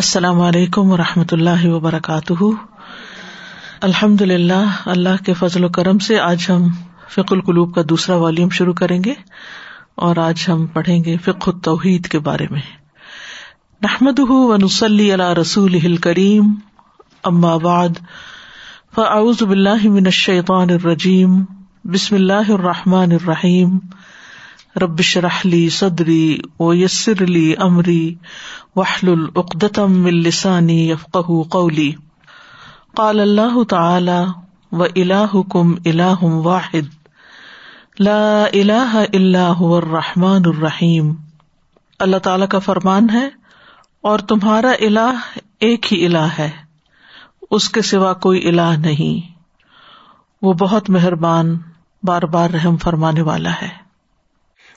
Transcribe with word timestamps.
السلام 0.00 0.40
علیکم 0.46 0.90
و 0.92 0.96
رحمۃ 0.96 1.32
اللہ 1.32 1.64
وبرکاتہ 1.66 2.46
الحمد 3.86 4.20
للہ 4.32 4.58
اللہ 4.94 5.22
کے 5.26 5.34
فضل 5.38 5.64
و 5.64 5.68
کرم 5.76 5.98
سے 6.06 6.18
آج 6.20 6.44
ہم 6.48 6.66
فک 7.14 7.32
القلوب 7.36 7.74
کا 7.74 7.82
دوسرا 7.88 8.16
والیوم 8.24 8.48
شروع 8.58 8.74
کریں 8.80 8.98
گے 9.04 9.14
اور 10.08 10.16
آج 10.24 10.44
ہم 10.48 10.66
پڑھیں 10.74 10.98
گے 11.04 11.16
فکو 11.24 11.52
توحید 11.68 12.06
کے 12.14 12.18
بارے 12.26 12.46
میں 12.50 12.60
نحمد 13.86 14.20
نسلی 14.64 15.10
اللہ 15.12 15.32
رسول 15.40 15.72
الہل 15.74 15.96
کریم 16.08 16.52
فاعوذ 18.96 19.42
باللہ 19.48 19.88
من 19.98 20.06
الشیطان 20.14 20.70
الرجیم 20.80 21.42
بسم 21.94 22.14
اللہ 22.16 22.50
الرحمٰن 22.58 23.12
الرحیم 23.22 23.78
ربش 24.82 25.16
راہلی 25.24 25.60
صدری 25.74 26.24
و 26.64 26.72
یسر 26.74 27.22
علی 27.24 27.52
امری 27.66 28.14
اللہ 32.94 33.62
تعالی 33.68 34.10
و 34.72 34.82
الاح 34.84 35.36
کم 35.52 35.72
اللہ 35.84 36.24
واحد 36.48 36.90
لا 38.08 38.18
الہ 38.44 38.98
اللہ 39.20 39.62
الرحیم 40.18 41.12
اللہ 42.06 42.18
تعالی 42.28 42.46
کا 42.50 42.58
فرمان 42.68 43.10
ہے 43.12 43.26
اور 44.10 44.18
تمہارا 44.34 44.72
الہ 44.88 45.10
ایک 45.68 45.92
ہی 45.92 46.04
الہ 46.06 46.26
ہے 46.38 46.50
اس 47.58 47.68
کے 47.76 47.82
سوا 47.94 48.12
کوئی 48.28 48.46
الہ 48.48 48.70
نہیں 48.84 49.32
وہ 50.42 50.52
بہت 50.66 50.90
مہربان 50.98 51.56
بار 52.06 52.22
بار 52.36 52.50
رحم 52.60 52.76
فرمانے 52.84 53.22
والا 53.32 53.50
ہے 53.62 53.68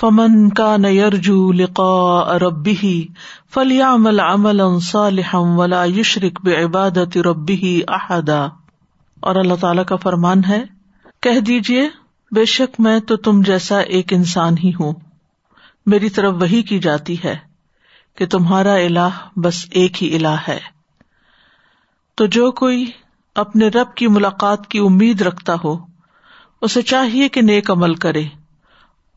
فمن 0.00 0.48
کا 0.58 0.76
نیجو 0.76 1.36
لقا 1.58 2.38
ربی 2.38 3.06
بعبادت 6.44 6.50
عبادت 7.16 7.64
احدا 7.96 8.40
اور 9.30 9.36
اللہ 9.42 9.54
تعالی 9.60 9.84
کا 9.88 9.96
فرمان 10.02 10.44
ہے 10.48 10.60
کہہ 11.26 11.40
دیجیے 11.46 11.86
بے 12.36 12.44
شک 12.56 12.78
میں 12.88 12.98
تو 13.12 13.16
تم 13.28 13.40
جیسا 13.50 13.78
ایک 13.98 14.12
انسان 14.12 14.58
ہی 14.64 14.72
ہوں 14.80 14.92
میری 15.94 16.08
طرف 16.18 16.34
وہی 16.40 16.62
کی 16.72 16.78
جاتی 16.88 17.16
ہے 17.24 17.36
کہ 18.18 18.26
تمہارا 18.36 18.74
اللہ 18.84 19.18
بس 19.44 19.64
ایک 19.80 20.02
ہی 20.02 20.14
الہ 20.16 20.36
ہے 20.48 20.58
تو 22.20 22.26
جو 22.38 22.50
کوئی 22.60 22.84
اپنے 23.44 23.68
رب 23.80 23.94
کی 23.94 24.06
ملاقات 24.18 24.66
کی 24.74 24.78
امید 24.90 25.22
رکھتا 25.22 25.54
ہو 25.64 25.76
اسے 26.68 26.82
چاہیے 26.92 27.28
کہ 27.28 27.40
نیک 27.42 27.70
عمل 27.70 27.94
کرے 28.04 28.24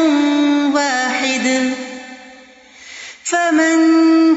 واحد 0.78 1.50
فمن 3.32 3.84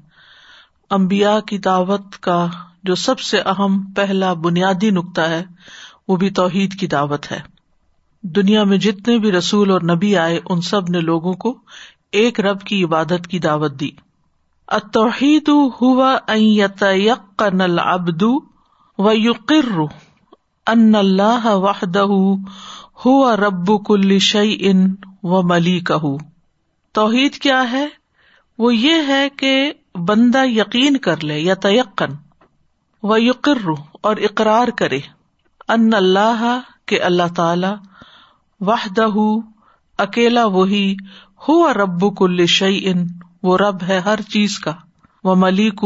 امبیا 0.97 1.39
کی 1.47 1.57
دعوت 1.67 2.17
کا 2.27 2.45
جو 2.89 2.95
سب 3.03 3.19
سے 3.29 3.39
اہم 3.53 3.81
پہلا 3.95 4.31
بنیادی 4.47 4.89
نقطہ 4.99 5.21
ہے 5.35 5.43
وہ 6.07 6.15
بھی 6.23 6.29
توحید 6.41 6.79
کی 6.79 6.87
دعوت 6.95 7.31
ہے 7.31 7.39
دنیا 8.35 8.63
میں 8.71 8.77
جتنے 8.87 9.17
بھی 9.25 9.31
رسول 9.31 9.71
اور 9.71 9.81
نبی 9.93 10.15
آئے 10.25 10.39
ان 10.49 10.61
سب 10.71 10.89
نے 10.95 10.99
لوگوں 11.11 11.33
کو 11.45 11.55
ایک 12.23 12.39
رب 12.39 12.61
کی 12.67 12.83
عبادت 12.83 13.27
کی 13.27 13.39
دعوت 13.49 13.79
دی 13.79 13.89
ا 14.73 14.77
توحید 14.93 15.49
ہوا 15.79 16.15
تقن 16.77 17.61
ابدو 17.79 18.29
ان 20.67 20.95
اللہ 20.95 21.45
وحدہ 21.65 21.99
ہوا 23.03 23.35
رب 23.37 23.71
کل 23.87 24.17
شع 24.29 24.43
و 25.23 25.41
ملی 25.49 25.79
کہ 29.37 29.53
بندہ 30.07 30.43
یقین 30.47 30.97
کر 31.07 31.23
لے 31.23 31.43
تیقن 31.63 32.13
و 33.09 33.17
یقر 33.17 33.69
اور 34.01 34.17
اقرار 34.29 34.67
کرے 34.77 34.99
ان 35.73 35.93
اللہ 35.97 36.43
کے 36.87 36.99
اللہ 37.11 37.33
تعالی 37.35 37.73
وحدہ 38.71 39.07
اکیلا 40.07 40.45
وہی 40.57 40.85
ہوا 41.49 41.73
رب 41.81 42.15
کل 42.17 42.45
شعی 42.57 42.85
ان 42.89 43.07
وہ 43.45 43.55
رب 43.57 43.83
ہے 43.87 43.97
ہر 44.05 44.21
چیز 44.33 44.57
کا 44.59 44.71
وہ 45.27 45.33
ملک 45.41 45.83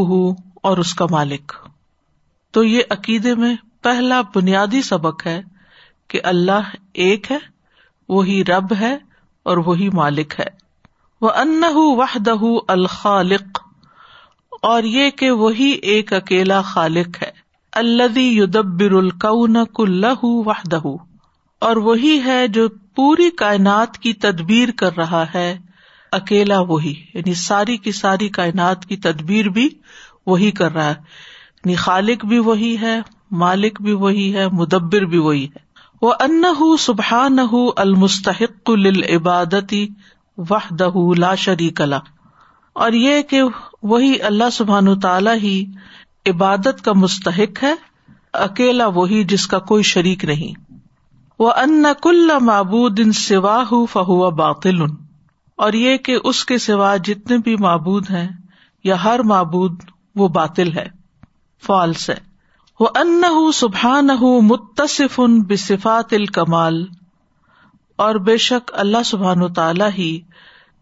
اور 0.69 0.77
اس 0.83 0.93
کا 1.01 1.05
مالک 1.13 1.53
تو 2.57 2.63
یہ 2.63 2.93
عقیدے 2.95 3.33
میں 3.41 3.55
پہلا 3.87 4.19
بنیادی 4.35 4.81
سبق 4.91 5.25
ہے 5.27 5.41
کہ 6.13 6.21
اللہ 6.31 6.69
ایک 7.05 7.31
ہے 7.31 7.37
وہی 8.15 8.37
رب 8.51 8.73
ہے 8.79 8.93
اور 9.49 9.57
وہی 9.67 9.89
مالک 9.99 10.39
ہے 10.39 10.47
وہ 11.27 11.31
ان 11.43 11.63
وہ 11.73 12.59
الخالق 12.77 13.59
اور 14.71 14.83
یہ 14.95 15.09
کہ 15.21 15.29
وہی 15.45 15.69
ایک 15.91 16.13
اکیلا 16.23 16.61
خالق 16.73 17.21
ہے 17.23 17.31
اللہ 17.83 18.17
یدبر 18.19 18.97
القن 19.05 19.63
کلہ 19.79 20.13
وہ 20.23 20.53
دہ 20.71 20.87
اور 21.67 21.83
وہی 21.89 22.19
ہے 22.25 22.39
جو 22.59 22.67
پوری 23.01 23.29
کائنات 23.43 23.97
کی 24.07 24.13
تدبیر 24.27 24.71
کر 24.83 24.95
رہا 24.97 25.23
ہے 25.33 25.47
اکیلا 26.17 26.59
وہی 26.69 26.93
یعنی 27.13 27.33
ساری 27.41 27.75
کی 27.87 27.91
ساری 28.01 28.27
کائنات 28.37 28.85
کی 28.85 28.95
تدبیر 29.07 29.49
بھی 29.57 29.67
وہی 30.27 30.49
کر 30.59 30.71
رہا 30.73 30.87
ہے 30.89 30.93
یعنی 30.99 31.75
خالق 31.85 32.25
بھی 32.25 32.39
وہی 32.49 32.75
ہے 32.81 32.99
مالک 33.41 33.81
بھی 33.81 33.91
وہی 34.03 34.33
ہے 34.35 34.47
مدبر 34.61 35.05
بھی 35.13 35.17
وہی 35.25 35.45
ہے 35.55 35.67
وہ 36.01 36.13
ان 36.23 36.43
سبحا 36.79 37.27
نہ 37.33 37.41
المستحق 37.85 38.69
العبادتی 38.71 39.85
وح 40.49 40.67
دہ 40.79 40.97
لا 41.17 41.33
شری 41.45 41.69
کلا 41.79 41.99
اور 42.83 42.93
یہ 42.93 43.21
کہ 43.29 43.41
وہی 43.91 44.13
اللہ 44.29 44.49
سبحان 44.53 44.99
تعالی 44.99 45.31
ہی 45.41 45.53
عبادت 46.29 46.81
کا 46.85 46.93
مستحق 47.03 47.63
ہے 47.63 47.73
اکیلا 48.47 48.85
وہی 48.95 49.23
جس 49.33 49.47
کا 49.53 49.59
کوئی 49.71 49.83
شریک 49.91 50.25
نہیں 50.31 50.57
وہ 51.39 51.51
ان 51.61 51.85
کل 52.03 52.31
معبود 52.51 52.99
ان 53.03 53.11
سواہ 53.25 53.73
فہو 53.93 54.29
باطل 54.39 54.85
اور 55.65 55.73
یہ 55.77 55.97
کہ 56.07 56.15
اس 56.29 56.43
کے 56.49 56.57
سوا 56.65 56.95
جتنے 57.05 57.37
بھی 57.45 57.55
معبود 57.63 58.09
ہیں 58.09 58.27
یا 58.89 59.01
ہر 59.03 59.19
معبود 59.31 59.81
وہ 60.21 60.27
باطل 60.35 60.71
ہے 60.77 60.83
فالس 61.65 62.09
ہے 62.09 62.15
وہ 62.79 62.87
ان 62.99 63.25
سبحان 63.53 64.09
متصف 64.51 65.19
ان 65.25 65.41
بصفات 65.49 66.13
الکمال 66.17 66.77
اور 68.05 68.15
بے 68.29 68.35
شک 68.43 68.71
اللہ 68.83 69.03
سبحان 69.09 69.41
و 69.41 69.47
تعالی 69.57 69.89
ہی 69.97 70.09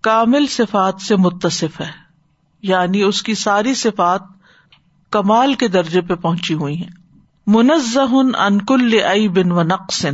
کامل 0.09 0.45
صفات 0.57 1.01
سے 1.07 1.15
متصف 1.25 1.79
ہے 1.81 1.89
یعنی 2.73 3.01
اس 3.09 3.23
کی 3.29 3.33
ساری 3.45 3.73
صفات 3.81 4.29
کمال 5.17 5.53
کے 5.63 5.67
درجے 5.77 6.01
پہ 6.11 6.15
پہنچی 6.27 6.53
ہوئی 6.61 6.75
ہیں 6.83 6.89
منزہ 7.57 8.05
انکل 8.21 8.99
ائی 9.15 9.27
بن 9.41 9.51
و 9.51 9.63
نقص 9.73 10.05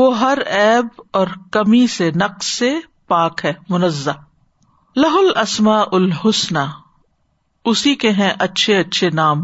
وہ 0.00 0.08
ہر 0.20 0.38
ایب 0.62 1.00
اور 1.20 1.36
کمی 1.58 1.86
سے 1.96 2.10
نقص 2.24 2.46
سے 2.62 2.72
پاک 3.08 3.44
ہے 3.44 3.52
منزا 3.70 4.12
لہ 5.02 5.16
السما 5.34 5.78
الحسن 5.98 6.56
اسی 7.70 7.94
کے 8.04 8.10
ہیں 8.18 8.32
اچھے 8.46 8.78
اچھے 8.78 9.10
نام 9.20 9.40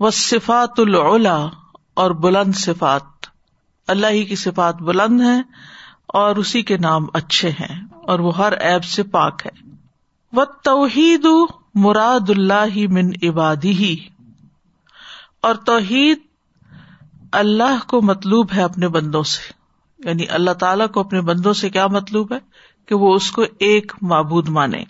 و 0.00 0.10
صفات 0.18 0.80
الا 0.80 1.36
اور 2.02 2.10
بلند 2.24 2.54
صفات 2.56 3.26
اللہ 3.94 4.12
ہی 4.18 4.24
کی 4.24 4.36
صفات 4.44 4.82
بلند 4.88 5.20
ہے 5.20 5.38
اور 6.20 6.36
اسی 6.42 6.62
کے 6.68 6.76
نام 6.86 7.06
اچھے 7.20 7.50
ہیں 7.60 7.74
اور 8.12 8.18
وہ 8.26 8.36
ہر 8.36 8.52
ایب 8.70 8.84
سے 8.94 9.02
پاک 9.16 9.46
ہے 9.46 9.58
و 10.40 10.44
توحید 10.70 11.26
مراد 11.84 12.30
اللہ 12.36 12.76
من 12.96 13.10
عبادی 13.28 13.72
ہی 13.82 13.94
اور 15.48 15.54
توحید 15.66 16.18
اللہ 17.42 17.86
کو 17.90 18.00
مطلوب 18.12 18.52
ہے 18.54 18.62
اپنے 18.62 18.88
بندوں 18.96 19.22
سے 19.34 19.52
یعنی 20.04 20.26
اللہ 20.38 20.54
تعالیٰ 20.60 20.86
کو 20.92 21.00
اپنے 21.00 21.20
بندوں 21.28 21.52
سے 21.60 21.70
کیا 21.70 21.86
مطلوب 21.96 22.32
ہے 22.32 22.38
کہ 22.88 22.94
وہ 23.02 23.14
اس 23.14 23.30
کو 23.38 23.42
ایک 23.66 23.92
معبود 24.12 24.48
مانے 24.58 24.82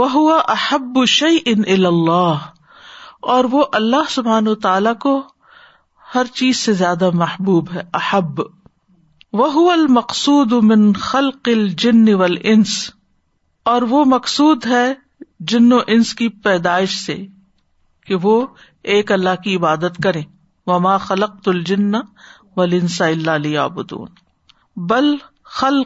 وہ 0.00 0.38
احب 0.54 0.98
شعی 1.16 1.38
ان 1.52 1.62
اللہ 1.86 2.46
اور 3.34 3.44
وہ 3.50 3.64
اللہ 3.80 4.08
سبحان 4.10 4.48
و 4.48 4.54
تعالی 4.66 4.90
کو 5.00 5.20
ہر 6.14 6.26
چیز 6.40 6.56
سے 6.58 6.72
زیادہ 6.80 7.10
محبوب 7.22 7.70
ہے 7.74 7.82
احب 8.00 8.40
وہ 9.40 9.70
المقصود 9.70 10.52
المقصود 10.52 11.00
خلق 11.02 11.48
والانس 12.18 12.74
اور 13.72 13.82
وہ 13.90 14.04
مقصود 14.06 14.66
ہے 14.70 14.84
جن 15.52 15.72
و 15.72 15.78
انس 15.94 16.14
کی 16.14 16.28
پیدائش 16.44 16.98
سے 17.04 17.16
کہ 18.06 18.14
وہ 18.22 18.44
ایک 18.96 19.12
اللہ 19.12 19.40
کی 19.44 19.56
عبادت 19.56 19.96
کرے 20.02 20.22
وما 20.66 20.96
خلق 21.06 21.48
الجن 21.54 21.92
اللہ 22.62 23.30
علی 23.34 23.56
آبدون 23.58 24.08
بل 24.90 25.14
خل 25.58 25.82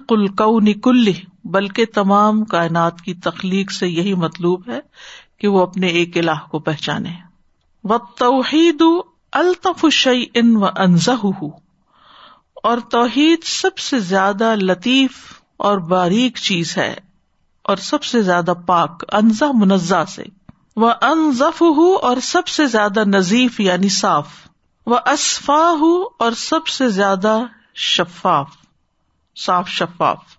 کل 0.82 1.10
بلکہ 1.54 1.84
تمام 1.94 2.42
کائنات 2.52 3.00
کی 3.04 3.14
تخلیق 3.24 3.70
سے 3.72 3.88
یہی 3.88 4.14
مطلوب 4.24 4.68
ہے 4.70 4.78
کہ 5.40 5.48
وہ 5.54 5.62
اپنے 5.62 5.86
ایک 6.00 6.16
الہ 6.18 6.38
کو 6.50 6.58
پہچانے 6.68 7.10
و 7.88 7.98
توحید 8.18 8.82
الطف 9.40 9.84
شعی 9.92 10.24
ان 10.40 10.56
و 10.62 10.66
انزہ 10.74 11.16
اور 12.70 12.78
توحید 12.90 13.44
سب 13.46 13.78
سے 13.78 13.98
زیادہ 14.12 14.54
لطیف 14.60 15.16
اور 15.66 15.78
باریک 15.92 16.36
چیز 16.42 16.76
ہے 16.78 16.94
اور 17.70 17.76
سب 17.90 18.02
سے 18.10 18.22
زیادہ 18.22 18.52
پاک 18.66 19.04
انزہ 19.20 19.44
منزا 19.60 20.04
سے 20.16 20.24
وہ 20.82 20.90
انضف 21.08 21.62
ہو 21.76 21.92
اور 22.08 22.16
سب 22.22 22.46
سے 22.48 22.66
زیادہ 22.76 23.04
نذیف 23.06 23.60
یعنی 23.60 23.88
صاف 24.00 24.34
اصفا 24.96 25.62
ہُ 25.80 25.90
اور 26.24 26.32
سب 26.36 26.66
سے 26.74 26.88
زیادہ 26.90 27.38
شفاف 27.92 28.50
صاف 29.44 29.68
شفاف 29.68 30.36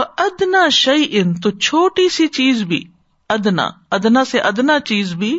ادنا 0.00 0.68
شعی 0.72 1.04
ان 1.20 1.34
تو 1.40 1.50
چھوٹی 1.50 2.08
سی 2.12 2.26
چیز 2.36 2.62
بھی 2.68 2.82
ادنا 3.30 3.68
ادنا 3.96 4.24
سے 4.30 4.38
ادنا 4.40 4.78
چیز 4.90 5.12
بھی 5.18 5.38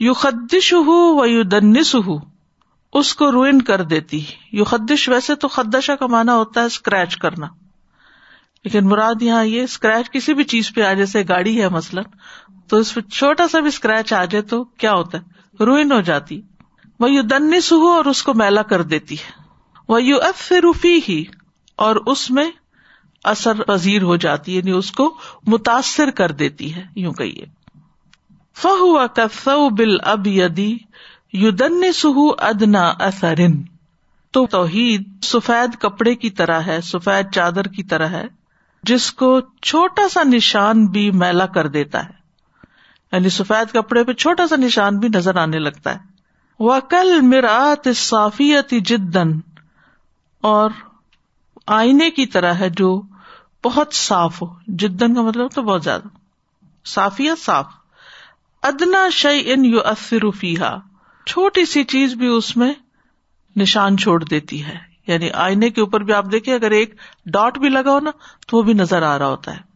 یو 0.00 0.12
خدش 0.14 0.72
ہو 0.86 0.96
و 1.18 1.24
یو 1.26 1.42
دنس 1.50 1.94
ہو 2.06 2.16
اس 2.98 3.14
کو 3.16 3.30
روئن 3.32 3.60
کر 3.62 3.82
دیتی 3.90 4.20
یو 4.58 4.64
خدش 4.64 5.08
ویسے 5.08 5.34
تو 5.42 5.48
خدشہ 5.56 5.92
کا 6.00 6.06
مانا 6.14 6.36
ہوتا 6.36 6.60
ہے 6.60 6.66
اسکریچ 6.66 7.16
کرنا 7.24 7.46
لیکن 8.64 8.86
مراد 8.88 9.22
یہاں 9.22 9.44
یہ 9.44 9.62
اسکریچ 9.62 10.10
کسی 10.12 10.34
بھی 10.34 10.44
چیز 10.52 10.72
پہ 10.74 10.82
آ 10.82 10.92
جیسے 11.02 11.22
گاڑی 11.28 11.60
ہے 11.62 11.68
مثلاً 11.76 12.04
تو 12.68 12.76
اس 12.78 12.94
پہ 12.94 13.00
چھوٹا 13.10 13.46
سا 13.52 13.60
بھی 13.60 13.68
اسکریچ 13.68 14.12
آ 14.12 14.24
جائے 14.30 14.42
تو 14.52 14.62
کیا 14.84 14.92
ہوتا 14.92 15.18
ہے 15.18 15.64
روئن 15.64 15.92
ہو 15.92 16.00
جاتی 16.12 16.40
وہ 17.00 17.10
یو 17.10 17.20
دن 17.22 17.60
سہو 17.62 17.88
اور 17.90 18.04
اس 18.10 18.22
کو 18.22 18.32
میلا 18.38 18.62
کر 18.70 18.82
دیتی 18.88 19.14
ہے 19.18 19.30
وہ 19.88 20.02
یو 20.02 20.16
اف 20.26 20.50
روفی 20.62 20.98
ہی 21.08 21.22
اور 21.84 21.96
اس 22.14 22.30
میں 22.38 22.44
اثر 23.30 23.62
پذیر 23.68 24.02
ہو 24.08 24.16
جاتی 24.24 24.56
یعنی 24.56 24.70
اس 24.78 24.90
کو 24.98 25.06
متاثر 25.54 26.10
کر 26.18 26.32
دیتی 26.42 26.74
ہے 26.74 26.82
یوں 27.04 27.12
کہیے 27.20 27.44
فہ 28.62 29.48
بل 29.78 29.96
اب 30.12 30.26
یدی 30.26 30.70
یو 31.44 31.50
دن 31.62 31.92
سہو 32.00 32.28
ادنا 32.50 32.86
اثرن 33.06 33.60
توحید 34.38 35.08
سفید 35.24 35.80
کپڑے 35.82 36.14
کی 36.24 36.30
طرح 36.42 36.60
ہے 36.66 36.80
سفید 36.90 37.32
چادر 37.34 37.68
کی 37.78 37.82
طرح 37.94 38.08
ہے 38.18 38.24
جس 38.90 39.10
کو 39.22 39.30
چھوٹا 39.70 40.08
سا 40.12 40.22
نشان 40.32 40.84
بھی 40.98 41.10
میلا 41.24 41.46
کر 41.56 41.66
دیتا 41.78 42.04
ہے 42.08 42.18
یعنی 43.12 43.28
سفید 43.40 43.72
کپڑے 43.74 44.04
پہ 44.04 44.12
چھوٹا 44.24 44.46
سا 44.50 44.56
نشان 44.66 44.98
بھی 44.98 45.08
نظر 45.16 45.36
آنے 45.46 45.58
لگتا 45.58 45.94
ہے 45.94 46.08
وکل 46.66 47.20
مرا 47.28 47.72
صافیتی 47.96 48.78
جدن 48.88 49.30
اور 50.48 50.70
آئینے 51.76 52.10
کی 52.18 52.24
طرح 52.34 52.52
ہے 52.60 52.68
جو 52.80 52.90
بہت 53.64 53.94
صاف 53.94 54.40
ہو 54.42 54.46
جدن 54.82 55.14
کا 55.14 55.22
مطلب 55.22 55.50
تو 55.54 55.62
بہت 55.62 55.84
زیادہ 55.84 56.08
صافیت 56.94 57.38
صاف 57.44 57.66
ادنا 58.70 59.08
شعی 59.20 59.42
ان 59.52 59.64
یو 59.64 59.80
ہا 60.60 60.76
چھوٹی 61.26 61.64
سی 61.72 61.82
چیز 61.94 62.14
بھی 62.22 62.26
اس 62.36 62.56
میں 62.56 62.72
نشان 63.62 63.96
چھوڑ 63.98 64.22
دیتی 64.24 64.62
ہے 64.64 64.76
یعنی 65.06 65.30
آئینے 65.44 65.70
کے 65.76 65.80
اوپر 65.80 66.00
بھی 66.08 66.12
آپ 66.14 66.30
دیکھیں 66.32 66.54
اگر 66.54 66.70
ایک 66.80 66.94
ڈاٹ 67.34 67.58
بھی 67.58 67.68
لگا 67.68 67.92
ہو 67.92 68.00
نا 68.04 68.10
تو 68.46 68.56
وہ 68.56 68.62
بھی 68.68 68.72
نظر 68.82 69.02
آ 69.12 69.18
رہا 69.18 69.26
ہوتا 69.28 69.56
ہے 69.56 69.68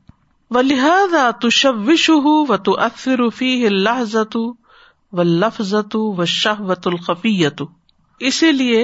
لہٰذا 0.63 1.31
شب 1.53 1.89
وشو 1.89 2.19
و 2.31 2.57
تو 2.65 2.77
اصروفی 2.87 3.53
ہے 3.63 3.69
و 5.19 5.23
لفظ 5.25 5.73
تو 5.91 5.99
و 6.19 6.25
شاہ 6.35 6.61
وت 6.69 6.87
القفی 6.91 7.33
اسی 8.29 8.51
لیے 8.53 8.81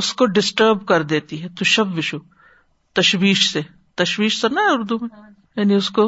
اس 0.00 0.12
کو 0.20 0.26
ڈسٹرب 0.36 0.84
کر 0.88 1.02
دیتی 1.10 1.42
ہے 1.42 1.48
وشو 1.96 2.18
تشویش 3.00 3.42
سے 3.52 3.60
تشویش 4.02 4.40
تو 4.40 4.48
نا 4.58 4.62
اردو 4.72 4.98
میں 5.02 5.08
یعنی 5.60 5.74
اس 5.74 5.90
کو 5.98 6.06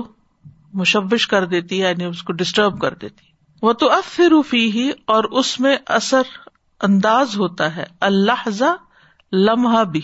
مشوش 0.80 1.26
کر 1.32 1.44
دیتی 1.52 1.80
ہے 1.82 1.86
یعنی 1.88 2.04
اس 2.04 2.22
کو 2.28 2.32
ڈسٹرب 2.42 2.78
کر 2.80 2.94
دیتی 3.02 3.24
وہ 3.66 3.72
تو 3.82 3.90
اب 3.98 4.02
پھر 4.14 4.32
ہی 4.54 4.88
اور 5.14 5.24
اس 5.40 5.50
میں 5.64 5.76
اثر 5.98 6.32
انداز 6.88 7.36
ہوتا 7.42 7.74
ہے 7.76 7.84
اللہزہ 8.10 8.74
لمحہ 9.46 9.84
بھی 9.92 10.00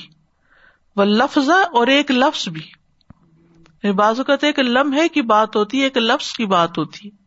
و 0.97 1.05
لفظ 1.21 1.51
اور 1.81 1.87
ایک 1.97 2.11
لفظ 2.11 2.49
بھی 2.59 2.63
یعنی 2.69 3.93
بازو 4.05 4.25
کہتے 4.33 4.53
لمحے 4.69 5.09
کی 5.19 5.23
بات 5.37 5.57
ہوتی 5.57 5.79
ہے 5.81 5.85
ایک 5.91 5.97
لفظ 5.99 6.33
کی 6.41 6.47
بات 6.57 6.79
ہوتی 6.79 7.09
ہے 7.09 7.21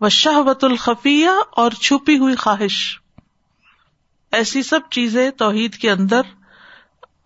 و 0.00 0.08
شاہ 0.14 0.40
بت 0.46 0.64
اور 1.62 1.70
چھپی 1.84 2.16
ہوئی 2.18 2.34
خواہش 2.42 2.74
ایسی 4.38 4.62
سب 4.62 4.80
چیزیں 4.96 5.28
توحید 5.38 5.74
کے 5.84 5.90
اندر 5.90 6.28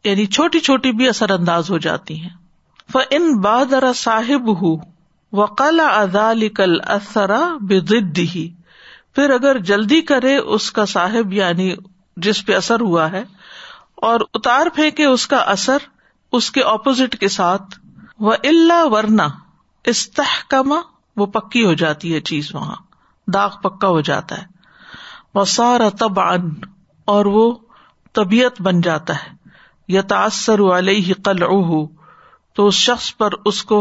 یعنی 0.04 0.24
چھوٹی 0.36 0.60
چھوٹی 0.68 0.92
بھی 1.00 1.08
اثر 1.08 1.30
انداز 1.30 1.70
ہو 1.70 1.78
جاتی 1.86 2.20
ہیں 2.20 2.30
ف 2.92 2.96
ان 3.16 3.34
بادب 3.40 4.48
ہوں 4.62 5.36
کل 5.58 6.48
کل 6.56 6.78
اصرا 6.94 7.42
ہی 8.34 8.48
پھر 9.14 9.30
اگر 9.30 9.58
جلدی 9.70 10.00
کرے 10.10 10.36
اس 10.56 10.70
کا 10.78 10.84
صاحب 10.92 11.32
یعنی 11.32 11.72
جس 12.26 12.44
پہ 12.46 12.54
اثر 12.56 12.80
ہوا 12.80 13.10
ہے 13.12 13.22
اور 14.08 14.20
اتار 14.34 14.66
پھینکے 14.74 15.04
اس 15.04 15.26
کا 15.34 15.38
اثر 15.56 15.88
اس 16.38 16.50
کے 16.50 16.62
اپوزٹ 16.72 17.18
کے 17.20 17.28
ساتھ 17.38 17.78
و 18.20 18.30
اللہ 18.32 18.84
ورنا 18.92 19.26
استحکمہ 19.92 20.80
وہ 21.16 21.26
پکی 21.34 21.64
ہو 21.64 21.72
جاتی 21.82 22.12
ہے 22.14 22.20
چیز 22.30 22.54
وہاں 22.54 22.74
داغ 23.34 23.56
پکا 23.62 23.88
ہو 23.96 24.00
جاتا 24.10 24.38
ہے 24.42 25.44
سارا 25.48 25.88
تب 25.98 26.18
ان 26.20 26.50
اور 27.12 27.26
وہ 27.34 27.44
طبیعت 28.14 28.60
بن 28.62 28.80
جاتا 28.86 29.14
ہے 29.22 29.30
یا 29.92 30.00
تاثر 30.08 30.60
والے 30.60 30.94
ہی 31.06 31.12
قلع 31.28 31.46
ہو 31.68 31.84
تو 32.56 32.66
اس 32.66 32.74
شخص 32.74 33.16
پر 33.16 33.32
اس 33.50 33.62
کو 33.70 33.78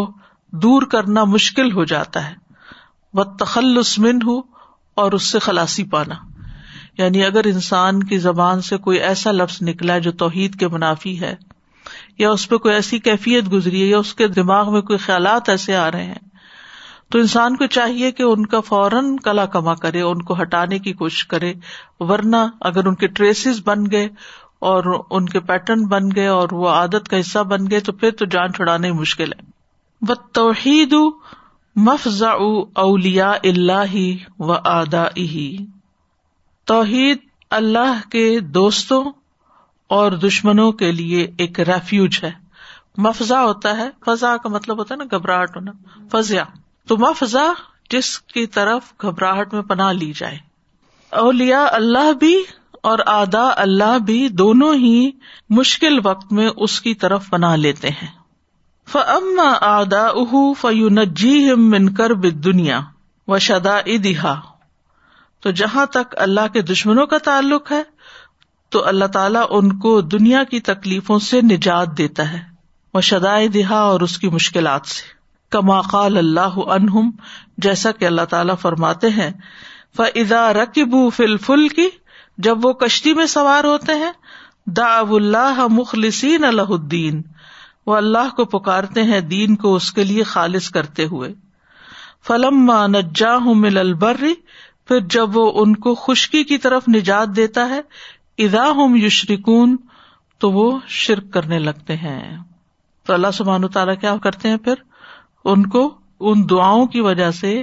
دور 0.64 0.82
کرنا 0.92 1.24
مشکل 1.34 1.72
ہو 1.72 1.84
جاتا 1.92 2.28
ہے 2.30 2.34
وہ 3.20 3.24
من 4.04 4.22
ہو 4.28 4.40
اور 5.02 5.12
اس 5.18 5.30
سے 5.32 5.40
خلاسی 5.48 5.84
پانا 5.92 6.16
یعنی 6.98 7.24
اگر 7.26 7.46
انسان 7.52 8.04
کی 8.08 8.18
زبان 8.28 8.62
سے 8.70 8.78
کوئی 8.88 9.00
ایسا 9.10 9.32
لفظ 9.32 9.62
نکلا 9.68 9.98
جو 10.08 10.12
توحید 10.24 10.60
کے 10.60 10.68
منافی 10.72 11.20
ہے 11.22 11.36
یا 12.20 12.30
اس 12.32 12.48
پہ 12.50 12.58
کوئی 12.66 12.74
ایسی 12.76 13.00
کیفیت 13.10 13.52
گزری 13.54 13.82
ہے 13.82 13.88
یا 13.88 13.98
اس 14.00 14.14
کے 14.16 14.28
دماغ 14.42 14.72
میں 14.74 14.82
کوئی 14.92 15.00
خیالات 15.08 15.50
ایسے 15.50 15.76
آ 15.76 15.90
رہے 15.92 16.04
ہیں 16.06 16.20
تو 17.12 17.20
انسان 17.20 17.56
کو 17.62 17.66
چاہیے 17.76 18.12
کہ 18.18 18.24
ان 18.24 18.46
کا 18.52 18.60
فوراً 18.68 19.08
کلا 19.24 19.46
کما 19.56 19.74
کرے 19.86 20.02
ان 20.10 20.22
کو 20.28 20.34
ہٹانے 20.42 20.78
کی 20.84 20.92
کوشش 21.00 21.26
کرے 21.34 21.54
ورنہ 22.12 22.38
اگر 22.70 22.86
ان 22.92 22.96
کے 23.02 23.08
ٹریسز 23.20 23.60
بن 23.66 23.84
گئے 23.92 24.08
اور 24.70 24.84
ان 25.18 25.26
کے 25.30 25.40
پیٹرن 25.50 25.86
بن 25.94 26.08
گئے 26.16 26.28
اور 26.36 26.54
وہ 26.62 26.70
عادت 26.70 27.08
کا 27.14 27.20
حصہ 27.20 27.40
بن 27.50 27.70
گئے 27.72 27.80
تو 27.88 27.92
پھر 28.04 28.12
تو 28.22 28.26
جان 28.36 28.54
چھڑانا 28.60 28.94
مشکل 29.00 29.34
ہے 29.34 30.10
توحید 30.40 30.94
مفزا 31.88 32.30
اولیا 32.86 33.32
اللہ 33.52 33.96
و 34.48 34.52
ادا 34.54 35.06
توحید 36.74 37.28
اللہ 37.60 38.10
کے 38.12 38.26
دوستوں 38.60 39.04
اور 40.00 40.12
دشمنوں 40.28 40.72
کے 40.82 40.92
لیے 41.02 41.28
ایک 41.46 41.60
ریفیوج 41.74 42.20
ہے 42.24 42.32
مفضا 43.08 43.44
ہوتا 43.44 43.78
ہے 43.78 43.90
فضا 44.06 44.36
کا 44.44 44.50
مطلب 44.58 44.78
ہوتا 44.80 44.96
ہے 44.96 45.04
نا 45.04 45.18
گھبراہٹ 45.18 45.56
ہونا 45.56 45.72
فضیا 46.12 46.44
تو 46.92 46.96
افزا 47.08 47.42
جس 47.92 48.08
کی 48.36 48.46
طرف 48.56 48.92
گھبراہٹ 49.02 49.54
میں 49.54 49.62
پناہ 49.68 49.92
لی 50.00 50.12
جائے 50.16 50.38
اولیا 51.20 51.64
اللہ 51.78 52.12
بھی 52.20 52.34
اور 52.90 53.00
آدا 53.12 53.44
اللہ 53.62 53.98
بھی 54.06 54.18
دونوں 54.42 54.74
ہی 54.82 54.94
مشکل 55.60 56.00
وقت 56.08 56.34
میں 56.40 56.48
اس 56.68 56.80
کی 56.88 56.94
طرف 57.04 57.30
پناہ 57.32 57.56
لیتے 57.66 57.90
ہیں 58.02 58.08
ف 58.94 59.04
عم 59.14 59.40
آدا 59.70 60.06
اہ 60.08 60.34
فیون 60.62 61.04
جی 61.22 61.34
ہم 61.52 61.70
بن 61.72 61.88
کر 62.02 62.14
دنیا 62.50 62.80
و 63.34 63.38
شدا 63.48 63.78
ادہا 63.96 64.36
تو 65.44 65.52
جہاں 65.62 65.86
تک 65.98 66.16
اللہ 66.28 66.52
کے 66.54 66.62
دشمنوں 66.74 67.06
کا 67.14 67.18
تعلق 67.30 67.72
ہے 67.72 67.82
تو 68.72 68.86
اللہ 68.94 69.14
تعالیٰ 69.14 69.46
ان 69.60 69.74
کو 69.88 70.00
دنیا 70.18 70.44
کی 70.52 70.60
تکلیفوں 70.74 71.20
سے 71.32 71.42
نجات 71.56 71.98
دیتا 71.98 72.32
ہے 72.32 72.40
وہ 72.94 73.02
شدائے 73.14 73.48
دہا 73.58 73.80
اور 73.96 74.08
اس 74.10 74.18
کی 74.26 74.30
مشکلات 74.40 74.96
سے 74.98 75.20
کما 75.52 75.80
قال 75.92 76.18
اللہ 76.18 76.56
عنہم 76.76 77.10
جیسا 77.66 77.92
کہ 78.02 78.06
اللہ 78.06 78.28
تعالیٰ 78.34 78.56
فرماتے 78.62 79.10
ہیں 79.20 79.30
فزا 79.98 80.44
رک 80.54 80.80
بو 80.92 81.10
فل 81.16 81.38
فل 81.48 81.68
کی 81.80 81.88
جب 82.48 82.66
وہ 82.66 82.72
کشتی 82.84 83.14
میں 83.14 83.26
سوار 83.36 83.64
ہوتے 83.70 83.94
ہیں 84.04 84.12
اللہ 84.78 85.60
الدین 86.62 87.22
وہ 87.88 87.96
اللہ 87.96 88.30
کو 88.38 88.46
پکارتے 88.54 89.04
ہیں 89.10 89.20
دین 89.34 89.56
کو 89.64 89.74
اس 89.76 89.92
کے 89.94 90.04
لیے 90.04 90.24
خالص 90.32 90.70
کرتے 90.78 91.06
ہوئے 91.12 91.32
مل 93.64 93.94
بر 94.06 94.22
پھر 94.88 95.00
جب 95.16 95.38
وہ 95.38 95.52
ان 95.62 95.76
کو 95.86 95.94
خشکی 96.06 96.44
کی 96.52 96.58
طرف 96.68 96.88
نجات 96.96 97.36
دیتا 97.36 97.68
ہے 97.70 97.82
ادا 98.46 98.70
ہم 98.82 98.96
یشریک 99.06 99.50
تو 100.44 100.52
وہ 100.52 100.70
شرک 101.02 101.32
کرنے 101.34 101.60
لگتے 101.68 101.96
ہیں 102.06 102.22
تو 103.08 103.14
اللہ 103.14 103.32
سبحان 103.42 103.68
تعالیٰ 103.76 103.96
کیا 104.02 104.16
کرتے 104.24 104.50
ہیں 104.50 104.58
پھر 104.70 104.90
ان 105.50 105.66
کو 105.76 105.90
ان 106.30 106.44
دعاؤں 106.50 106.86
کی 106.96 107.02
وجہ 107.02 107.30
سے 107.38 107.62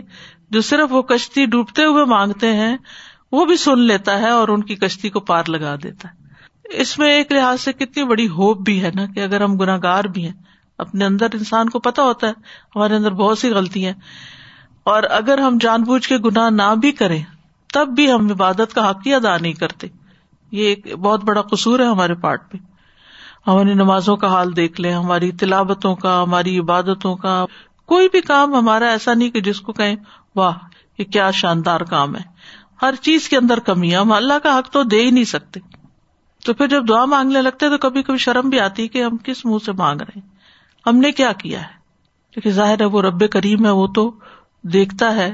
جو 0.56 0.60
صرف 0.68 0.92
وہ 0.92 1.02
کشتی 1.10 1.44
ڈوبتے 1.54 1.84
ہوئے 1.84 2.04
مانگتے 2.12 2.52
ہیں 2.56 2.76
وہ 3.32 3.44
بھی 3.46 3.56
سن 3.64 3.78
لیتا 3.86 4.18
ہے 4.20 4.28
اور 4.30 4.48
ان 4.48 4.62
کی 4.64 4.74
کشتی 4.84 5.08
کو 5.16 5.20
پار 5.30 5.48
لگا 5.48 5.74
دیتا 5.82 6.08
ہے 6.08 6.16
اس 6.82 6.98
میں 6.98 7.10
ایک 7.14 7.32
لحاظ 7.32 7.60
سے 7.60 7.72
کتنی 7.72 8.04
بڑی 8.06 8.28
ہوپ 8.28 8.58
بھی 8.64 8.82
ہے 8.82 8.90
نا 8.94 9.04
کہ 9.14 9.20
اگر 9.20 9.40
ہم 9.42 9.56
گناگار 9.58 10.04
بھی 10.14 10.24
ہیں 10.24 10.32
اپنے 10.84 11.04
اندر 11.04 11.34
انسان 11.34 11.68
کو 11.70 11.78
پتا 11.86 12.02
ہوتا 12.04 12.26
ہے 12.28 12.32
ہمارے 12.76 12.94
اندر 12.96 13.12
بہت 13.20 13.38
سی 13.38 13.50
غلطیاں 13.52 13.92
اور 14.92 15.02
اگر 15.18 15.38
ہم 15.38 15.56
جان 15.60 15.82
بوجھ 15.84 16.06
کے 16.08 16.16
گنا 16.24 16.48
نہ 16.50 16.74
بھی 16.80 16.92
کریں 17.02 17.22
تب 17.74 17.88
بھی 17.96 18.10
ہم 18.12 18.30
عبادت 18.30 18.74
کا 18.74 18.88
حق 18.90 19.06
ہی 19.06 19.14
ادا 19.14 19.36
نہیں 19.38 19.52
کرتے 19.62 19.86
یہ 20.58 20.66
ایک 20.68 20.86
بہت 21.00 21.24
بڑا 21.24 21.42
قصور 21.50 21.80
ہے 21.80 21.86
ہمارے 21.86 22.14
پارٹ 22.20 22.42
میں 22.54 22.60
ہماری 23.46 23.74
نمازوں 23.74 24.16
کا 24.22 24.28
حال 24.32 24.54
دیکھ 24.56 24.80
لیں 24.80 24.92
ہماری 24.92 25.30
تلاوتوں 25.40 25.94
کا 25.96 26.22
ہماری 26.22 26.58
عبادتوں 26.58 27.14
کا 27.16 27.44
کوئی 27.88 28.08
بھی 28.12 28.20
کام 28.20 28.54
ہمارا 28.54 28.88
ایسا 28.92 29.12
نہیں 29.14 29.30
کہ 29.34 29.40
جس 29.40 29.60
کو 29.66 29.72
کہیں 29.76 29.94
واہ 30.36 30.56
یہ 30.98 31.04
کیا 31.14 31.30
شاندار 31.40 31.80
کام 31.92 32.16
ہے 32.16 32.22
ہر 32.82 32.94
چیز 33.06 33.28
کے 33.28 33.36
اندر 33.36 33.60
کمی 33.68 33.90
ہے 33.90 33.96
ہم 33.96 34.12
اللہ 34.12 34.38
کا 34.42 34.58
حق 34.58 34.70
تو 34.72 34.82
دے 34.94 35.00
ہی 35.04 35.10
نہیں 35.10 35.24
سکتے 35.34 35.60
تو 36.44 36.54
پھر 36.58 36.66
جب 36.72 36.88
دعا 36.88 37.04
مانگنے 37.12 37.42
لگتے 37.42 37.68
تو 37.70 37.78
کبھی 37.88 38.02
کبھی 38.08 38.18
شرم 38.24 38.48
بھی 38.50 38.58
آتی 38.60 38.86
کہ 38.96 39.02
ہم 39.04 39.16
کس 39.28 39.44
منہ 39.44 39.58
سے 39.64 39.72
مانگ 39.78 40.00
رہے 40.00 40.18
ہیں 40.20 40.26
ہم 40.86 40.96
نے 41.04 41.10
کیا 41.20 41.32
کیا 41.38 41.60
ہے 41.62 41.76
کیونکہ 42.32 42.50
ظاہر 42.58 42.80
ہے 42.80 42.84
وہ 42.96 43.02
رب 43.02 43.24
کریم 43.32 43.64
ہے 43.66 43.70
وہ 43.80 43.86
تو 43.98 44.10
دیکھتا 44.74 45.14
ہے 45.16 45.28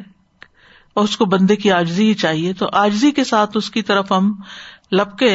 اور 0.95 1.05
اس 1.05 1.17
کو 1.17 1.25
بندے 1.35 1.57
کی 1.63 1.71
آجزی 1.73 2.07
ہی 2.09 2.15
چاہیے 2.25 2.53
تو 2.63 2.69
آجزی 2.83 3.11
کے 3.19 3.25
ساتھ 3.33 3.57
اس 3.57 3.71
کی 3.77 3.83
طرف 3.91 4.13
ہم 4.13 4.33
لپکے 5.01 5.33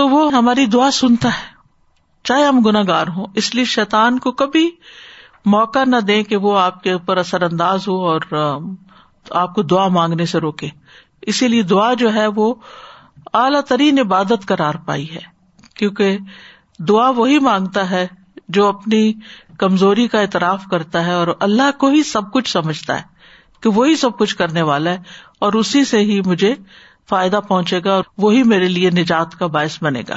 تو 0.00 0.08
وہ 0.08 0.32
ہماری 0.34 0.66
دعا 0.76 0.90
سنتا 1.00 1.28
ہے 1.36 1.48
چاہے 2.30 2.44
ہم 2.44 2.60
گناگار 2.66 3.06
ہوں 3.16 3.26
اس 3.42 3.54
لیے 3.54 3.64
شیتان 3.74 4.18
کو 4.26 4.32
کبھی 4.44 4.68
موقع 5.46 5.84
نہ 5.84 5.96
دیں 6.06 6.22
کہ 6.24 6.36
وہ 6.36 6.58
آپ 6.58 6.82
کے 6.82 6.92
اوپر 6.92 7.16
اثر 7.16 7.42
انداز 7.42 7.88
ہو 7.88 7.94
اور 8.08 8.20
آپ 9.40 9.54
کو 9.54 9.62
دعا 9.62 9.86
مانگنے 9.98 10.24
سے 10.26 10.38
روکے 10.40 10.68
اسی 11.30 11.48
لیے 11.48 11.62
دعا 11.70 11.92
جو 11.98 12.12
ہے 12.14 12.26
وہ 12.36 12.52
اعلی 13.40 13.58
ترین 13.68 13.98
عبادت 13.98 14.46
کرار 14.48 14.74
پائی 14.86 15.06
ہے 15.14 15.20
کیونکہ 15.78 16.18
دعا 16.88 17.08
وہی 17.16 17.38
مانگتا 17.48 17.88
ہے 17.90 18.06
جو 18.56 18.66
اپنی 18.68 19.12
کمزوری 19.58 20.06
کا 20.08 20.20
اعتراف 20.20 20.64
کرتا 20.70 21.04
ہے 21.06 21.12
اور 21.14 21.28
اللہ 21.48 21.70
کو 21.78 21.88
ہی 21.90 22.02
سب 22.12 22.32
کچھ 22.32 22.50
سمجھتا 22.52 22.96
ہے 22.98 23.02
کہ 23.62 23.68
وہی 23.74 23.96
سب 23.96 24.18
کچھ 24.18 24.36
کرنے 24.36 24.62
والا 24.72 24.90
ہے 24.92 24.98
اور 25.46 25.52
اسی 25.62 25.84
سے 25.90 25.98
ہی 26.10 26.20
مجھے 26.26 26.54
فائدہ 27.08 27.40
پہنچے 27.48 27.80
گا 27.84 27.94
اور 27.94 28.04
وہی 28.22 28.42
میرے 28.54 28.68
لیے 28.68 28.90
نجات 29.00 29.34
کا 29.38 29.46
باعث 29.56 29.82
بنے 29.82 30.02
گا 30.08 30.16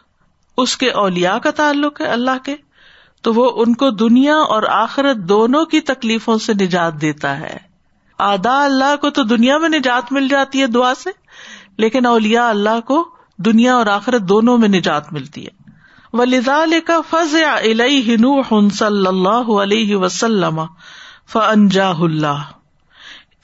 اس 0.63 0.75
کے 0.77 0.89
اولیا 1.03 1.37
کا 1.43 1.51
تعلق 1.55 2.01
ہے 2.01 2.05
اللہ 2.13 2.43
کے 2.45 2.55
تو 3.23 3.33
وہ 3.33 3.49
ان 3.61 3.73
کو 3.81 3.89
دنیا 4.03 4.35
اور 4.55 4.63
آخرت 4.77 5.17
دونوں 5.29 5.65
کی 5.73 5.79
تکلیفوں 5.89 6.37
سے 6.45 6.53
نجات 6.61 6.99
دیتا 7.01 7.39
ہے 7.39 7.57
آدا 8.29 8.63
اللہ 8.65 8.95
کو 9.01 9.09
تو 9.17 9.23
دنیا 9.33 9.57
میں 9.57 9.69
نجات 9.69 10.11
مل 10.13 10.27
جاتی 10.27 10.61
ہے 10.61 10.67
دعا 10.77 10.93
سے 11.03 11.09
لیکن 11.83 12.05
اولیا 12.05 12.49
اللہ 12.49 12.79
کو 12.85 13.03
دنیا 13.45 13.73
اور 13.75 13.85
آخرت 13.97 14.21
دونوں 14.29 14.57
میں 14.63 14.67
نجات 14.69 15.11
ملتی 15.13 15.43
ہے 15.45 15.59
ولیزا 16.17 16.63
کا 16.87 16.99
فض 17.09 17.35
نور 18.21 18.69
صلی 18.79 19.07
اللہ 19.07 19.51
علیہ 19.63 19.95
وسلم 19.95 20.59
فنجا 21.33 21.87
اللہ 21.99 22.41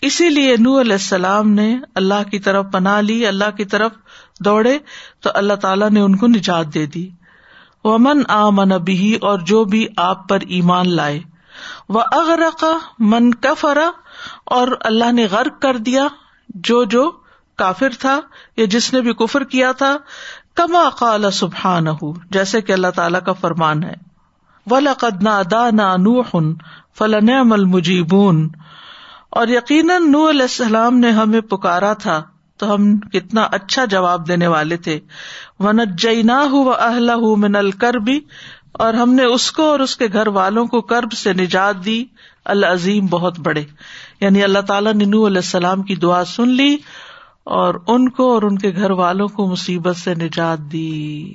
اسی 0.08 0.28
لیے 0.30 0.56
نور 0.60 0.86
السلام 0.96 1.52
نے 1.54 1.76
اللہ 2.02 2.24
کی 2.32 2.40
طرف 2.48 2.66
پناہ 2.74 3.00
لی 3.02 3.26
اللہ 3.28 3.56
کی 3.58 3.66
طرف 3.76 3.92
دوڑے 4.46 4.78
تو 5.24 5.30
اللہ 5.42 5.54
تعالیٰ 5.62 5.90
نے 5.92 6.00
ان 6.02 6.16
کو 6.18 6.28
نجات 6.28 6.74
دے 6.74 6.86
دی 6.96 7.08
ومن 7.84 8.18
من 8.18 8.24
آ 8.36 8.50
من 8.56 8.72
ابھی 8.72 9.14
اور 9.30 9.40
جو 9.52 9.64
بھی 9.74 9.86
آپ 10.06 10.28
پر 10.30 10.42
ایمان 10.58 10.90
لائے 10.96 11.20
وہ 11.96 12.02
اغرقا 12.16 12.72
من 13.14 13.34
کفرا 13.46 13.90
اور 14.58 14.68
اللہ 14.90 15.12
نے 15.12 15.26
غرق 15.32 15.62
کر 15.62 15.78
دیا 15.90 16.08
جو 16.70 16.84
جو 16.96 17.10
کافر 17.62 17.94
تھا 18.00 18.20
یا 18.58 18.66
جس 18.72 18.92
نے 18.94 19.02
بھی 19.02 19.14
کفر 19.20 19.44
کیا 19.54 19.72
تھا 19.78 19.96
کما 20.56 20.88
قال 21.00 21.26
ہوں 22.02 22.14
جیسے 22.32 22.62
کہ 22.68 22.74
اللہ 22.74 22.92
تعالیٰ 22.96 23.20
کا 23.26 23.34
فرمان 23.42 23.84
ہے 23.84 23.94
ولاق 24.72 25.04
نا 25.24 25.38
ادا 25.40 25.70
نہ 25.76 26.38
فلاں 26.98 27.44
اور 29.40 29.48
یقیناً 29.48 30.12
نو 30.12 30.30
علیہ 30.30 30.42
السلام 30.50 30.98
نے 31.00 31.10
ہمیں 31.20 31.42
پکارا 31.50 31.94
تھا 32.06 32.22
تو 32.60 32.74
ہم 32.74 32.86
کتنا 33.14 33.42
اچھا 33.58 33.86
جواب 33.94 34.28
دینے 34.28 34.48
والے 34.54 34.78
تھے 34.88 35.00
ون 35.66 35.80
اہل 35.80 37.10
ہُو 37.24 37.34
الکربی 37.58 38.20
اور 38.86 38.94
ہم 38.94 39.14
نے 39.20 39.24
اس 39.34 39.52
کو 39.58 39.64
اور 39.72 39.80
اس 39.86 39.96
کے 39.98 40.08
گھر 40.20 40.28
والوں 40.40 40.66
کو 40.74 40.82
کرب 40.92 41.12
سے 41.22 41.34
نجات 41.42 41.84
دی 41.86 42.04
العظیم 42.56 43.06
بہت 43.14 43.40
بڑے 43.48 43.64
یعنی 44.22 44.44
اللہ 44.44 44.66
تعالیٰ 44.68 44.94
نے 45.00 45.06
نو 45.14 45.26
علیہ 45.28 45.44
السلام 45.44 45.82
کی 45.90 45.96
دعا 46.04 46.24
سن 46.36 46.50
لی 46.62 46.76
اور 47.62 47.76
ان 47.94 48.08
کو 48.20 48.32
اور 48.34 48.44
ان 48.50 48.58
کے 48.64 48.72
گھر 48.82 48.92
والوں 49.02 49.28
کو 49.38 49.48
مصیبت 49.52 49.98
سے 49.98 50.16
نجات 50.22 50.72
دی 50.72 51.34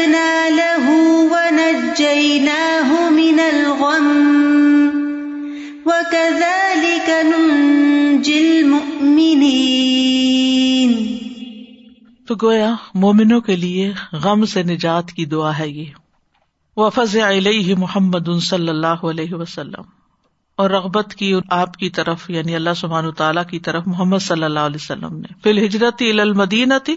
مومنوں 12.95 13.37
کے 13.41 13.55
لیے 13.55 13.91
غم 14.23 14.45
سے 14.53 14.63
نجات 14.63 15.11
کی 15.15 15.25
دعا 15.33 15.57
ہے 15.59 15.67
یہ 15.67 15.85
وفض 16.77 17.15
علیہ 17.27 17.75
محمد 17.85 18.29
صلی 18.49 18.69
اللہ 18.69 19.05
علیہ 19.11 19.33
وسلم 19.33 19.83
اور 20.61 20.69
رغبت 20.69 21.13
کی 21.19 21.33
آپ 21.57 21.77
کی 21.81 21.89
طرف 21.97 22.29
یعنی 22.29 22.55
اللہ 22.55 22.73
سبحان 22.77 23.11
تعالیٰ 23.17 23.45
کی 23.49 23.59
طرف 23.69 23.83
محمد 23.87 24.19
صلی 24.31 24.43
اللہ 24.43 24.59
علیہ 24.71 24.81
وسلم 24.81 25.19
نے 25.19 25.27
فی 25.43 25.49
الحجرت 25.49 26.01
المدینہ 26.23 26.73
تھی 26.85 26.95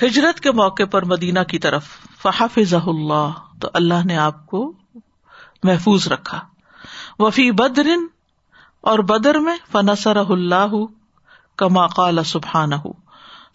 ہجرت 0.00 0.40
کے 0.40 0.50
موقع 0.60 0.82
پر 0.90 1.04
مدینہ 1.12 1.38
کی 1.48 1.58
طرف 1.66 1.88
فحافظ 2.22 2.72
اللہ 2.86 3.32
تو 3.60 3.68
اللہ 3.80 4.06
نے 4.06 4.16
آپ 4.16 4.44
کو 4.52 4.62
محفوظ 5.68 6.06
رکھا 6.12 6.40
وفی 7.18 7.50
بدر 7.60 7.86
اور 8.90 8.98
بدر 9.10 9.38
میں 9.48 9.54
فنسر 9.72 10.16
اللہ 10.28 10.74
کما 11.62 11.86
قال 11.96 12.22
سبحان 12.26 12.70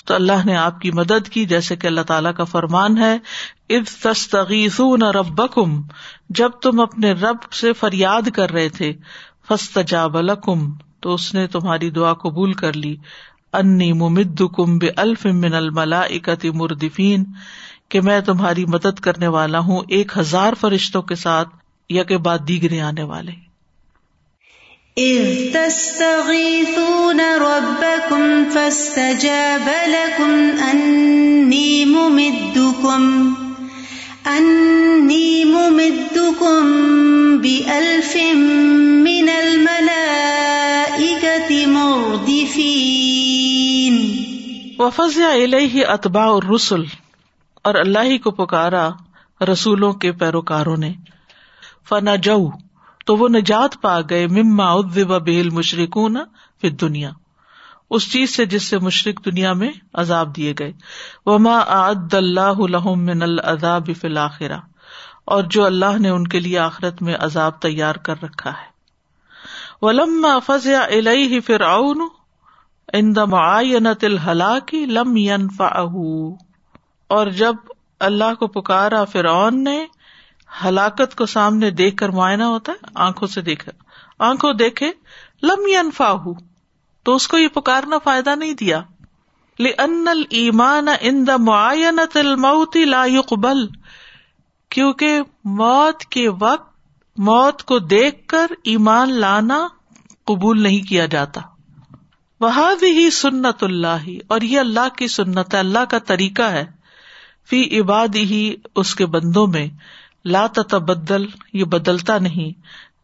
تو 0.06 0.14
اللہ 0.16 0.46
نے 0.46 0.56
آپ 0.58 0.80
کی 0.82 0.92
مدد 0.98 1.28
کی 1.30 1.46
جیسے 1.46 1.76
کہ 1.76 1.88
اللہ 1.88 2.02
تعالیٰ 2.08 2.34
کا 2.36 2.44
فرمان 2.52 2.98
ہے 2.98 3.14
اب 3.78 3.88
تست 4.04 4.36
رب 5.16 5.42
کم 5.54 5.82
جب 6.40 6.52
تم 6.64 6.80
اپنے 6.82 7.12
رب 7.22 7.52
سے 7.62 7.74
فریاد 7.80 8.30
کر 8.36 8.52
رہے 8.58 8.70
تھے 8.78 8.92
فست 9.50 9.78
لکم 10.26 10.70
تو 11.02 11.14
اس 11.14 11.34
نے 11.34 11.46
تمہاری 11.58 11.90
دعا 11.98 12.14
قبول 12.24 12.54
کر 12.62 12.74
لی 12.86 12.96
انی 13.60 13.92
ممد 14.00 14.42
کم 14.56 14.78
الف 15.04 15.26
من 15.44 15.54
الملا 15.60 16.00
اکتی 16.18 16.50
مردفین 16.62 17.24
کہ 17.94 18.02
میں 18.08 18.20
تمہاری 18.30 18.66
مدد 18.76 19.00
کرنے 19.08 19.28
والا 19.36 19.60
ہوں 19.70 19.94
ایک 19.98 20.12
ہزار 20.18 20.58
فرشتوں 20.62 21.02
کے 21.12 21.16
ساتھ 21.22 21.56
یا 21.98 22.04
کہ 22.12 22.18
بعد 22.28 22.48
دیگرے 22.48 22.82
آنے 22.82 23.04
والے 23.12 23.32
سونا 25.94 27.34
انی 34.30 34.82
وفضا 44.80 45.28
اللہ 45.32 45.64
ہی 45.74 45.84
اطبا 45.92 46.24
اور 46.34 46.44
رسول 46.54 46.86
اور 47.70 47.76
کو 48.24 48.32
پکارا 48.46 48.90
رسولوں 49.52 49.92
کے 50.04 50.12
پیروکاروں 50.20 50.76
نے 50.84 50.92
فنا 51.90 52.14
تو 53.06 53.16
وہ 53.18 53.28
نجات 53.36 53.80
پا 53.82 54.00
گئے 54.10 54.28
مما 54.38 54.68
مشرقوں 55.54 56.08
پھر 56.62 56.74
مشرق 56.82 57.18
اس 57.98 58.12
چیز 58.12 58.36
سے 58.36 58.46
جس 58.54 58.68
سے 58.74 58.78
مشرق 58.88 59.24
دنیا 59.26 59.54
میں 59.62 59.72
عذاب 60.04 60.36
دیے 60.36 60.54
گئے 60.60 60.72
وما 61.26 61.60
عد 61.78 62.14
اللہ 62.22 62.94
من 63.10 63.24
فی 63.86 63.94
فلاخرہ 64.02 64.58
اور 65.36 65.44
جو 65.56 65.66
اللہ 65.66 65.98
نے 66.02 66.10
ان 66.10 66.28
کے 66.36 66.40
لیے 66.40 66.58
آخرت 66.68 67.02
میں 67.08 67.16
عذاب 67.30 67.60
تیار 67.62 67.96
کر 68.10 68.22
رکھا 68.24 68.52
ہے 68.62 68.76
ولم 69.86 70.26
الیہ 70.28 71.40
فرعون 71.48 72.08
ان 72.96 73.12
دم 73.16 73.34
آئین 73.36 73.88
تل 74.00 74.18
ہلاک 74.26 74.74
اور 77.16 77.28
جب 77.40 77.56
اللہ 78.08 78.34
کو 78.40 78.48
پکارا 78.54 79.04
فرعون 79.12 79.64
نے 79.64 79.86
ہلاکت 80.64 81.16
کو 81.18 81.26
سامنے 81.32 81.70
دیکھ 81.80 81.96
کر 81.98 82.10
معائنہ 82.20 82.44
ہوتا 82.54 82.72
ہے 82.72 82.90
آنکھوں 83.06 83.28
سے 83.28 83.42
دیکھا 83.50 83.72
آنکھوں 84.28 84.54
دیکھے 84.62 84.92
لم 85.50 85.68
ین 85.70 85.90
تو 87.06 87.16
اس 87.16 87.28
کو 87.28 87.38
یہ 87.38 87.48
پکارنا 87.54 87.98
فائدہ 88.04 88.36
نہیں 88.36 88.54
دیا 88.62 88.82
لنل 89.68 90.24
المان 90.40 90.88
ان 91.00 91.26
دم 91.28 91.50
الموت 91.52 92.16
موتی 92.46 92.86
لا 92.86 93.04
قبل 93.30 93.66
کیونکہ 94.78 95.20
موت 95.62 96.06
کے 96.16 96.28
وقت 96.40 96.72
موت 97.34 97.64
کو 97.74 97.80
دیکھ 97.98 98.26
کر 98.30 98.52
ایمان 98.74 99.14
لانا 99.20 99.66
قبول 100.32 100.64
نہیں 100.64 100.88
کیا 100.90 101.06
جاتا 101.18 101.42
وہ 102.42 102.64
بھی 102.80 103.10
سنت 103.12 103.64
اللہ 103.64 104.08
اور 104.34 104.42
یہ 104.42 104.60
اللہ 104.60 104.90
کی 104.98 105.08
سنت 105.14 105.56
اللہ 105.56 105.86
کا 105.90 106.00
طریقہ 106.10 106.50
ہے 106.56 106.66
فی 107.50 107.62
عباد 107.80 108.16
ہی 108.32 108.42
اس 108.82 108.94
کے 108.96 109.06
بندوں 109.16 109.46
میں 109.54 109.68
لا 110.36 110.46
تبدل 110.72 111.26
یہ 111.60 111.64
بدلتا 111.74 112.18
نہیں 112.26 112.52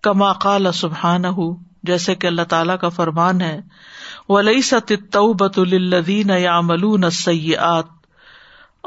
کما 0.04 0.32
قال 0.46 0.72
سبحان 0.80 1.26
ہو 1.38 1.52
جیسے 1.90 2.16
کہ 2.16 2.28
اللہ 2.28 2.42
تعالیٰ 2.52 2.78
کا 2.80 2.90
فرمان 2.98 3.42
ہے 3.42 3.60
ولی 4.30 4.62
ست 4.70 4.92
یا 6.38 6.60
ملون 6.68 7.10
سیات 7.22 7.86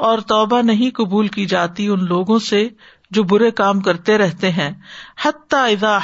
اور 0.07 0.19
توبہ 0.31 0.61
نہیں 0.61 0.89
قبول 0.95 1.27
کی 1.35 1.45
جاتی 1.53 1.87
ان 1.93 2.05
لوگوں 2.07 2.39
سے 2.49 2.67
جو 3.15 3.23
برے 3.31 3.49
کام 3.59 3.79
کرتے 3.81 4.17
رہتے 4.17 4.49
ہیں 4.51 4.71
حتا 5.25 5.63
ادا 5.73 5.97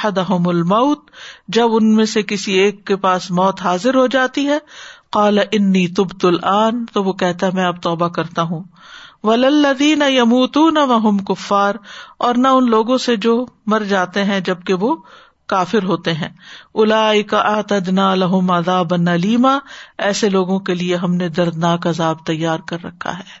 حد 0.00 0.18
الموت 0.46 1.10
جب 1.56 1.74
ان 1.74 1.94
میں 1.96 2.04
سے 2.14 2.22
کسی 2.32 2.52
ایک 2.62 2.84
کے 2.86 2.96
پاس 3.06 3.30
موت 3.40 3.60
حاضر 3.62 3.94
ہو 3.94 4.06
جاتی 4.16 4.46
ہے 4.48 4.58
قال 5.16 5.38
تبت 5.96 6.24
الان 6.24 6.84
تو 6.92 7.02
وہ 7.04 7.12
کہتا 7.22 7.46
ہے 7.46 7.52
میں 7.54 7.64
اب 7.66 7.82
توبہ 7.82 8.08
کرتا 8.18 8.42
ہوں 8.50 8.62
ول 9.28 9.46
لدی 9.62 9.94
نہ 9.94 10.04
یمو 10.10 10.46
تو 10.56 10.68
نہ 10.70 11.16
کفار 11.28 11.74
اور 12.28 12.34
نہ 12.38 12.48
ان 12.58 12.70
لوگوں 12.70 12.98
سے 13.06 13.16
جو 13.26 13.44
مر 13.74 13.82
جاتے 13.88 14.24
ہیں 14.30 14.40
جبکہ 14.50 14.74
وہ 14.86 14.94
کافر 15.54 15.84
ہوتے 15.84 16.12
ہیں 16.22 16.28
اولئک 16.82 17.34
اعتدنا 17.44 18.14
لم 18.14 18.50
عذابا 18.50 18.96
بنما 18.96 19.56
ایسے 20.08 20.28
لوگوں 20.38 20.58
کے 20.68 20.74
لیے 20.74 20.96
ہم 21.04 21.14
نے 21.14 21.28
دردناک 21.40 21.86
عذاب 21.86 22.24
تیار 22.26 22.58
کر 22.68 22.84
رکھا 22.84 23.18
ہے 23.18 23.40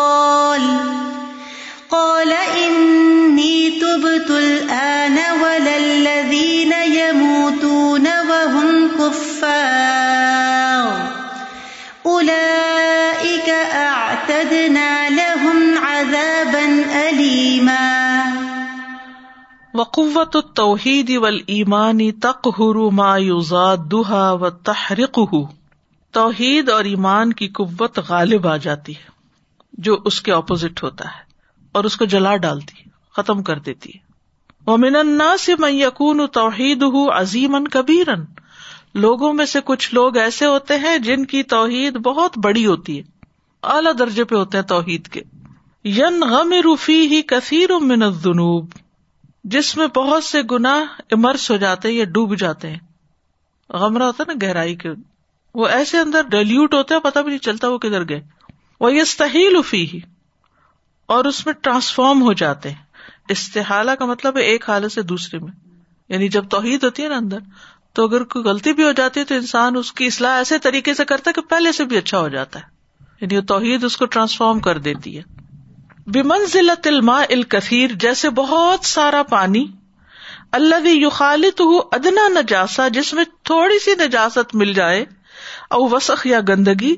وقوت 19.79 20.35
التوحید 20.35 21.09
و 21.09 21.25
تقہر 21.25 21.39
ما 21.39 21.53
اِمانی 21.83 22.11
تک 22.23 22.47
دہا 23.91 24.23
و 24.41 24.49
تحرق 24.69 25.19
توحید 26.13 26.69
اور 26.69 26.85
ایمان 26.85 27.31
کی 27.41 27.47
قوت 27.59 27.99
غالب 28.07 28.47
آ 28.47 28.55
جاتی 28.65 28.95
ہے 28.95 29.79
جو 29.87 29.97
اس 30.11 30.21
کے 30.21 30.31
اپوزٹ 30.33 30.83
ہوتا 30.83 31.05
ہے 31.09 31.23
اور 31.77 31.83
اس 31.89 31.95
کو 31.97 32.05
جلا 32.13 32.35
ڈالتی 32.47 32.83
ختم 33.17 33.43
کر 33.51 33.59
دیتی 33.69 33.91
ہے 33.93 34.69
ومن 34.71 34.95
الناس 34.95 35.49
من 35.59 35.73
یکون 35.75 36.17
میں 36.17 36.23
یقون 36.25 36.27
کبیرا 36.27 36.85
توحید 36.85 37.13
عظیمن 37.21 37.67
کبیرن 37.77 38.25
لوگوں 39.05 39.31
میں 39.33 39.45
سے 39.53 39.59
کچھ 39.65 39.93
لوگ 39.95 40.17
ایسے 40.25 40.45
ہوتے 40.45 40.77
ہیں 40.85 40.97
جن 41.07 41.25
کی 41.33 41.43
توحید 41.55 41.97
بہت 42.11 42.37
بڑی 42.43 42.65
ہوتی 42.65 42.97
ہے 42.97 43.03
اعلی 43.75 43.93
درجے 43.99 44.23
پہ 44.31 44.35
ہوتے 44.35 44.57
ہیں 44.57 44.65
توحید 44.75 45.07
کے 45.15 45.23
یم 46.01 46.23
روفی 46.63 47.01
ہی 47.15 47.21
کثیر 47.29 47.79
من 47.91 48.01
الذنوب 48.03 48.79
جس 49.53 49.75
میں 49.77 49.85
بہت 49.95 50.23
سے 50.23 50.41
گنا 50.51 50.73
امرس 51.11 51.49
ہو 51.51 51.55
جاتے 51.57 51.87
ہیں 51.87 51.95
یا 51.95 52.05
ڈوب 52.13 52.35
جاتے 52.39 52.69
ہیں 52.69 52.79
غمرہ 53.81 54.03
ہوتا 54.03 54.23
ہے 54.27 54.33
نا 54.33 54.45
گہرائی 54.45 54.75
کے 54.75 54.89
وہ 55.59 55.67
ایسے 55.67 55.97
اندر 55.99 56.27
ڈیلیوٹ 56.31 56.73
ہوتا 56.73 56.95
ہے 56.95 56.99
پتا 57.03 57.21
بھی 57.21 57.29
نہیں 57.29 57.39
چلتا 57.45 57.67
وہ 57.69 57.77
کدھر 57.85 58.07
گئے 58.09 58.21
وہ 58.79 58.93
یستحیل 58.93 59.55
افی 59.57 59.83
ہی 59.93 59.99
اور 61.15 61.25
اس 61.25 61.45
میں 61.45 61.53
ٹرانسفارم 61.61 62.21
ہو 62.23 62.33
جاتے 62.41 62.69
ہیں 62.69 62.89
استحال 63.35 63.89
کا 63.99 64.05
مطلب 64.05 64.37
ہے 64.37 64.43
ایک 64.51 64.69
حالت 64.69 64.91
سے 64.91 65.01
دوسرے 65.11 65.39
میں 65.39 65.51
یعنی 66.09 66.27
جب 66.29 66.47
توحید 66.49 66.83
ہوتی 66.83 67.03
ہے 67.03 67.09
نا 67.09 67.15
اندر 67.15 67.39
تو 67.95 68.05
اگر 68.07 68.23
کوئی 68.33 68.45
غلطی 68.45 68.73
بھی 68.73 68.83
ہو 68.83 68.91
جاتی 68.97 69.19
ہے 69.19 69.25
تو 69.25 69.35
انسان 69.35 69.77
اس 69.77 69.91
کی 69.93 70.05
اصلاح 70.07 70.35
ایسے 70.37 70.57
طریقے 70.67 70.93
سے 70.93 71.05
کرتا 71.05 71.29
ہے 71.29 71.41
کہ 71.41 71.47
پہلے 71.49 71.71
سے 71.79 71.85
بھی 71.85 71.97
اچھا 71.97 72.19
ہو 72.19 72.27
جاتا 72.35 72.59
ہے 72.59 73.05
یعنی 73.21 73.41
توحید 73.55 73.83
اس 73.83 73.97
کو 73.97 74.05
ٹرانسفارم 74.15 74.59
کر 74.69 74.77
دیتی 74.89 75.17
ہے 75.17 75.21
بیمنزلت 76.13 76.87
الکثیر 77.07 77.91
جیسے 77.99 78.29
بہت 78.35 78.85
سارا 78.85 79.21
پانی 79.29 79.65
اللہ 80.59 81.07
خالد 81.17 81.59
ہو 81.59 81.77
ادنا 81.95 82.27
نجاسا 82.39 82.87
جس 82.93 83.13
میں 83.13 83.23
تھوڑی 83.49 83.77
سی 83.83 83.91
نجاست 84.05 84.55
مل 84.61 84.73
جائے 84.73 85.03
او 85.75 85.83
وسخ 85.89 86.25
یا 86.27 86.39
گندگی 86.47 86.95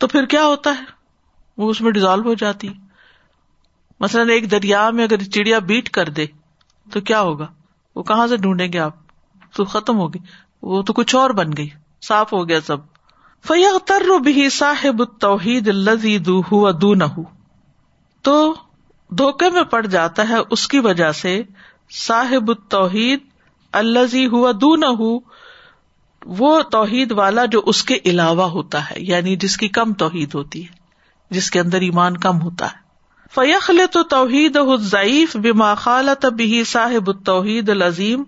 تو 0.00 0.06
پھر 0.14 0.24
کیا 0.34 0.44
ہوتا 0.44 0.70
ہے 0.78 0.84
وہ 1.62 1.68
اس 1.70 1.80
میں 1.80 1.92
ڈیزالو 1.92 2.22
ہو 2.28 2.34
جاتی 2.44 2.68
مثلاً 4.00 4.28
ایک 4.30 4.50
دریا 4.50 4.88
میں 4.96 5.04
اگر 5.04 5.22
چڑیا 5.36 5.58
بیٹ 5.70 5.90
کر 5.98 6.08
دے 6.16 6.26
تو 6.92 7.00
کیا 7.10 7.20
ہوگا 7.28 7.46
وہ 7.96 8.02
کہاں 8.08 8.26
سے 8.26 8.36
ڈھونڈیں 8.46 8.72
گے 8.72 8.78
آپ 8.86 9.52
تو 9.56 9.64
ختم 9.76 9.98
ہوگی 9.98 10.18
وہ 10.72 10.82
تو 10.86 10.92
کچھ 11.02 11.14
اور 11.16 11.30
بن 11.44 11.52
گئی 11.56 11.68
صاف 12.08 12.32
ہو 12.32 12.48
گیا 12.48 12.60
سب 12.66 13.80
تر 13.86 14.02
بھی 14.24 14.48
صاحب 14.58 15.02
توحید 15.20 15.68
ال 15.68 15.88
تو 18.28 18.34
دھوکے 19.20 19.48
میں 19.54 19.62
پڑ 19.70 19.84
جاتا 19.94 20.28
ہے 20.28 20.36
اس 20.56 20.66
کی 20.74 20.78
وجہ 20.84 21.10
سے 21.22 21.32
صاحب 22.06 22.52
توحید 22.74 23.20
الزی 23.80 24.26
ہوا 24.34 24.52
نہ 24.84 24.90
ہو 25.00 25.10
وہ 26.38 26.50
توحید 26.76 27.12
والا 27.18 27.44
جو 27.54 27.60
اس 27.72 27.82
کے 27.90 27.98
علاوہ 28.12 28.44
ہوتا 28.54 28.80
ہے 28.90 28.94
یعنی 29.10 29.34
جس 29.44 29.56
کی 29.62 29.68
کم 29.80 29.92
توحید 30.02 30.34
ہوتی 30.34 30.62
ہے 30.66 31.36
جس 31.38 31.50
کے 31.50 31.60
اندر 31.60 31.80
ایمان 31.90 32.16
کم 32.26 32.40
ہوتا 32.42 32.66
ہے 32.70 32.82
فیخل 33.34 33.80
تو 33.92 34.02
توحید 34.16 34.58
ضعیف 34.94 35.36
بما 35.46 35.74
خالت 35.82 36.26
بھی 36.40 36.62
صاحب 36.72 37.10
توحید 37.30 37.68
العظیم 37.76 38.22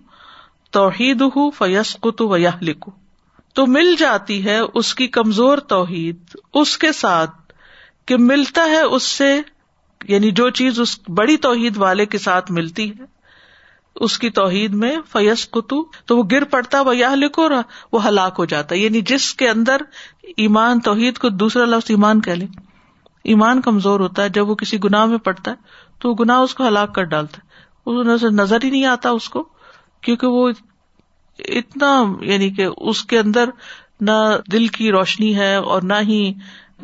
توحید 0.77 1.21
ہُ 1.35 1.49
فیصق 1.57 2.07
و 2.21 2.37
یہ 2.37 2.63
لکھو 2.69 2.91
تو 3.57 3.65
مل 3.77 3.93
جاتی 3.99 4.43
ہے 4.45 4.59
اس 4.81 4.93
کی 5.01 5.07
کمزور 5.19 5.57
توحید 5.75 6.35
اس 6.63 6.77
کے 6.85 6.91
ساتھ 7.03 7.53
کہ 8.07 8.17
ملتا 8.31 8.65
ہے 8.75 8.81
اس 8.97 9.03
سے 9.21 9.33
یعنی 10.09 10.31
جو 10.39 10.49
چیز 10.57 10.79
اس 10.79 10.97
بڑی 11.17 11.37
توحید 11.45 11.77
والے 11.77 12.05
کے 12.05 12.17
ساتھ 12.17 12.51
ملتی 12.51 12.89
ہے 12.89 13.05
اس 14.05 14.17
کی 14.19 14.29
توحید 14.29 14.73
میں 14.81 14.95
فیص 15.11 15.47
کتو 15.51 15.81
تو 16.05 16.17
وہ 16.17 16.23
گر 16.31 16.43
پڑتا 16.49 16.81
وہ 16.85 16.95
یا 16.97 17.13
لکھو 17.15 17.41
اور 17.43 17.51
وہ 17.91 18.05
ہلاک 18.07 18.35
ہو 18.39 18.45
جاتا 18.51 18.75
یعنی 18.75 19.01
جس 19.11 19.33
کے 19.35 19.47
اندر 19.49 19.81
ایمان 20.45 20.79
توحید 20.89 21.17
کو 21.17 21.29
دوسرا 21.29 21.65
لفظ 21.65 21.89
ایمان 21.91 22.19
لیں 22.37 22.47
ایمان 23.33 23.61
کمزور 23.61 23.99
ہوتا 23.99 24.23
ہے 24.23 24.29
جب 24.35 24.49
وہ 24.49 24.55
کسی 24.55 24.77
گنا 24.83 25.05
میں 25.13 25.17
پڑتا 25.23 25.51
ہے 25.51 25.55
تو 26.01 26.09
وہ 26.09 26.15
گنا 26.19 26.37
اس 26.39 26.53
کو 26.55 26.67
ہلاک 26.67 26.93
کر 26.95 27.03
ڈالتا 27.13 27.37
ہے 27.91 27.99
اس 28.11 28.23
نظر 28.33 28.63
ہی 28.63 28.69
نہیں 28.69 28.85
آتا 28.85 29.09
اس 29.17 29.29
کو 29.29 29.43
کیونکہ 30.05 30.27
وہ 30.37 30.49
اتنا 31.59 31.91
یعنی 32.31 32.49
کہ 32.59 32.67
اس 32.91 33.03
کے 33.05 33.19
اندر 33.19 33.49
نہ 34.07 34.11
دل 34.51 34.67
کی 34.77 34.91
روشنی 34.91 35.35
ہے 35.35 35.53
اور 35.55 35.81
نہ 35.91 35.99
ہی 36.07 36.21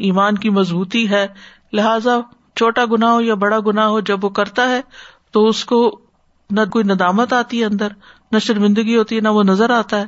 ایمان 0.09 0.37
کی 0.43 0.49
مضبوطی 0.59 1.09
ہے 1.09 1.25
لہذا 1.73 2.19
چھوٹا 2.57 2.83
گنا 2.91 3.11
ہو 3.13 3.21
یا 3.21 3.33
بڑا 3.43 3.59
گنا 3.67 3.87
ہو 3.93 3.99
جب 4.09 4.25
وہ 4.25 4.29
کرتا 4.39 4.67
ہے 4.69 4.81
تو 5.35 5.47
اس 5.47 5.63
کو 5.69 5.79
نہ 6.57 6.61
کوئی 6.71 6.83
ندامت 6.93 7.33
آتی 7.33 7.59
ہے 7.59 7.65
اندر 7.65 7.93
نہ 8.31 8.39
شرمندگی 8.47 8.95
ہوتی 8.97 9.15
ہے 9.15 9.21
نہ 9.21 9.29
وہ 9.37 9.43
نظر 9.43 9.69
آتا 9.77 9.99
ہے 10.01 10.05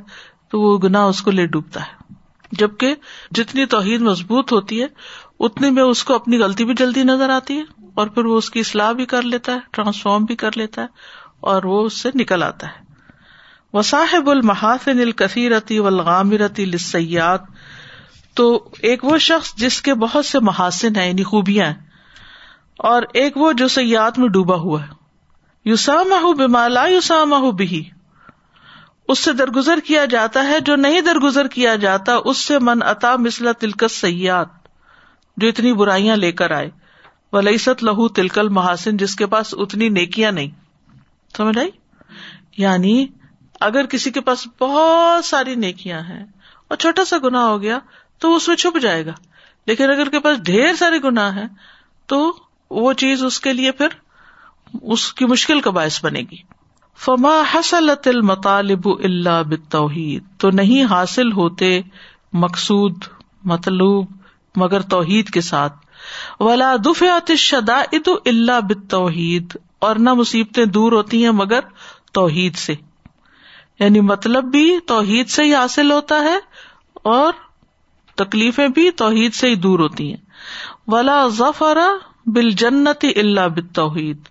تو 0.50 0.60
وہ 0.60 0.76
گنا 0.82 1.04
اس 1.12 1.22
کو 1.22 1.30
لے 1.30 1.46
ڈوبتا 1.54 1.80
ہے 1.86 2.14
جبکہ 2.58 2.94
جتنی 3.38 3.64
توحید 3.76 4.00
مضبوط 4.08 4.52
ہوتی 4.52 4.80
ہے 4.82 4.86
اتنی 5.46 5.70
میں 5.78 5.82
اس 5.82 6.02
کو 6.08 6.14
اپنی 6.14 6.38
غلطی 6.42 6.64
بھی 6.64 6.74
جلدی 6.80 7.02
نظر 7.12 7.28
آتی 7.36 7.56
ہے 7.58 7.62
اور 8.02 8.06
پھر 8.16 8.24
وہ 8.32 8.36
اس 8.38 8.50
کی 8.50 8.60
اصلاح 8.60 8.92
بھی 9.00 9.06
کر 9.14 9.22
لیتا 9.32 9.52
ہے 9.54 9.58
ٹرانسفارم 9.76 10.24
بھی 10.30 10.36
کر 10.42 10.56
لیتا 10.56 10.82
ہے 10.82 11.24
اور 11.52 11.64
وہ 11.70 11.84
اس 11.86 12.00
سے 12.02 12.10
نکل 12.20 12.42
آتا 12.42 12.66
ہے 12.68 12.84
وساحب 13.76 14.30
المحافن 14.30 15.00
الکثیرتی 15.00 15.48
رہتی 15.54 15.78
ولغامی 15.86 16.36
لسیات 16.74 17.42
تو 18.40 18.46
ایک 18.88 19.04
وہ 19.04 19.18
شخص 19.26 19.54
جس 19.64 19.80
کے 19.82 19.94
بہت 20.06 20.26
سے 20.26 20.38
محاسن 20.50 20.96
ہیں 20.96 21.06
یعنی 21.06 21.22
خوبیاں 21.32 21.66
ہیں 21.66 21.84
اور 22.88 23.02
ایک 23.20 23.36
وہ 23.36 23.52
جو 23.58 23.66
سیاحت 23.74 24.18
میں 24.18 24.28
ڈوبا 24.28 24.54
ہوا 24.62 24.78
یوسا 25.64 26.02
مہ 26.08 26.32
بلا 26.54 26.84
یوسا 26.86 27.22
بہی 27.58 27.82
اس 29.14 29.18
سے 29.24 29.32
درگزر 29.38 29.78
کیا 29.86 30.04
جاتا 30.10 30.42
ہے 30.46 30.58
جو 30.66 30.76
نہیں 30.76 31.00
درگزر 31.06 31.48
کیا 31.48 31.74
جاتا 31.84 32.14
اس 32.30 32.38
سے 32.44 32.58
من 32.68 32.82
اتا 32.92 33.14
مسلا 33.26 33.52
تلکت 33.60 33.90
سیاحت 33.90 34.54
جو 35.40 35.48
اتنی 35.48 35.72
برائیاں 35.82 36.16
لے 36.16 36.32
کر 36.40 36.50
آئے 36.56 36.70
لہو 37.82 38.06
تلکل 38.16 38.48
محاسن 38.58 38.96
جس 38.96 39.14
کے 39.16 39.26
پاس 39.34 39.54
اتنی 39.58 39.88
نیکیاں 39.96 40.30
نہیں 40.32 40.48
سمجھ 41.36 41.58
آئی 41.58 41.70
یعنی 42.58 43.06
اگر 43.68 43.86
کسی 43.94 44.10
کے 44.10 44.20
پاس 44.28 44.46
بہت 44.60 45.24
ساری 45.24 45.54
نیکیاں 45.64 46.00
ہیں 46.08 46.24
اور 46.68 46.76
چھوٹا 46.84 47.04
سا 47.10 47.16
گنا 47.24 47.46
ہو 47.46 47.60
گیا 47.62 47.78
تو 48.20 48.34
اس 48.36 48.48
میں 48.48 48.56
چھپ 48.62 48.78
جائے 48.82 49.04
گا 49.06 49.12
لیکن 49.66 49.90
اگر 49.90 50.08
کے 50.10 50.20
پاس 50.28 50.38
ڈھیر 50.50 50.74
سارے 50.78 50.98
گنا 51.04 51.34
ہے 51.34 51.44
تو 52.12 52.20
وہ 52.70 52.92
چیز 53.02 53.22
اس 53.24 53.38
کے 53.40 53.52
لیے 53.52 53.72
پھر 53.80 53.88
اس 54.94 55.12
کی 55.14 55.26
مشکل 55.26 55.60
کا 55.60 55.70
باعث 55.78 56.04
بنے 56.04 56.20
گی 56.30 56.36
فما 57.04 57.34
حسل 57.54 57.90
بتوحید 58.82 60.24
تو 60.40 60.50
نہیں 60.50 60.84
حاصل 60.90 61.32
ہوتے 61.32 61.80
مقصود 62.44 63.04
مطلوب 63.50 64.06
مگر 64.62 64.82
توحید 64.94 65.28
کے 65.30 65.40
ساتھ 65.50 65.74
ولا 66.40 66.70
اللہ 67.92 68.60
بتوحید 68.68 69.56
اور 69.86 69.96
نہ 70.08 70.14
مصیبتیں 70.20 70.64
دور 70.76 70.92
ہوتی 70.92 71.22
ہیں 71.24 71.30
مگر 71.42 71.60
توحید 72.18 72.56
سے 72.56 72.74
یعنی 73.80 74.00
مطلب 74.10 74.44
بھی 74.50 74.64
توحید 74.88 75.28
سے 75.30 75.42
ہی 75.44 75.54
حاصل 75.54 75.90
ہوتا 75.92 76.22
ہے 76.24 76.36
اور 77.14 77.32
تکلیفیں 78.16 78.66
بھی 78.78 78.90
توحید 79.02 79.34
سے 79.34 79.48
ہی 79.50 79.54
دور 79.66 79.78
ہوتی 79.78 80.08
ہیں 80.10 80.20
ولا 80.92 81.26
ظفر 81.38 81.78
بال 82.34 82.50
جنت 82.60 83.04
اللہ 83.14 83.48
بتوحید 83.56 84.28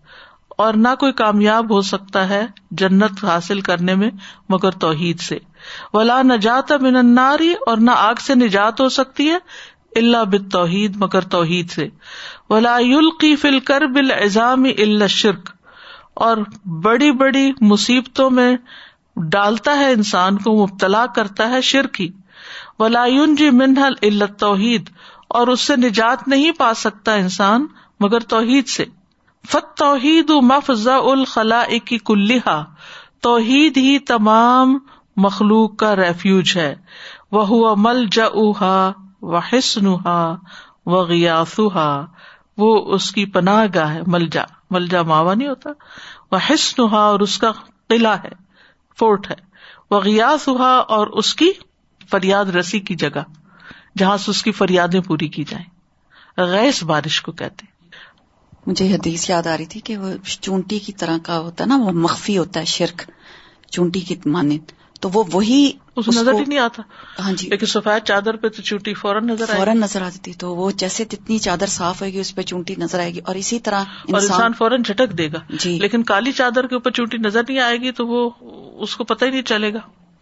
اور 0.63 0.73
نہ 0.83 0.87
کوئی 0.99 1.11
کامیاب 1.21 1.71
ہو 1.73 1.79
سکتا 1.89 2.27
ہے 2.29 2.41
جنت 2.81 3.23
حاصل 3.23 3.59
کرنے 3.67 3.95
میں 4.01 4.09
مگر 4.49 4.71
توحید 4.81 5.19
سے 5.27 5.37
ولا 5.93 6.21
نہ 6.21 6.33
من 6.81 6.95
الناری 6.95 7.51
اور 7.73 7.77
نہ 7.87 7.91
آگ 8.07 8.21
سے 8.25 8.35
نجات 8.35 8.81
ہو 8.81 8.87
سکتی 8.97 9.29
ہے 9.29 9.37
اللہ 9.99 10.23
بت 10.31 10.51
توحید 10.51 10.95
مگر 11.01 11.27
توحید 11.35 11.69
سے 11.75 11.87
ولا 12.49 12.77
یلقی 12.81 13.35
فل 13.43 13.59
کر 13.69 13.85
بل 13.95 14.11
اظام 14.21 14.63
اللہ 14.77 15.07
شرک 15.15 15.49
اور 16.27 16.37
بڑی 16.83 17.11
بڑی 17.23 17.49
مصیبتوں 17.69 18.29
میں 18.39 18.55
ڈالتا 19.37 19.77
ہے 19.79 19.91
انسان 19.93 20.37
کو 20.47 20.55
مبتلا 20.63 21.05
کرتا 21.15 21.49
ہے 21.49 21.61
شرک 21.71 22.01
ہی 22.01 22.07
ولا 22.79 23.05
جی 23.37 23.49
منہل 23.63 23.93
اللہ 24.09 24.33
توحید 24.45 24.89
اور 25.39 25.47
اس 25.53 25.61
سے 25.67 25.75
نجات 25.87 26.27
نہیں 26.27 26.51
پا 26.57 26.73
سکتا 26.83 27.13
انسان 27.23 27.65
مگر 28.01 28.19
توحید 28.29 28.67
سے 28.67 28.85
فت 29.49 29.77
توحید 29.77 30.29
مف 30.43 30.69
الخلا 30.87 31.63
کی 31.85 31.97
کلحا 32.09 32.61
توحید 33.23 33.77
ہی 33.77 33.97
تمام 34.13 34.77
مخلوق 35.25 35.75
کا 35.83 35.95
ریفیوج 35.95 36.55
ہے 36.55 36.73
وہ 37.31 37.45
ہوا 37.47 37.73
مل 37.77 38.03
جا 38.11 38.27
و 39.21 39.37
حسن 39.51 39.87
و 39.87 41.01
غیاسوہا 41.07 41.87
وہ 42.57 42.75
اس 42.95 43.11
کی 43.11 43.25
پناہ 43.35 43.65
گاہ 43.75 43.97
مل 44.15 44.27
جا 44.31 44.43
مل 44.71 44.87
جا 44.89 45.01
ماوا 45.11 45.33
نہیں 45.33 45.47
ہوتا 45.47 45.69
وہ 46.31 46.37
حسنہا 46.49 46.99
اور 47.13 47.19
اس 47.25 47.37
کا 47.43 47.51
قلعہ 47.89 48.17
ہے 48.23 48.29
فورٹ 48.99 49.29
ہے 49.31 49.35
وہ 49.91 49.99
غیاس 50.05 50.47
اور 50.57 51.07
اس 51.23 51.33
کی 51.41 51.51
فریاد 52.11 52.55
رسی 52.55 52.79
کی 52.89 52.95
جگہ 53.05 53.23
جہاں 53.97 54.17
سے 54.23 54.31
اس 54.31 54.43
کی 54.43 54.51
فریادیں 54.61 54.99
پوری 55.07 55.27
کی 55.37 55.43
جائیں 55.49 56.45
غیر 56.51 56.83
بارش 56.85 57.21
کو 57.27 57.31
کہتے 57.41 57.65
مجھے 58.67 58.85
حدیث 58.93 59.29
یاد 59.29 59.47
آ 59.47 59.55
رہی 59.57 59.65
تھی 59.73 59.79
کہ 59.87 59.97
وہ 60.03 60.11
چونٹی 60.39 60.79
کی 60.85 60.93
طرح 61.01 61.17
کا 61.23 61.37
ہوتا 61.39 61.63
ہے 61.63 61.69
نا 61.69 61.77
وہ 61.81 61.91
مخفی 62.05 62.37
ہوتا 62.37 62.59
ہے 62.59 62.65
شرک 62.77 63.01
چونٹی 63.75 63.99
کی 64.09 64.15
مانند 64.35 64.71
تو 65.01 65.09
وہ 65.13 65.23
وہی 65.31 65.59
اس 66.01 66.07
نظر 66.17 66.33
ہی 66.39 66.43
نہیں 66.47 66.59
آتا 66.59 66.81
ہاں 67.23 67.31
جی 67.39 67.47
لیکن 67.49 67.65
سفید 67.71 68.03
چادر 68.07 68.35
پہ 68.43 68.49
تو 68.55 68.61
چونٹی 68.69 68.93
فوراً 69.01 69.25
نظر 69.27 69.53
فوراً 69.55 69.79
نظر 69.79 70.01
آتی 70.01 70.19
تھی 70.27 70.33
تو 70.43 70.55
وہ 70.55 70.69
جیسے 70.83 71.03
جتنی 71.13 71.37
چادر 71.47 71.65
صاف 71.73 72.01
ہوئے 72.01 72.11
گی 72.13 72.19
اس 72.19 72.33
پہ 72.35 72.41
چونٹی 72.51 72.75
نظر 72.83 72.99
آئے 72.99 73.13
گی 73.13 73.19
اور 73.27 73.35
اسی 73.43 73.59
طرح 73.67 73.95
اور 74.13 74.21
انسان 74.21 74.53
فوراً 74.59 74.81
جھٹک 74.89 75.17
دے 75.17 75.27
گا 75.33 75.39
جی 75.65 75.77
لیکن 75.81 76.03
کالی 76.13 76.31
چادر 76.41 76.67
کے 76.67 76.75
اوپر 76.79 76.91
چونٹی 76.99 77.17
نظر 77.27 77.43
نہیں 77.47 77.59
آئے 77.67 77.77
گی 77.81 77.91
تو 78.01 78.07
وہ 78.07 78.29
اس 78.87 78.95
کو 78.95 79.03
پتہ 79.13 79.25
ہی 79.25 79.29
نہیں 79.31 79.43
چلے 79.53 79.73
گا 79.73 79.79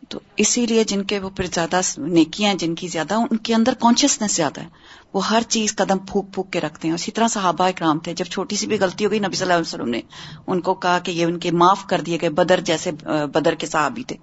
تو 0.09 0.19
اسی 0.43 0.65
لیے 0.65 0.83
جن 0.91 1.03
کے 1.11 1.19
وہ 1.19 1.29
پھر 1.35 1.45
زیادہ 1.53 1.79
نیکیاں 2.17 2.49
ہیں 2.51 2.57
جن 2.63 2.75
کی 2.81 2.87
زیادہ 2.95 3.15
ان 3.29 3.37
کے 3.47 3.53
اندر 3.55 3.73
کانشیسنیس 3.79 4.35
زیادہ 4.35 4.61
ہے 4.61 4.67
وہ 5.13 5.25
ہر 5.29 5.41
چیز 5.55 5.75
قدم 5.75 5.97
پھونک 6.11 6.33
پھونک 6.33 6.51
کے 6.53 6.59
رکھتے 6.61 6.87
ہیں 6.87 6.95
اسی 6.95 7.11
طرح 7.17 7.27
صحابہ 7.37 7.67
اکرام 7.73 7.99
تھے 8.05 8.13
جب 8.21 8.25
چھوٹی 8.31 8.55
سی 8.61 8.67
بھی 8.67 8.79
غلطی 8.81 9.05
ہو 9.05 9.11
گئی 9.11 9.19
نبی 9.25 9.35
صلی 9.35 9.45
اللہ 9.45 9.53
علیہ 9.57 9.67
وسلم 9.73 9.89
نے 9.95 10.01
ان 10.47 10.61
کو 10.69 10.73
کہا 10.85 10.97
کہ 11.05 11.11
یہ 11.19 11.25
ان 11.25 11.37
کے 11.45 11.51
معاف 11.63 11.85
کر 11.89 12.01
دیے 12.07 12.17
گئے 12.21 12.29
بدر 12.41 12.59
جیسے 12.71 12.91
بدر 13.37 13.55
کے 13.63 13.67
صحابی 13.67 14.03
تھے 14.11 14.15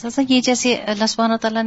سر 0.00 0.20
یہ 0.28 0.40
جیسے 0.40 0.74
اللہ 0.94 1.06
سبحانہ 1.16 1.36
تعالیٰ 1.40 1.62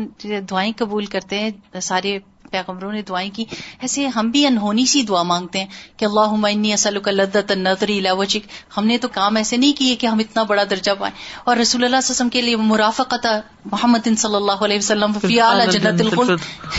دعائیں 0.52 0.72
قبول 0.78 1.06
کرتے 1.16 1.40
ہیں 1.40 1.80
سارے 1.92 2.18
پیغمبروں 2.52 2.92
نے 2.92 3.02
دعائیں 3.10 3.30
کی 3.36 3.44
ایسے 3.86 4.08
ہم 4.16 4.30
بھی 4.32 4.46
انہونی 4.48 4.86
سی 4.92 5.02
دعا 5.10 5.22
مانگتے 5.32 5.60
ہیں 5.60 5.98
کہ 6.00 6.06
اللہ 6.06 7.10
لدت 7.20 7.52
و 7.52 7.84
لوچک 7.88 8.48
ہم 8.78 8.86
نے 8.92 8.98
تو 9.04 9.08
کام 9.18 9.36
ایسے 9.42 9.58
نہیں 9.58 9.74
کیے 9.80 9.96
کہ 10.04 10.08
ہم 10.08 10.20
اتنا 10.26 10.44
بڑا 10.54 10.64
درجہ 10.70 10.92
پائیں 11.00 11.14
اور 11.44 11.58
رسول 11.64 11.84
اللہ 11.86 12.06
وسلم 12.10 12.30
کے 12.38 12.42
لیے 12.48 12.56
مرافقت 12.72 13.26
محمد 13.72 14.08
صلی 14.18 14.36
اللہ 14.42 14.66
علیہ 14.66 14.78
وسلم 14.78 15.16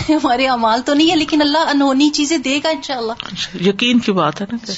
ہمارے 0.09 0.46
امال 0.57 0.81
تو 0.87 0.94
نہیں 0.94 1.11
ہے 1.11 1.16
لیکن 1.16 1.40
اللہ 1.42 1.70
انہونی 1.74 2.09
چیزیں 2.20 2.37
دے 2.50 2.59
گا 2.64 2.70
ان 2.79 3.66
یقین 3.66 3.98
کی 4.09 4.12
بات 4.22 4.40
ہے 4.40 4.46
نا 4.52 4.76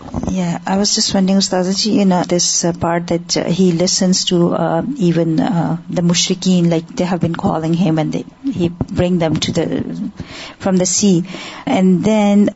آئی 0.00 0.76
واس 0.78 1.14
ونڈنگ 1.14 1.36
استاذی 1.36 1.90
این 1.98 2.12
دس 2.30 2.50
پارٹ 2.80 3.08
دیٹ 3.08 3.36
ہیسنس 3.58 4.24
ٹو 4.26 4.50
ایون 4.56 5.38
دا 5.38 6.02
مشرقین 6.10 6.68
like 6.70 6.90
do 6.98 7.04
been 7.22 7.32
calling 7.42 7.74
he 7.80 7.90
when 7.96 8.12
they 8.12 8.68
bring 8.96 9.18
them 9.20 9.34
to 9.46 9.52
the 9.56 9.60
from 10.60 10.76
the 10.78 10.84
sea 10.96 11.18
and 11.76 12.04
then 12.06 12.46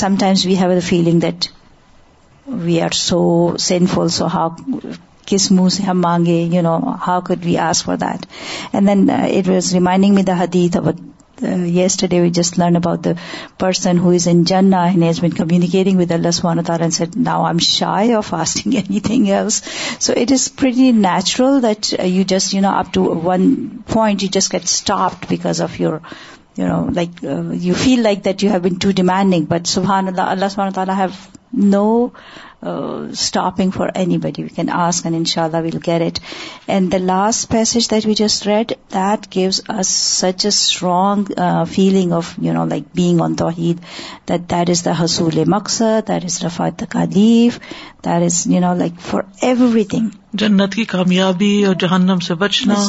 sometimes 0.20 0.46
we 0.46 0.56
have 0.60 0.70
a 0.76 0.80
feeling 0.88 1.20
that 1.24 1.40
we 2.64 2.80
are 2.88 2.94
so 3.08 3.20
sinful 3.94 4.08
so 4.18 4.26
how 4.34 4.48
کس 5.26 5.50
مو 5.56 5.68
سے 5.74 5.82
ہم 5.82 6.00
مانگے 6.00 6.40
you 6.54 6.62
know 6.62 6.76
how 7.06 7.20
could 7.26 7.44
we 7.46 7.56
ask 7.68 7.82
for 7.84 7.96
then 8.04 8.86
then 8.86 9.08
it 9.18 9.48
was 9.48 9.72
reminding 9.72 10.14
me 10.14 10.22
the 10.28 10.42
ہدی 10.42 10.68
the 10.74 10.88
study 11.84 12.20
ways 12.20 12.34
just 12.36 12.58
learn 12.58 12.76
about 12.76 13.04
the 13.04 13.10
person 13.58 13.98
who 13.98 14.10
is 14.14 14.26
in 14.30 14.42
جن 14.50 14.72
has 15.02 15.20
been 15.24 15.30
communicating 15.38 15.98
with 16.00 16.10
اللہ 16.12 16.30
سلامت 16.40 16.70
سیٹ 16.94 17.16
now 17.16 17.42
I 17.44 17.52
am 17.52 17.58
شا 17.68 17.94
of 18.18 18.26
fasting 18.28 18.74
anything 19.08 19.28
else 19.30 19.62
so 20.06 20.12
it 20.20 20.32
is 20.32 20.48
very 20.62 20.90
natural 21.08 21.62
that 21.62 21.94
you 22.04 22.22
just 22.36 22.54
you 22.54 22.60
know 22.62 22.76
up 22.78 22.98
one 23.24 23.54
point 23.92 24.22
you 24.22 24.28
just 24.38 24.52
get 24.52 24.64
stop 24.64 25.24
because 25.30 25.60
of 25.62 25.80
your 25.80 25.98
you 26.58 26.66
know 26.66 26.84
like 26.94 27.24
you 27.62 27.74
feel 27.82 28.02
like 28.02 28.24
that 28.24 28.42
you 28.44 28.50
have 28.52 28.60
been 28.62 28.74
too 28.84 28.90
demanding 29.02 29.44
but 29.48 29.66
سبحان 29.68 30.08
اللہ 30.08 30.30
اللہ 30.36 30.54
سلامت 30.54 30.74
تعالیٰ 30.74 30.96
have 30.98 31.08
no 31.54 32.06
stopping 32.64 33.70
for 33.74 33.88
anybody 34.18 34.42
we 34.42 34.48
can 34.54 34.68
ask 34.80 35.06
and 35.06 35.16
ان 35.16 35.24
شاء 35.32 35.42
اللہ 35.44 35.62
we'll 35.62 35.76
get 35.86 36.02
it 36.02 36.18
and 36.70 36.90
the 36.92 36.98
last 37.00 37.48
piece 37.50 37.90
that 37.90 38.06
we 38.06 38.14
just 38.18 38.46
read 38.46 38.72
that 38.94 39.26
gives 39.34 39.60
such 39.88 40.44
a 40.44 40.48
strong 40.48 41.32
feeling 41.70 42.12
of 42.18 42.32
you 42.42 42.52
know 42.52 42.64
like 42.66 42.84
being 42.96 43.20
on 43.24 43.34
توحید 43.42 43.78
that 44.28 44.48
that 44.50 44.70
is 44.70 44.84
the 44.84 44.92
حصول 45.02 45.42
مقصد 45.56 46.08
that 46.08 46.24
is 46.24 46.42
رفات 46.44 46.80
the 46.82 46.90
کالیف 46.92 47.58
there 48.04 48.22
is 48.26 48.46
you 48.46 48.60
know 48.60 48.74
like 48.78 49.00
for 49.10 49.22
everything 49.94 50.08
جنت 50.42 50.74
کی 50.74 50.84
کامیابی 50.94 51.54
اور 51.66 51.74
جہنم 51.80 52.18
سے 52.26 52.34
بچنا 52.44 52.82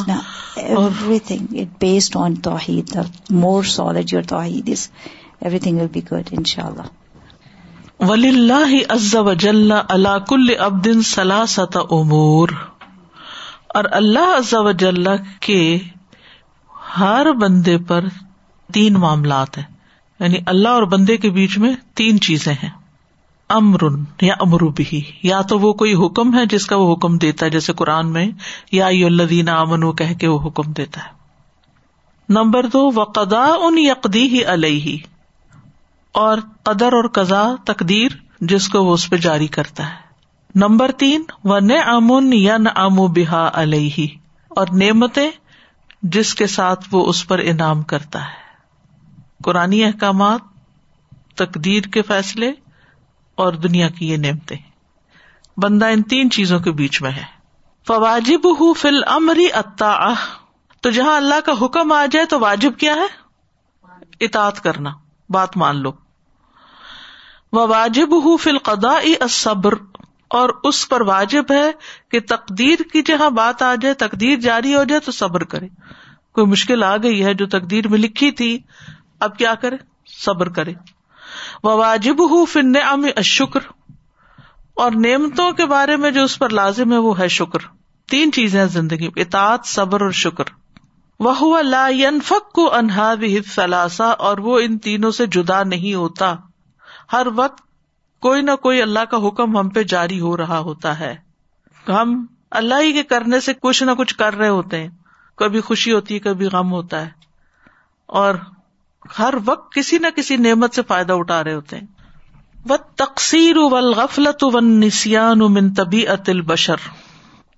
every 0.68 1.18
thing 1.26 1.58
it 1.60 1.80
based 1.80 2.16
on 2.20 2.34
توحید 2.50 2.96
مور 3.30 3.62
سالڈ 3.78 4.12
یور 4.12 4.22
توحید 4.28 4.68
is 4.72 4.88
everything 5.58 5.78
will 5.80 5.86
be 5.92 6.00
good 6.12 6.34
ان 6.38 6.44
شاء 6.54 6.66
اللہ 6.66 6.92
ولی 8.00 8.28
اللہ 8.88 10.16
کل 10.28 10.50
اب 10.60 10.84
دن 10.84 11.02
ستا 11.10 11.80
امور 11.96 12.48
اور 13.78 13.84
اللہ 13.98 14.34
عز 14.38 14.54
و 14.54 14.70
جل 14.70 15.04
کے 15.40 15.58
ہر 16.98 17.32
بندے 17.40 17.76
پر 17.88 18.04
تین 18.72 18.94
معاملات 19.00 19.58
ہیں 19.58 19.64
یعنی 20.20 20.38
اللہ 20.52 20.68
اور 20.78 20.82
بندے 20.96 21.16
کے 21.22 21.30
بیچ 21.38 21.56
میں 21.58 21.72
تین 22.00 22.20
چیزیں 22.26 22.52
ہیں 22.62 22.68
امر 23.58 23.82
یا 24.22 24.34
امروبی 24.40 25.00
یا 25.22 25.40
تو 25.48 25.58
وہ 25.60 25.72
کوئی 25.80 25.94
حکم 26.04 26.36
ہے 26.38 26.44
جس 26.50 26.66
کا 26.66 26.76
وہ 26.76 26.92
حکم 26.92 27.16
دیتا 27.24 27.46
ہے 27.46 27.50
جیسے 27.50 27.72
قرآن 27.80 28.12
میں 28.12 28.26
یا 28.72 28.86
یادین 28.92 29.48
امن 29.48 29.90
کہ 30.20 30.28
وہ 30.28 30.38
حکم 30.48 30.72
دیتا 30.76 31.04
ہے 31.04 31.12
نمبر 32.34 32.66
دو 32.72 32.90
وقدا 32.94 33.44
ان 33.66 33.78
یقدی 33.78 34.26
ہی 34.36 34.44
علیہ 34.52 34.96
اور 36.22 36.38
قدر 36.64 36.92
اور 36.96 37.04
قزا 37.14 37.42
تقدیر 37.66 38.10
جس 38.50 38.68
کو 38.74 38.84
وہ 38.84 38.92
اس 38.94 39.08
پہ 39.10 39.16
جاری 39.22 39.46
کرتا 39.56 39.86
ہے 39.90 40.58
نمبر 40.62 40.90
تین 40.98 41.22
نے 41.50 41.78
نمن 41.86 42.32
یا 42.32 42.56
امو 42.82 43.06
بحا 43.16 43.48
علیہ 43.62 44.06
اور 44.60 44.66
نعمتیں 44.82 45.30
جس 46.16 46.34
کے 46.40 46.46
ساتھ 46.52 46.84
وہ 46.92 47.04
اس 47.10 47.26
پر 47.28 47.38
انعام 47.44 47.82
کرتا 47.94 48.20
ہے 48.24 48.42
قرآن 49.44 49.72
احکامات 49.86 50.42
تقدیر 51.42 51.88
کے 51.96 52.02
فیصلے 52.12 52.50
اور 53.44 53.52
دنیا 53.66 53.88
کی 53.98 54.10
یہ 54.10 54.16
نعمتیں 54.28 54.56
بندہ 55.62 55.86
ان 55.96 56.02
تین 56.14 56.30
چیزوں 56.38 56.58
کے 56.68 56.72
بیچ 56.82 57.00
میں 57.02 57.10
ہے 57.18 57.24
فواجب 57.86 58.48
ہُو 58.60 58.72
فل 58.82 59.00
امری 59.16 59.46
اتا 59.64 59.94
تو 60.82 60.90
جہاں 61.00 61.16
اللہ 61.16 61.40
کا 61.46 61.52
حکم 61.64 61.92
آ 62.00 62.04
جائے 62.12 62.26
تو 62.34 62.40
واجب 62.48 62.78
کیا 62.84 62.94
ہے 63.04 63.12
اتات 64.26 64.60
کرنا 64.68 64.92
بات 65.36 65.56
مان 65.56 65.82
لو 65.82 65.92
واجب 67.58 68.14
حفل 68.24 68.58
قدا 68.70 68.94
صبر 69.30 69.74
اور 70.38 70.50
اس 70.68 70.88
پر 70.88 71.00
واجب 71.08 71.50
ہے 71.52 71.70
کہ 72.10 72.20
تقدیر 72.28 72.82
کی 72.92 73.02
جہاں 73.10 73.28
بات 73.38 73.62
آ 73.62 73.74
جائے 73.80 73.94
تقدیر 74.04 74.38
جاری 74.46 74.74
ہو 74.74 74.82
جائے 74.92 75.00
تو 75.08 75.12
صبر 75.12 75.44
کرے 75.52 75.68
کوئی 76.34 76.46
مشکل 76.50 76.82
آ 76.82 76.96
گئی 77.02 77.24
ہے 77.24 77.34
جو 77.42 77.46
تقدیر 77.58 77.88
میں 77.88 77.98
لکھی 77.98 78.30
تھی 78.40 78.56
اب 79.26 79.36
کیا 79.38 79.54
کرے 79.62 79.76
صبر 80.24 80.48
کرے 80.56 80.72
وہ 81.62 81.74
واجب 81.78 82.22
حو 82.32 82.44
فل 82.52 82.76
ام 82.90 83.06
اشکر 83.16 83.70
اور 84.84 84.92
نعمتوں 85.04 85.50
کے 85.60 85.66
بارے 85.72 85.96
میں 86.04 86.10
جو 86.16 86.22
اس 86.24 86.38
پر 86.38 86.50
لازم 86.60 86.92
ہے 86.92 86.98
وہ 87.08 87.18
ہے 87.18 87.28
شکر 87.38 87.66
تین 88.10 88.32
چیزیں 88.32 88.64
زندگی 88.78 89.08
میں 89.16 89.22
اطاط 89.22 89.66
صبر 89.66 90.00
اور 90.02 90.10
شکر 90.24 90.50
ہوا 91.40 91.60
لا 91.62 91.86
فک 92.24 92.50
کو 92.54 92.72
انہا 92.74 93.12
فلاسا 93.52 94.08
اور 94.28 94.38
وہ 94.46 94.58
ان 94.62 94.76
تینوں 94.86 95.10
سے 95.18 95.26
جدا 95.36 95.62
نہیں 95.72 95.94
ہوتا 95.94 96.34
ہر 97.12 97.26
وقت 97.36 97.60
کوئی 98.26 98.42
نہ 98.42 98.50
کوئی 98.62 98.80
اللہ 98.82 99.04
کا 99.10 99.16
حکم 99.26 99.56
ہم 99.58 99.68
پہ 99.78 99.82
جاری 99.94 100.20
ہو 100.20 100.36
رہا 100.36 100.58
ہوتا 100.68 100.98
ہے 101.00 101.14
ہم 101.88 102.16
اللہ 102.60 102.82
ہی 102.82 102.92
کے 102.92 103.02
کرنے 103.12 103.40
سے 103.48 103.52
کچھ 103.62 103.82
نہ 103.82 103.90
کچھ 103.98 104.14
کر 104.16 104.36
رہے 104.36 104.48
ہوتے 104.48 104.80
ہیں 104.82 104.88
کبھی 105.42 105.60
خوشی 105.68 105.92
ہوتی 105.92 106.14
ہے 106.14 106.18
کبھی 106.28 106.46
غم 106.52 106.70
ہوتا 106.72 107.00
ہے 107.06 107.10
اور 108.20 108.34
ہر 109.18 109.34
وقت 109.44 109.72
کسی 109.74 109.98
نہ 110.02 110.06
کسی 110.16 110.36
نعمت 110.48 110.74
سے 110.74 110.82
فائدہ 110.88 111.12
اٹھا 111.22 111.42
رہے 111.44 111.54
ہوتے 111.54 111.76
ہیں 111.76 111.86
و 112.72 112.76
تقسیر 113.02 113.56
و 113.62 113.66
غفلت 113.96 114.44
و 114.44 114.60
نسان 114.62 115.42
و 115.42 115.48
من 115.56 115.72
طبی 115.80 116.06
اتل 116.08 116.40
بشر 116.52 116.86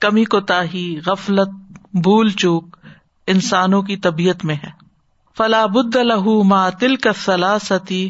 کمی 0.07 0.25
کوتا 0.35 0.63
ہی 0.73 0.85
غفلت 1.07 1.51
بھول 2.07 2.31
چوک 2.45 2.77
انسانوں 3.35 3.83
کی 3.83 3.97
طبیعت 4.09 4.45
میں 4.51 4.55
ہے 4.65 4.71
فلا 5.39 5.65
بد 5.77 5.97
اللہ 5.97 6.29
ماتل 6.47 6.97
کا 7.07 7.13
سلاستی 7.25 8.09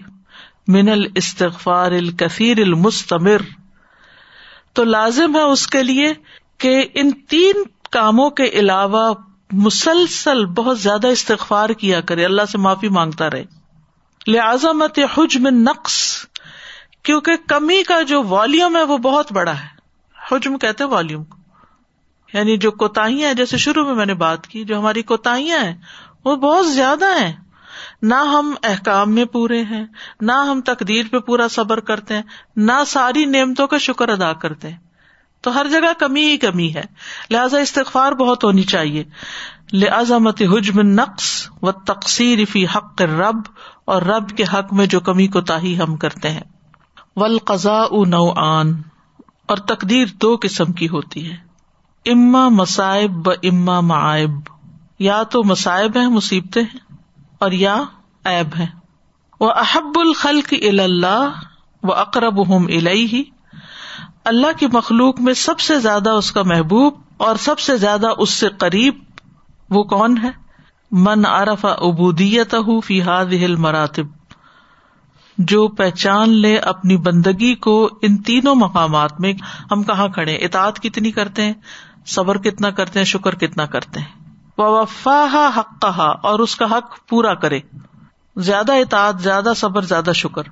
من 0.75 0.89
ال 0.93 1.05
استغفارل 1.15 2.09
المستمر 2.41 3.43
تو 4.75 4.85
لازم 4.85 5.37
ہے 5.37 5.43
اس 5.51 5.67
کے 5.75 5.83
لیے 5.83 6.13
کہ 6.65 6.73
ان 7.03 7.11
تین 7.35 7.63
کاموں 7.99 8.29
کے 8.41 8.45
علاوہ 8.63 9.03
مسلسل 9.67 10.45
بہت 10.61 10.81
زیادہ 10.81 11.07
استغفار 11.17 11.71
کیا 11.83 12.01
کرے 12.11 12.25
اللہ 12.25 12.51
سے 12.53 12.59
معافی 12.67 12.89
مانگتا 12.97 13.31
رہے 13.31 13.45
لہذا 14.27 14.73
مت 14.83 14.99
حجم 15.17 15.47
نقص 15.63 15.99
کیونکہ 17.09 17.37
کمی 17.53 17.83
کا 17.89 18.01
جو 18.13 18.23
والیوم 18.29 18.77
ہے 18.77 18.83
وہ 18.93 18.97
بہت 19.09 19.33
بڑا 19.33 19.59
ہے 19.61 19.69
حجم 20.31 20.57
کہتے 20.65 20.85
والیوم 20.99 21.25
کو 21.25 21.35
یعنی 22.33 22.57
جو 22.65 22.71
کوتاحیاں 22.83 23.33
جیسے 23.35 23.57
شروع 23.65 23.85
میں 23.87 23.95
میں 23.95 24.07
نے 24.07 24.15
بات 24.29 24.47
کی 24.55 24.65
جو 24.71 24.79
ہماری 24.79 25.03
کوتاحیاں 25.11 25.59
ہیں 25.65 25.75
وہ 26.25 26.37
بہت 26.47 26.71
زیادہ 26.73 27.17
ہیں 27.21 27.33
نہ 28.03 28.15
ہم 28.33 28.53
احکام 28.69 29.15
میں 29.15 29.25
پورے 29.33 29.61
ہیں 29.71 29.85
نہ 30.21 30.33
ہم 30.49 30.61
تقدیر 30.65 31.07
پہ 31.13 31.19
پورا 31.27 31.47
صبر 31.51 31.81
کرتے 31.91 32.15
ہیں 32.15 32.23
نہ 32.57 32.73
ساری 32.87 33.25
نعمتوں 33.25 33.67
کا 33.67 33.79
شکر 33.87 34.09
ادا 34.13 34.33
کرتے 34.43 34.69
ہیں 34.71 34.77
تو 35.43 35.55
ہر 35.55 35.69
جگہ 35.71 35.93
کمی 35.99 36.25
ہی 36.31 36.37
کمی 36.43 36.73
ہے 36.75 36.83
لہذا 37.31 37.59
استغفار 37.61 38.13
بہت 38.21 38.45
ہونی 38.45 38.63
چاہیے 38.73 39.05
لہذمت 39.73 40.43
حجم 40.53 40.81
نقص 40.93 41.27
و 41.63 41.73
تقسیر 41.93 42.45
فی 42.53 42.65
حق 42.75 43.03
رب 43.17 43.41
اور 43.95 44.03
رب 44.03 44.37
کے 44.37 44.45
حق 44.53 44.73
میں 44.81 44.87
جو 44.95 45.01
کمی 45.09 45.27
کو 45.37 45.41
تاہی 45.51 45.77
ہم 45.83 45.97
کرتے 46.05 46.31
ہیں 46.31 46.45
ولقضا 47.21 47.81
آن 48.47 48.73
اور 49.53 49.57
تقدیر 49.69 50.07
دو 50.23 50.37
قسم 50.43 50.73
کی 50.79 50.89
ہوتی 50.89 51.31
ہے 51.31 51.37
اما 52.13 52.49
مصائب 52.53 53.13
ب 53.27 53.31
اما 53.51 53.79
معائب 53.93 54.31
یا 55.07 55.23
تو 55.33 55.43
مصائب 55.45 55.97
ہیں 55.97 56.09
مصیبتیں 56.09 56.63
ہیں 56.63 56.79
اور 57.45 57.53
یا 57.61 57.75
ایب 58.33 58.55
ہے 58.59 58.67
وہ 59.41 59.51
احب 59.63 59.99
الخل 60.01 60.41
الا 60.69 61.17
و 61.83 61.93
اکرب 61.93 62.47
ہوم 62.49 62.67
اللہ 64.31 64.59
کی 64.59 64.67
مخلوق 64.73 65.21
میں 65.27 65.33
سب 65.47 65.61
سے 65.65 65.79
زیادہ 65.81 66.11
اس 66.21 66.31
کا 66.33 66.43
محبوب 66.53 67.03
اور 67.27 67.37
سب 67.49 67.59
سے 67.67 67.77
زیادہ 67.85 68.09
اس 68.25 68.31
سے 68.45 68.49
قریب 68.65 69.03
وہ 69.77 69.83
کون 69.93 70.17
ہے 70.23 70.31
من 71.09 71.25
عرف 71.27 71.65
ابو 71.65 72.11
فی 72.19 72.81
فیحاد 72.87 73.33
ہل 73.45 73.57
مراتب 73.67 74.15
جو 75.53 75.67
پہچان 75.79 76.31
لے 76.43 76.57
اپنی 76.73 76.97
بندگی 77.07 77.55
کو 77.65 77.75
ان 78.09 78.17
تینوں 78.29 78.55
مقامات 78.65 79.21
میں 79.21 79.33
ہم 79.71 79.83
کہاں 79.91 80.09
کھڑے 80.19 80.37
اطاعت 80.49 80.79
کتنی 80.83 81.11
کرتے 81.21 81.43
ہیں 81.45 81.55
صبر 82.15 82.39
کتنا 82.49 82.71
کرتے 82.81 82.99
ہیں 82.99 83.07
شکر 83.17 83.35
کتنا 83.45 83.67
کرتے 83.75 84.01
ہیں 84.01 84.25
وفا 84.59 85.27
حق 85.57 85.73
کہا 85.81 86.07
اور 86.29 86.39
اس 86.41 86.55
کا 86.57 86.67
حق 86.77 86.95
پورا 87.09 87.35
کرے 87.43 87.59
زیادہ 88.47 88.73
اطاعت 88.85 89.21
زیادہ 89.23 89.53
صبر 89.57 89.83
زیادہ 89.93 90.13
شکر 90.21 90.49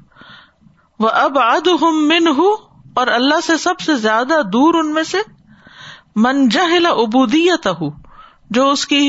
وہ 1.01 1.09
اب 1.23 1.39
آد 1.43 1.69
من 1.83 2.29
ہوں 2.39 2.57
اور 3.03 3.07
اللہ 3.15 3.41
سے 3.47 3.57
سب 3.59 3.81
سے 3.85 3.97
زیادہ 4.07 4.41
دور 4.53 4.75
ان 4.83 4.93
میں 4.95 5.03
سے 5.13 5.19
من 6.27 6.49
جہلا 6.57 6.91
ابودیت 7.07 7.67
ہوں 7.81 7.91
جو 8.59 8.69
اس 8.71 8.87
کی 8.87 9.01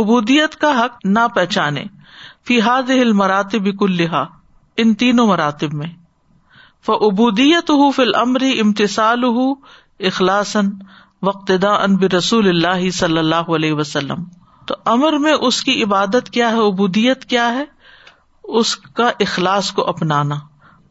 ابودیت 0.00 0.56
کا 0.60 0.70
حق 0.84 0.96
نہ 1.04 1.26
پہچانے 1.34 1.82
فی 2.46 2.60
ہل 2.66 3.12
مراتب 3.20 3.68
کلا 3.78 4.22
ان 4.82 4.94
تینوں 5.04 5.26
مراتب 5.26 5.74
میں 5.82 5.88
وہ 6.88 6.94
ابودیت 7.10 7.54
دیت 7.66 7.70
ہوں 7.80 7.90
فل 7.92 8.14
امری 8.18 8.50
امتسال 8.60 9.24
ہُو 9.34 9.46
اخلاصن 10.10 10.68
وقت 11.28 11.50
دا 11.62 11.72
ان 11.84 11.98
رسول 12.16 12.48
اللہ 12.48 12.88
صلی 12.98 13.18
اللہ 13.18 13.50
علیہ 13.56 13.72
وسلم 13.82 14.22
تو 14.68 14.74
امر 14.92 15.12
میں 15.24 15.32
اس 15.48 15.62
کی 15.64 15.82
عبادت 15.82 16.28
کیا 16.32 16.50
ہے 16.52 16.64
ابودیت 16.66 17.24
کیا 17.28 17.46
ہے 17.54 17.62
اس 18.60 18.74
کا 18.98 19.08
اخلاص 19.26 19.70
کو 19.78 19.84
اپنانا 19.92 20.34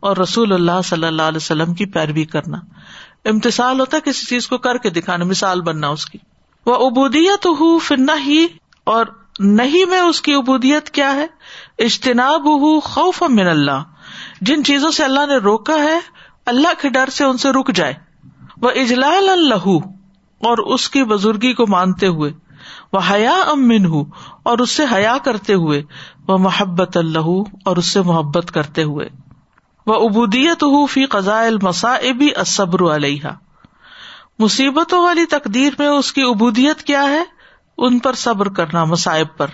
اور 0.07 0.17
رسول 0.17 0.53
اللہ 0.53 0.79
صلی 0.85 1.05
اللہ 1.07 1.29
علیہ 1.31 1.41
وسلم 1.43 1.73
کی 1.81 1.85
پیروی 1.97 2.23
کرنا 2.31 2.59
امتسال 3.31 3.79
ہوتا 3.79 3.97
ہے 3.97 4.01
کسی 4.09 4.25
چیز 4.25 4.47
کو 4.47 4.57
کر 4.65 4.77
کے 4.85 4.89
دکھانا 4.97 5.25
مثال 5.33 5.61
بننا 5.69 5.87
اس 5.97 6.05
کی 6.13 6.17
وہ 6.69 6.75
ابودیت 6.85 7.45
ہو 7.59 7.67
پھر 7.87 7.97
نہ 8.09 8.17
ہی 8.25 8.39
اور 8.95 9.05
نہیں 9.59 9.85
میں 9.89 9.99
اس 10.07 10.21
کی 10.27 10.33
ابودیت 10.35 10.89
کیا 10.97 11.13
ہے 11.21 11.25
اجتناب 11.87 12.45
ہوں 12.63 12.79
خوف 12.89 13.21
من 13.41 13.47
اللہ 13.57 13.83
جن 14.49 14.63
چیزوں 14.71 14.91
سے 14.99 15.03
اللہ 15.03 15.25
نے 15.33 15.37
روکا 15.49 15.77
ہے 15.83 15.97
اللہ 16.55 16.81
کے 16.81 16.89
ڈر 16.97 17.09
سے 17.19 17.23
ان 17.25 17.37
سے 17.45 17.51
رک 17.59 17.71
جائے 17.81 17.93
وہ 18.61 18.71
اجلال 18.83 19.29
اللہ 19.37 19.67
اور 20.47 20.57
اس 20.75 20.89
کی 20.95 21.03
بزرگی 21.13 21.53
کو 21.61 21.67
مانتے 21.77 22.07
ہوئے 22.17 22.31
وہ 22.93 22.99
حیا 23.09 23.31
امن 23.51 23.85
ہوں 23.93 24.03
اور 24.49 24.57
اس 24.65 24.71
سے 24.75 24.83
حیا 24.91 25.15
کرتے 25.23 25.53
ہوئے 25.63 25.81
وہ 26.27 26.37
محبت 26.43 26.97
اللہ 26.97 27.27
اور 27.69 27.77
اس 27.77 27.91
سے 27.93 28.01
محبت 28.11 28.51
کرتے 28.53 28.83
ہوئے 28.91 29.07
وہ 29.87 29.95
ابودیت 30.07 30.63
ہوں 30.63 30.87
قزائے 31.09 31.47
علیہ 32.95 33.31
مصیبتوں 34.43 35.01
والی 35.03 35.25
تقدیر 35.35 35.73
میں 35.79 35.87
اس 35.87 36.11
کی 36.13 36.21
ابودیت 36.29 36.81
کیا 36.89 37.03
ہے 37.09 37.21
ان 37.87 37.99
پر 38.05 38.13
صبر 38.25 38.49
کرنا 38.59 38.83
مصائب 38.93 39.35
پر 39.37 39.47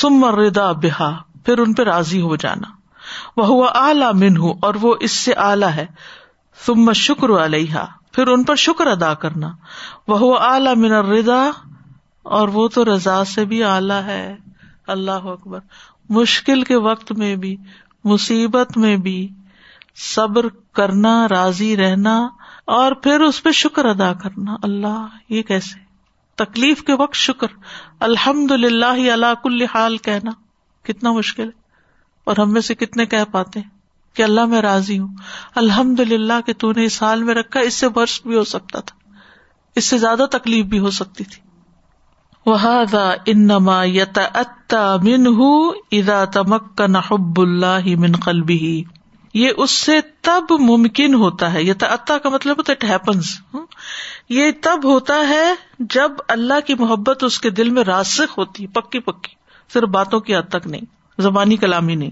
سم 0.00 0.24
ردا 0.40 0.70
بحا 0.82 1.10
پھر 1.44 1.58
ان 1.58 1.72
پہ 1.74 1.82
راضی 1.92 2.20
ہو 2.20 2.36
جانا 2.46 2.70
وہ 3.36 3.64
اعلی 3.74 4.12
من 4.18 4.36
ہوں 4.36 4.54
اور 4.68 4.74
وہ 4.80 4.94
اس 5.08 5.12
سے 5.26 5.32
اعلی 5.52 5.66
ہے 5.76 5.86
سم 6.66 6.92
شکر 7.06 7.30
علیہ 7.44 7.84
پھر 8.14 8.26
ان 8.32 8.42
پر 8.44 8.56
شکر 8.68 8.86
ادا 8.96 9.12
کرنا 9.24 9.50
وہ 10.08 10.36
اعلی 10.38 10.74
من 10.80 10.92
ردا 11.14 11.42
اور 12.36 12.48
وہ 12.52 12.66
تو 12.74 12.84
رضا 12.84 13.22
سے 13.32 13.44
بھی 13.50 13.62
اعلیٰ 13.64 14.02
ہے 14.06 14.22
اللہ 14.94 15.26
اکبر 15.34 15.58
مشکل 16.16 16.62
کے 16.70 16.76
وقت 16.86 17.12
میں 17.22 17.34
بھی 17.44 17.54
مصیبت 18.12 18.76
میں 18.84 18.96
بھی 19.06 19.16
صبر 20.14 20.48
کرنا 20.78 21.12
راضی 21.30 21.76
رہنا 21.76 22.16
اور 22.78 22.92
پھر 23.06 23.20
اس 23.28 23.42
پہ 23.42 23.50
شکر 23.60 23.84
ادا 23.94 24.12
کرنا 24.22 24.56
اللہ 24.68 25.32
یہ 25.36 25.42
کیسے 25.52 25.86
تکلیف 26.44 26.82
کے 26.90 26.94
وقت 27.02 27.14
شکر 27.20 27.54
الحمد 28.08 28.50
للہ 28.66 28.92
اللہ 29.12 29.34
کل 29.44 29.62
حال 29.74 29.96
کہنا 30.10 30.30
کتنا 30.92 31.12
مشکل 31.22 31.46
ہے 31.46 31.58
اور 32.30 32.36
ہم 32.42 32.52
میں 32.52 32.60
سے 32.70 32.74
کتنے 32.84 33.06
کہہ 33.16 33.24
پاتے 33.32 33.60
کہ 34.16 34.22
اللہ 34.22 34.46
میں 34.52 34.60
راضی 34.70 34.98
ہوں 34.98 35.08
الحمد 35.64 36.00
للہ 36.12 36.40
کہ 36.46 36.52
تو 36.64 36.72
نے 36.76 36.84
اس 36.84 37.02
حال 37.02 37.22
میں 37.24 37.34
رکھا 37.34 37.60
اس 37.70 37.74
سے 37.84 37.88
برس 37.98 38.20
بھی 38.26 38.36
ہو 38.36 38.44
سکتا 38.56 38.80
تھا 38.86 38.96
اس 39.80 39.84
سے 39.90 39.98
زیادہ 40.06 40.24
تکلیف 40.38 40.64
بھی 40.74 40.78
ہو 40.86 40.90
سکتی 41.02 41.24
تھی 41.32 41.42
انما 42.50 43.82
من 45.02 45.32
یہ 49.38 49.50
اس 49.64 49.70
سے 49.70 49.98
تب 50.26 50.52
ممکن 50.60 51.14
ہوتا 51.22 51.52
ہے 51.52 51.64
کا 52.22 52.28
مطلب 52.34 52.60
اٹ 52.60 52.70
عتا 52.70 53.12
یہ 54.36 54.50
تب 54.62 54.84
ہوتا 54.84 55.18
ہے 55.28 55.44
جب 55.96 56.12
اللہ 56.36 56.60
کی 56.66 56.74
محبت 56.78 57.24
اس 57.24 57.38
کے 57.40 57.50
دل 57.60 57.70
میں 57.78 57.84
راسک 57.90 58.38
ہوتی 58.38 58.66
پکی 58.78 58.98
پکی 59.10 59.34
صرف 59.74 59.88
باتوں 59.98 60.20
کی 60.28 60.36
حد 60.36 60.48
تک 60.56 60.66
نہیں 60.72 60.84
زبانی 61.26 61.56
کلامی 61.66 61.94
نہیں 62.02 62.10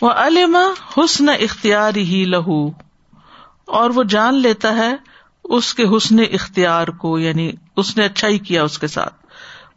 وہ 0.00 0.10
علم 0.24 0.56
حسن 0.96 1.28
اختیار 1.28 1.96
ہی 2.12 2.24
لہو 2.32 2.66
اور 3.80 3.90
وہ 3.94 4.02
جان 4.14 4.34
لیتا 4.42 4.76
ہے 4.76 4.92
اس 5.54 5.72
کے 5.74 5.84
حسن 5.96 6.18
اختیار 6.30 6.88
کو 7.02 7.18
یعنی 7.18 7.50
اس 7.82 7.96
نے 7.96 8.04
اچھا 8.04 8.28
ہی 8.28 8.38
کیا 8.48 8.62
اس 8.64 8.78
کے 8.78 8.86
ساتھ 8.96 9.24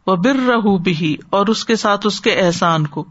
وہ 0.06 0.14
بر 0.24 0.38
رہو 0.46 0.76
بھی 0.84 1.16
اور 1.38 1.46
اس 1.52 1.64
کے 1.64 1.76
ساتھ 1.82 2.06
اس 2.06 2.20
کے 2.20 2.32
احسان 2.42 2.86
کو 2.96 3.04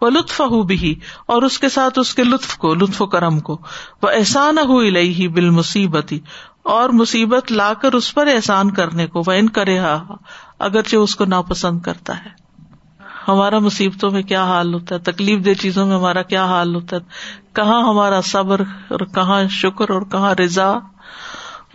وہ 0.00 0.10
لطف 0.10 0.40
ہو 0.50 0.62
بھی 0.70 0.94
اور 1.34 1.42
اس 1.48 1.58
کے 1.60 1.68
ساتھ 1.78 1.98
اس 1.98 2.14
کے 2.14 2.24
لطف 2.24 2.56
کو 2.64 2.74
لطف 2.80 3.02
و 3.02 3.06
کرم 3.14 3.38
کو 3.48 3.56
وہ 4.02 4.10
احسان 4.18 4.58
ہو 4.68 4.80
لئی 4.98 5.14
ہی 5.20 5.28
بالمصیبت 5.36 6.12
ہی 6.12 6.18
اور 6.76 6.88
مصیبت 7.02 7.52
لا 7.52 7.72
کر 7.82 7.92
اس 7.94 8.12
پر 8.14 8.26
احسان 8.34 8.70
کرنے 8.74 9.06
کو 9.14 9.22
وہ 9.26 9.32
ان 9.32 9.48
کرے 9.58 9.78
ہا 9.78 9.94
اگرچہ 10.66 10.96
اس 10.96 11.16
کو 11.16 11.24
ناپسند 11.34 11.80
کرتا 11.88 12.18
ہے 12.24 12.40
ہمارا 13.28 13.58
مصیبتوں 13.64 14.10
میں 14.10 14.22
کیا 14.32 14.44
حال 14.44 14.72
ہوتا 14.74 14.94
ہے 14.94 15.00
تکلیف 15.10 15.44
دہ 15.44 15.52
چیزوں 15.60 15.86
میں 15.86 15.96
ہمارا 15.96 16.22
کیا 16.32 16.44
حال 16.52 16.74
ہوتا 16.74 16.96
ہے 16.96 17.54
کہاں 17.56 17.82
ہمارا 17.88 18.20
صبر 18.30 18.60
اور 18.90 19.04
کہاں 19.14 19.42
شکر 19.60 19.90
اور 19.94 20.02
کہاں 20.12 20.34
رضا 20.42 20.72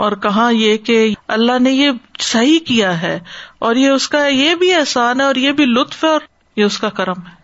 اور 0.05 0.11
کہا 0.23 0.47
یہ 0.53 0.77
کہ 0.87 0.97
اللہ 1.35 1.59
نے 1.59 1.71
یہ 1.71 1.91
صحیح 2.31 2.59
کیا 2.65 2.91
ہے 3.01 3.17
اور 3.67 3.75
یہ 3.83 3.89
اس 3.89 4.07
کا 4.15 4.25
یہ 4.27 4.55
بھی 4.63 4.73
احسان 4.73 5.21
ہے 5.21 5.25
اور 5.25 5.35
یہ 5.43 5.51
بھی 5.59 5.65
لطف 5.77 6.03
ہے 6.03 6.09
اور 6.09 6.21
یہ 6.59 6.63
اس 6.65 6.77
کا 6.83 6.89
کرم 6.99 7.21
ہے 7.29 7.35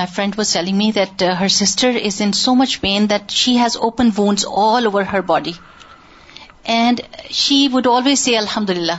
my 0.00 0.12
friend 0.14 0.34
was 0.38 0.52
telling 0.52 0.76
me 0.76 0.90
that 0.96 1.22
her 1.38 1.48
sister 1.60 1.96
is 2.02 2.20
in 2.24 2.32
so 2.40 2.54
much 2.54 2.78
pain 2.80 3.08
that 3.10 3.30
she 3.40 3.56
has 3.58 3.76
open 3.88 4.10
wounds 4.18 4.44
all 4.64 4.86
over 4.86 5.02
her 5.12 5.20
body 5.32 5.52
and 6.76 7.00
she 7.42 7.66
would 7.72 7.86
always 7.92 8.18
say 8.24 8.36
الحمد 8.36 8.70
للہ 8.78 8.96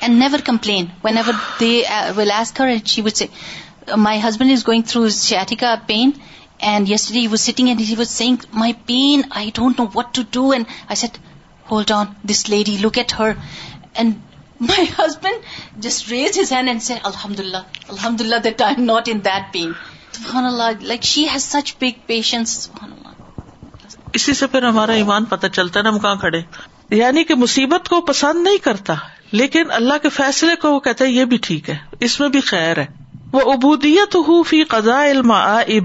and 0.00 0.18
never 0.22 0.44
complain 0.44 0.86
whenever 1.18 1.34
they 1.60 1.80
will 2.16 2.30
she 2.92 3.02
would 3.02 3.16
say 3.20 3.26
my 4.08 4.20
husband 4.28 4.52
is 4.52 4.66
going 4.66 4.82
through 4.88 5.08
sciatica 5.22 5.74
pain 5.86 6.10
and 6.70 6.90
yes 6.90 7.10
the 7.12 7.26
was 7.32 7.48
he 7.88 7.94
was 7.98 8.10
seeing 8.10 8.44
my 8.62 8.72
pain 8.86 9.20
I 9.40 9.50
don't 9.54 9.80
know 9.80 9.86
what 9.94 10.14
to 10.14 10.22
do 10.32 10.48
and 10.50 10.64
I 10.86 10.96
said 11.06 11.18
hold 11.70 11.90
on 11.94 12.06
this 12.30 12.48
lady 12.50 12.76
look 12.80 12.98
at 12.98 13.12
her 13.18 13.30
and 14.00 14.14
my 14.70 14.84
husband 14.98 15.82
just 15.82 16.10
raise 16.10 16.38
his 16.38 16.52
hand 16.52 16.68
and 16.68 16.82
say 16.82 16.94
الحمد 17.10 17.40
اللہ 17.40 17.80
الحمد 17.92 18.20
اللہ 18.20 18.42
that 18.44 18.62
I 18.62 18.74
am 18.76 18.84
not 18.84 19.08
in 19.12 19.18
that 19.24 19.52
pain 19.52 19.72
سبحان 20.12 20.44
اللہ 20.46 20.84
like 20.90 21.02
she 21.10 21.24
has 21.34 21.44
such 21.52 21.74
big 21.80 22.00
patience 22.06 22.68
اسی 24.18 24.32
سے 24.34 24.46
پھر 24.52 24.64
ہمارا 24.66 24.92
ایمان 25.00 25.24
پتہ 25.34 25.46
چلتا 25.56 25.78
ہے 25.80 25.84
نا 25.84 25.90
ہم 25.90 25.98
کہاں 26.06 26.14
کھڑے 26.24 26.40
یعنی 26.96 27.22
کہ 27.24 27.34
مصیبت 27.44 27.88
کو 27.88 28.00
پسند 28.06 28.42
نہیں 28.42 28.56
کرتا 28.62 28.94
لیکن 29.40 29.70
اللہ 29.72 29.98
کے 30.02 30.08
فیصلے 30.14 30.56
کو 30.62 30.72
وہ 30.74 30.80
کہتا 30.86 31.04
ہے 31.04 31.10
یہ 31.10 31.24
بھی 31.32 31.36
ٹھیک 31.48 31.70
ہے 31.70 31.76
اس 32.06 32.18
میں 32.20 32.28
بھی 32.36 32.40
خیر 32.46 32.78
ہے 32.78 32.86
وہ 33.32 33.40
ابودیت 33.52 34.14
ہو 34.28 34.42
فی 34.52 34.62
قزا 34.74 35.04
علم 35.10 35.32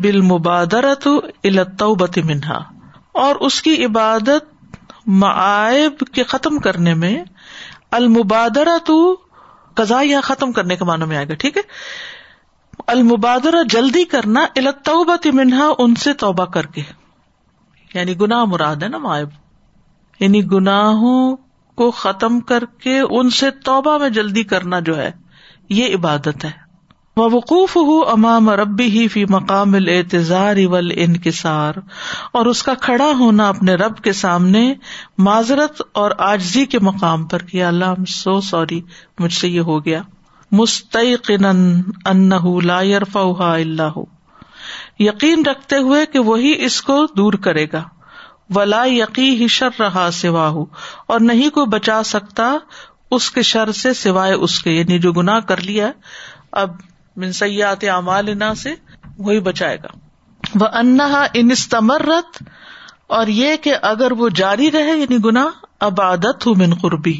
بل 0.01 0.21
مبادرت 0.33 1.07
التوبت 1.17 2.17
منہا 2.31 2.59
اور 3.25 3.35
اس 3.49 3.61
کی 3.67 3.73
عبادت 3.85 4.53
معائب 5.21 6.03
کے 6.13 6.23
ختم 6.29 6.57
کرنے 6.59 6.93
میں 7.03 7.15
المبادرا 7.97 8.75
تو 8.85 8.95
قزا 9.75 9.99
یا 10.03 10.19
ختم 10.23 10.51
کرنے 10.51 10.75
کے 10.75 10.85
معنوں 10.85 11.07
میں 11.07 11.17
آئے 11.17 11.27
گا 11.29 11.33
ٹھیک 11.39 11.57
ہے 11.57 11.61
المبادرا 12.93 13.61
جلدی 13.69 14.03
کرنا 14.13 14.45
منہا 15.33 15.67
ان 15.77 15.93
سے 16.03 16.13
توبہ 16.23 16.45
کر 16.55 16.65
کے 16.75 16.81
یعنی 17.93 18.19
گناہ 18.19 18.43
مراد 18.53 18.83
ہے 18.83 18.87
نا 18.89 18.97
معائب 19.05 19.29
یعنی 20.19 20.43
گناہوں 20.51 21.35
کو 21.77 21.89
ختم 22.01 22.39
کر 22.49 22.65
کے 22.83 22.99
ان 22.99 23.29
سے 23.39 23.51
توبہ 23.65 23.97
میں 23.99 24.09
جلدی 24.17 24.43
کرنا 24.53 24.79
جو 24.89 24.97
ہے 25.01 25.11
یہ 25.77 25.95
عبادت 25.95 26.43
ہے 26.45 26.51
وقوف 27.19 27.75
ہو 27.87 27.97
امام 28.11 28.49
ربی 28.59 28.85
ہی 28.93 29.07
فی 29.11 29.23
مقام 29.29 29.73
اول 29.75 30.91
انکسار 30.95 31.73
اور 32.39 32.45
اس 32.45 32.61
کا 32.67 32.73
کھڑا 32.81 33.05
ہونا 33.19 33.47
اپنے 33.49 33.75
رب 33.81 33.97
کے 34.03 34.13
سامنے 34.21 34.63
معذرت 35.27 35.81
اور 36.01 36.11
آجزی 36.31 36.65
کے 36.73 36.79
مقام 36.87 37.23
پر 37.33 37.41
اللہ 37.67 37.93
ہم 37.97 38.05
سو 38.15 38.33
سوری 38.47 38.79
مجھ 39.19 39.33
سے 39.33 39.47
یہ 39.49 39.61
ہو 39.69 39.77
گیا 39.85 40.01
یقین 44.99 45.45
رکھتے 45.49 45.77
ہوئے 45.87 46.05
کہ 46.13 46.19
وہی 46.31 46.53
اس 46.65 46.81
کو 46.89 46.97
دور 47.17 47.33
کرے 47.45 47.65
گا 47.73 47.83
ولا 48.55 48.83
یقی 48.95 49.29
ہی 49.41 49.47
شر 49.57 49.79
رہا 49.79 50.09
سواہ 50.13 50.57
اور 51.13 51.19
نہیں 51.31 51.49
کو 51.55 51.65
بچا 51.77 52.01
سکتا 52.11 52.51
اس 53.17 53.29
کے 53.37 53.41
شر 53.53 53.71
سے 53.83 53.93
سوائے 54.01 54.33
اس 54.33 54.59
کے 54.63 54.71
یعنی 54.71 54.99
جو 55.07 55.11
گنا 55.21 55.39
کر 55.53 55.61
لیا 55.71 55.91
اب 56.63 56.75
من 57.23 57.31
اعمال 57.91 58.37
نہ 58.39 58.53
سے 58.61 58.73
وہی 59.27 59.39
بچائے 59.47 59.77
گا 59.83 59.87
وہ 60.61 60.67
انا 60.79 61.25
انستمرت 61.43 62.41
اور 63.17 63.27
یہ 63.37 63.55
کہ 63.63 63.75
اگر 63.91 64.11
وہ 64.21 64.29
جاری 64.39 64.71
رہے 64.71 64.95
یعنی 64.97 65.17
گنا 65.25 65.45
اب 65.87 66.01
عادت 66.01 66.47
ہوں 66.47 66.55
من 66.57 66.73
قربی 66.81 67.15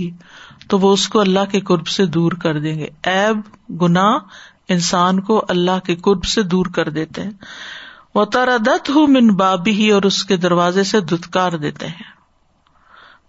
تو 0.70 0.80
وہ 0.80 0.92
اس 0.94 1.08
کو 1.16 1.20
اللہ 1.20 1.46
کے 1.52 1.60
قرب 1.70 1.88
سے 1.96 2.06
دور 2.18 2.32
کر 2.44 2.60
دیں 2.60 2.78
گے 2.80 2.88
ایب 3.14 3.40
گنا 3.82 4.06
انسان 4.76 5.20
کو 5.30 5.44
اللہ 5.56 5.80
کے 5.86 5.96
قرب 6.06 6.24
سے 6.34 6.42
دور 6.56 6.66
کر 6.76 6.90
دیتے 7.00 7.24
ہیں 7.24 7.32
وہ 8.16 8.26
تردت 8.38 8.90
ہوں 8.96 9.08
من 9.18 9.28
بابی 9.42 9.72
ہی 9.82 9.90
اور 9.98 10.04
اس 10.12 10.24
کے 10.26 10.38
دروازے 10.48 10.84
سے 10.94 11.00
دتکار 11.12 11.58
دیتے 11.66 11.88
ہیں 11.88 12.14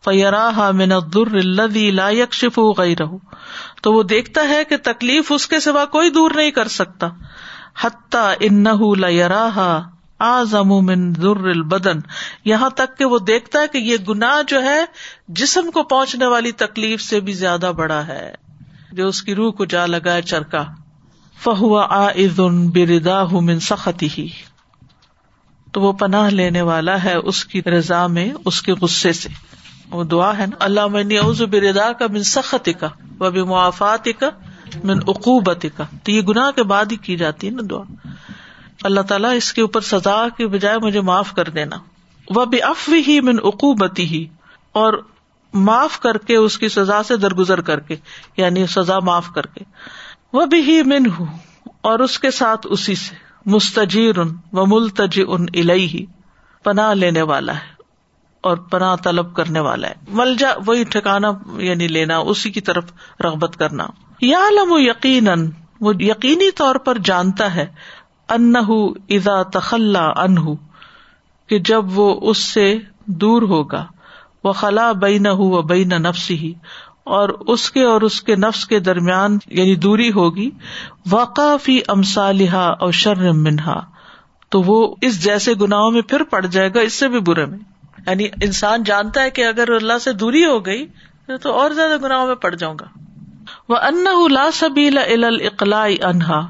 فیرا 0.07 0.41
من 0.79 0.93
در 1.15 1.29
لا 2.01 2.05
یکش 2.17 2.45
غيره 2.81 3.07
تو 3.83 3.93
وہ 3.95 4.03
دیکھتا 4.13 4.43
ہے 4.49 4.63
کہ 4.73 4.77
تکلیف 4.91 5.31
اس 5.37 5.47
کے 5.55 5.59
سوا 5.65 5.85
کوئی 5.95 6.11
دور 6.19 6.31
نہیں 6.37 6.51
کر 6.59 6.69
سکتا 6.75 7.09
حتا 7.85 8.21
ان 8.49 8.65
لا 9.05 9.09
آر 10.27 10.55
البدن 11.53 11.99
یہاں 12.51 12.69
تک 12.83 12.97
کہ 12.99 13.05
وہ 13.15 13.19
دیکھتا 13.31 13.61
ہے 13.63 13.69
کہ 13.73 13.79
یہ 13.89 14.05
گنا 14.09 14.31
جو 14.53 14.63
ہے 14.63 14.79
جسم 15.41 15.71
کو 15.79 15.83
پہنچنے 15.95 16.27
والی 16.35 16.53
تکلیف 16.63 17.03
سے 17.09 17.21
بھی 17.29 17.33
زیادہ 17.41 17.73
بڑا 17.83 18.01
ہے 18.07 18.25
جو 19.01 19.09
اس 19.15 19.23
کی 19.23 19.35
روح 19.41 19.51
کو 19.59 19.65
جا 19.75 19.85
لگا 19.87 20.13
ہے 20.15 20.23
چرکا 20.35 20.65
فہو 21.43 21.75
آن 21.79 22.67
بردا 22.79 23.23
من 23.51 23.61
سختی 23.73 24.09
ہی 24.17 24.29
تو 25.73 25.81
وہ 25.81 25.93
پناہ 26.05 26.29
لینے 26.41 26.63
والا 26.73 27.03
ہے 27.05 27.15
اس 27.33 27.45
کی 27.53 27.63
رضا 27.77 28.07
میں 28.19 28.33
اس 28.53 28.63
کے 28.69 28.73
غصے 28.83 29.13
سے 29.23 29.29
وہ 29.91 30.05
دعا 30.12 30.37
ہے 30.39 30.47
نا 30.47 30.57
اللہ 30.64 30.87
بردا 31.53 31.91
کا 31.99 32.07
من 32.12 32.22
سخت 32.34 32.68
کا 32.80 32.89
و 33.20 33.30
بے 33.30 33.43
موافات 33.51 34.09
کا 34.20 34.28
عقوبت 35.09 35.66
کا 35.76 35.84
تو 36.05 36.11
یہ 36.11 36.22
گناہ 36.28 36.51
کے 36.57 36.62
بعد 36.72 36.93
ہی 36.93 36.97
کی 37.09 37.16
جاتی 37.16 37.47
ہے 37.47 37.53
نا 37.53 37.62
دعا 37.70 37.82
اللہ 38.89 39.01
تعالیٰ 39.09 39.32
اس 39.37 39.53
کے 39.53 39.61
اوپر 39.61 39.80
سزا 39.91 40.16
کے 40.37 40.47
بجائے 40.55 40.78
مجھے 40.82 41.01
معاف 41.11 41.32
کر 41.34 41.49
دینا 41.59 41.76
وہ 42.34 42.45
بھی 42.53 42.62
افو 42.62 42.93
ہی 43.07 43.20
من 43.28 43.39
عقوبتی 43.51 44.24
اور 44.80 44.95
معاف 45.68 45.99
کر 46.01 46.18
کے 46.28 46.37
اس 46.37 46.59
کی 46.59 46.68
سزا 46.68 47.03
سے 47.09 47.16
درگزر 47.16 47.61
کر 47.70 47.80
کے 47.91 47.97
یعنی 48.37 48.66
سزا 48.74 48.99
معاف 49.09 49.30
کر 49.34 49.47
کے 49.55 49.64
وہ 50.39 50.45
بھی 50.55 50.82
من 50.93 51.07
ہوں 51.18 51.26
اور 51.91 51.99
اس 52.07 52.18
کے 52.20 52.30
ساتھ 52.41 52.66
اسی 52.76 52.95
سے 53.05 53.14
مستجیر 53.55 54.18
ان 54.18 54.34
و 54.59 54.66
ملتج 54.74 55.20
ان 55.26 55.47
ہی 55.70 56.05
پناہ 56.64 56.93
لینے 56.95 57.22
والا 57.32 57.55
ہے 57.55 57.74
اور 58.47 58.57
پناہ 58.72 58.94
طلب 59.05 59.32
کرنے 59.36 59.61
والا 59.66 59.88
ہے 59.92 60.12
مل 60.18 60.34
جا 60.40 60.51
وہی 60.66 60.82
ٹھکانا 60.94 61.30
یعنی 61.68 61.86
لینا 61.94 62.18
اسی 62.32 62.51
کی 62.57 62.61
طرف 62.68 62.92
رغبت 63.26 63.57
کرنا 63.62 63.86
یا 64.26 64.42
لم 64.57 64.72
و 64.72 64.78
یقین 64.78 65.28
وہ 65.86 65.94
یقینی 66.11 66.51
طور 66.61 66.78
پر 66.88 66.99
جانتا 67.09 67.49
ہے 67.55 67.66
اذا 68.36 69.42
تخلا 69.59 70.05
انہ 70.26 71.59
جب 71.70 71.99
وہ 71.99 72.07
اس 72.30 72.44
سے 72.53 72.66
دور 73.24 73.42
ہوگا 73.55 73.84
وہ 74.44 74.53
خلا 74.62 74.90
بین 75.05 75.26
بین 75.72 75.94
نفس 76.07 76.30
ہی 76.44 76.53
اور 77.18 77.28
اس 77.55 77.70
کے 77.76 77.82
اور 77.94 78.07
اس 78.11 78.20
کے 78.28 78.36
نفس 78.49 78.64
کے 78.72 78.78
درمیان 78.92 79.36
یعنی 79.59 79.74
دوری 79.86 80.11
ہوگی 80.22 80.49
واقع 81.12 81.47
فی 81.66 81.78
امسا 81.97 82.30
لہا 82.42 82.64
اور 82.86 82.92
شرمنہا 83.05 83.78
تو 84.55 84.62
وہ 84.70 84.80
اس 85.11 85.22
جیسے 85.24 85.53
گناہوں 85.61 85.90
میں 85.99 86.03
پھر 86.14 86.22
پڑ 86.34 86.44
جائے 86.57 86.74
گا 86.74 86.90
اس 86.90 87.01
سے 87.05 87.09
بھی 87.16 87.20
برے 87.30 87.44
میں 87.53 87.59
یعنی 88.07 88.27
انسان 88.47 88.83
جانتا 88.91 89.23
ہے 89.23 89.31
کہ 89.37 89.45
اگر 89.45 89.69
اللہ 89.75 89.99
سے 90.03 90.13
دوری 90.23 90.45
ہو 90.45 90.59
گئی 90.67 90.87
تو 91.43 91.53
اور 91.61 91.71
زیادہ 91.79 91.97
گنا 92.03 92.25
میں 92.27 92.35
پڑ 92.45 92.55
جاؤں 92.55 92.75
گا 92.81 92.87
وہ 93.69 93.77
انہا 96.11 96.41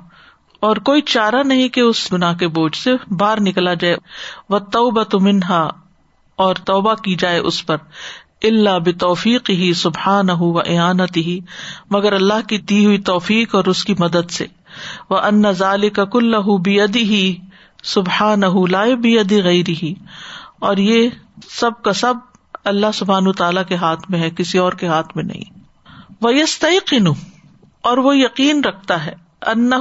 اور 0.67 0.77
کوئی 0.89 1.01
چارہ 1.15 1.43
نہیں 1.47 1.69
کہ 1.77 1.81
اس 1.81 2.07
گنا 2.13 2.33
کے 2.43 2.49
بوجھ 2.59 2.77
سے 2.77 2.93
باہر 3.23 3.41
نکلا 3.49 3.75
جائے 3.85 3.97
وہ 4.51 4.59
اور 6.45 6.55
توبہ 6.71 6.95
کی 7.03 7.15
جائے 7.21 7.39
اس 7.51 7.65
پر 7.67 7.77
اللہ 8.49 8.79
ب 8.85 8.93
توفیق 9.01 9.49
ہی 9.61 9.73
سبحا 9.83 10.21
نہ 10.23 11.03
مگر 11.97 12.13
اللہ 12.13 12.47
کی 12.49 12.59
دی 12.73 12.85
ہوئی 12.85 12.99
توفیق 13.11 13.55
اور 13.61 13.65
اس 13.75 13.85
کی 13.85 13.95
مدد 13.99 14.31
سے 14.39 14.47
وہ 15.11 15.19
ان 15.29 15.53
ظال 15.59 15.89
کا 16.01 16.05
کل 16.17 16.35
بی 16.65 16.81
ادی 16.81 17.03
ہی 17.15 17.23
سبحا 17.95 18.35
نہ 18.41 18.47
اور 20.67 20.77
یہ 20.89 21.09
سب 21.45 21.83
کا 21.85 21.93
سب 21.93 22.15
اللہ 22.71 22.93
سبحان 22.95 23.31
تعالیٰ 23.39 23.63
کے 23.69 23.77
ہاتھ 23.83 24.11
میں 24.11 24.21
ہے 24.21 24.31
کسی 24.37 24.59
اور 24.59 24.73
کے 24.83 24.87
ہاتھ 24.89 25.17
میں 25.17 25.25
نہیں 25.25 25.63
وہ 26.23 26.35
یس 26.35 26.59
اور 27.89 27.99
وہ 28.05 28.17
یقین 28.17 28.65
رکھتا 28.65 29.05
ہے 29.05 29.13
آ 29.51 29.77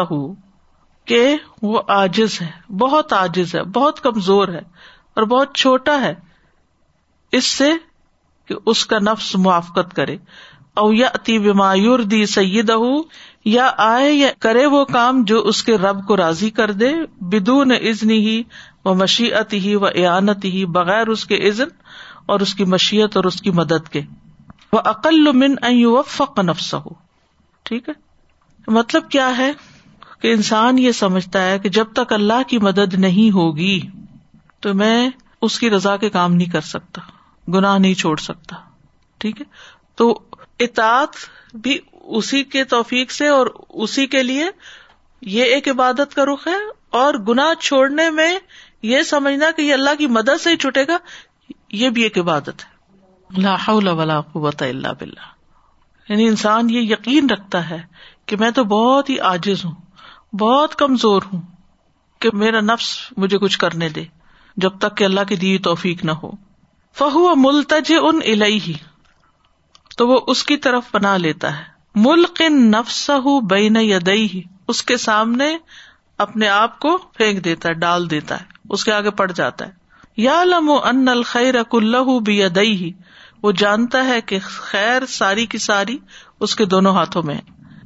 آجز 1.97 2.39
ہے 2.41 2.49
بہت 2.79 3.13
آجز 3.13 3.55
ہے 3.55 3.63
بہت 3.77 4.01
کمزور 4.03 4.47
ہے 4.53 4.61
اور 5.17 5.23
بہت 5.33 5.55
چھوٹا 5.57 5.99
ہے 6.01 6.13
اس 7.39 7.45
سے 7.57 7.71
کہ 8.47 8.55
اس 8.73 8.85
کا 8.85 8.99
نفس 9.11 9.35
موافقت 9.35 9.95
کرے 9.95 10.17
او 10.81 10.91
یا 10.93 11.07
اتی 11.13 11.37
بیمایور 11.39 11.99
دی 12.13 12.25
سید 12.31 12.69
ہوں 12.69 13.03
یا 13.45 13.69
آئے 13.85 14.11
یا 14.11 14.29
کرے 14.41 14.65
وہ 14.75 14.83
کام 14.93 15.21
جو 15.31 15.39
اس 15.49 15.61
کے 15.63 15.77
رب 15.77 16.05
کو 16.07 16.15
راضی 16.17 16.49
کر 16.59 16.71
دے 16.83 16.91
بدون 17.31 17.71
عزن 17.71 18.11
ہی 18.11 18.41
وہ 18.85 18.93
مشیت 19.01 19.53
ہی 19.65 19.75
وہ 19.83 19.87
اعانت 20.03 20.45
ہی 20.53 20.65
بغیر 20.77 21.07
اس 21.15 21.25
کے 21.31 21.37
عزن 21.49 21.67
اور 22.33 22.39
اس 22.45 22.53
کی 22.55 22.65
مشیت 22.73 23.15
اور 23.17 23.23
اس 23.31 23.41
کی 23.41 23.51
مدد 23.59 23.89
کے 23.93 24.01
وہ 24.73 24.79
اقل 24.93 25.31
من 25.43 25.55
فق 26.15 26.39
نفس 26.49 26.73
ہو 26.73 26.93
ٹھیک 27.69 27.89
ہے 27.89 27.93
مطلب 28.79 29.09
کیا 29.11 29.31
ہے 29.37 29.51
کہ 30.21 30.31
انسان 30.33 30.79
یہ 30.79 30.91
سمجھتا 31.03 31.45
ہے 31.45 31.59
کہ 31.59 31.69
جب 31.77 31.93
تک 31.95 32.13
اللہ 32.13 32.41
کی 32.47 32.57
مدد 32.67 32.93
نہیں 33.07 33.31
ہوگی 33.35 33.79
تو 34.65 34.73
میں 34.81 35.09
اس 35.47 35.59
کی 35.59 35.69
رضا 35.69 35.95
کے 36.03 36.09
کام 36.09 36.33
نہیں 36.35 36.49
کر 36.51 36.61
سکتا 36.75 37.01
گناہ 37.53 37.77
نہیں 37.77 37.93
چھوڑ 38.03 38.15
سکتا 38.29 38.55
ٹھیک 39.23 39.41
ہے 39.41 39.45
تو 39.97 40.11
اطاط 40.67 41.15
بھی 41.65 41.77
اسی 42.17 42.43
کے 42.55 42.63
توفیق 42.71 43.11
سے 43.11 43.27
اور 43.27 43.47
اسی 43.85 44.05
کے 44.07 44.21
لیے 44.23 44.45
یہ 45.35 45.53
ایک 45.53 45.67
عبادت 45.69 46.13
کا 46.15 46.25
رخ 46.33 46.47
ہے 46.47 46.55
اور 46.99 47.13
گناہ 47.27 47.53
چھوڑنے 47.61 48.09
میں 48.19 48.33
یہ 48.89 49.01
سمجھنا 49.11 49.49
کہ 49.57 49.61
یہ 49.61 49.73
اللہ 49.73 49.95
کی 49.97 50.07
مدد 50.17 50.41
سے 50.43 50.49
ہی 50.51 50.57
چھٹے 50.65 50.85
گا 50.87 50.97
یہ 51.81 51.89
بھی 51.97 52.03
ایک 52.03 52.17
عبادت 52.19 52.65
ہے 52.65 52.73
اللہ 53.43 53.69
ولا 53.99 54.19
قوت 54.21 54.53
بتائی 54.53 54.73
بلّہ 54.99 55.31
یعنی 56.09 56.27
انسان 56.27 56.69
یہ 56.69 56.81
یقین 56.91 57.29
رکھتا 57.29 57.69
ہے 57.69 57.81
کہ 58.31 58.37
میں 58.39 58.49
تو 58.59 58.63
بہت 58.77 59.09
ہی 59.09 59.19
آجز 59.33 59.65
ہوں 59.65 59.73
بہت 60.39 60.75
کمزور 60.79 61.21
ہوں 61.33 61.41
کہ 62.21 62.29
میرا 62.43 62.59
نفس 62.73 62.89
مجھے 63.23 63.37
کچھ 63.37 63.57
کرنے 63.59 63.89
دے 63.97 64.03
جب 64.65 64.77
تک 64.81 64.95
کہ 64.97 65.03
اللہ 65.03 65.23
کی 65.29 65.35
دی 65.35 65.57
توفیق 65.69 66.03
نہ 66.05 66.11
ہو 66.23 66.31
فہو 66.97 67.35
ملتج 67.35 67.91
ان 68.01 68.19
علئی 68.33 68.73
تو 69.97 70.07
وہ 70.07 70.19
اس 70.33 70.43
کی 70.51 70.57
طرف 70.67 70.93
بنا 70.93 71.15
لیتا 71.25 71.57
ہے 71.59 71.73
ملک 72.03 72.41
نفس 72.51 73.09
بین 73.49 73.77
اس 74.71 74.81
کے 74.83 74.95
سامنے 74.97 75.45
اپنے 76.23 76.47
آپ 76.49 76.77
کو 76.79 76.95
پھینک 77.17 77.43
دیتا 77.45 77.69
ہے 77.69 77.73
ڈال 77.83 78.09
دیتا 78.09 78.39
ہے 78.39 78.45
اس 78.77 78.83
کے 78.85 78.91
آگے 78.91 79.11
پڑ 79.21 79.31
جاتا 79.31 79.65
ہے 79.65 79.71
یا 80.21 80.43
لم 80.43 80.71
ان 80.71 81.21
خیر 81.31 81.55
اللہ 81.71 82.09
ہی 82.57 82.91
وہ 83.43 83.51
جانتا 83.61 84.03
ہے 84.07 84.19
کہ 84.31 84.39
خیر 84.47 85.05
ساری 85.09 85.45
کی 85.53 85.57
ساری 85.67 85.97
اس 86.47 86.55
کے 86.61 86.65
دونوں 86.73 86.93
ہاتھوں 86.95 87.23
میں 87.29 87.35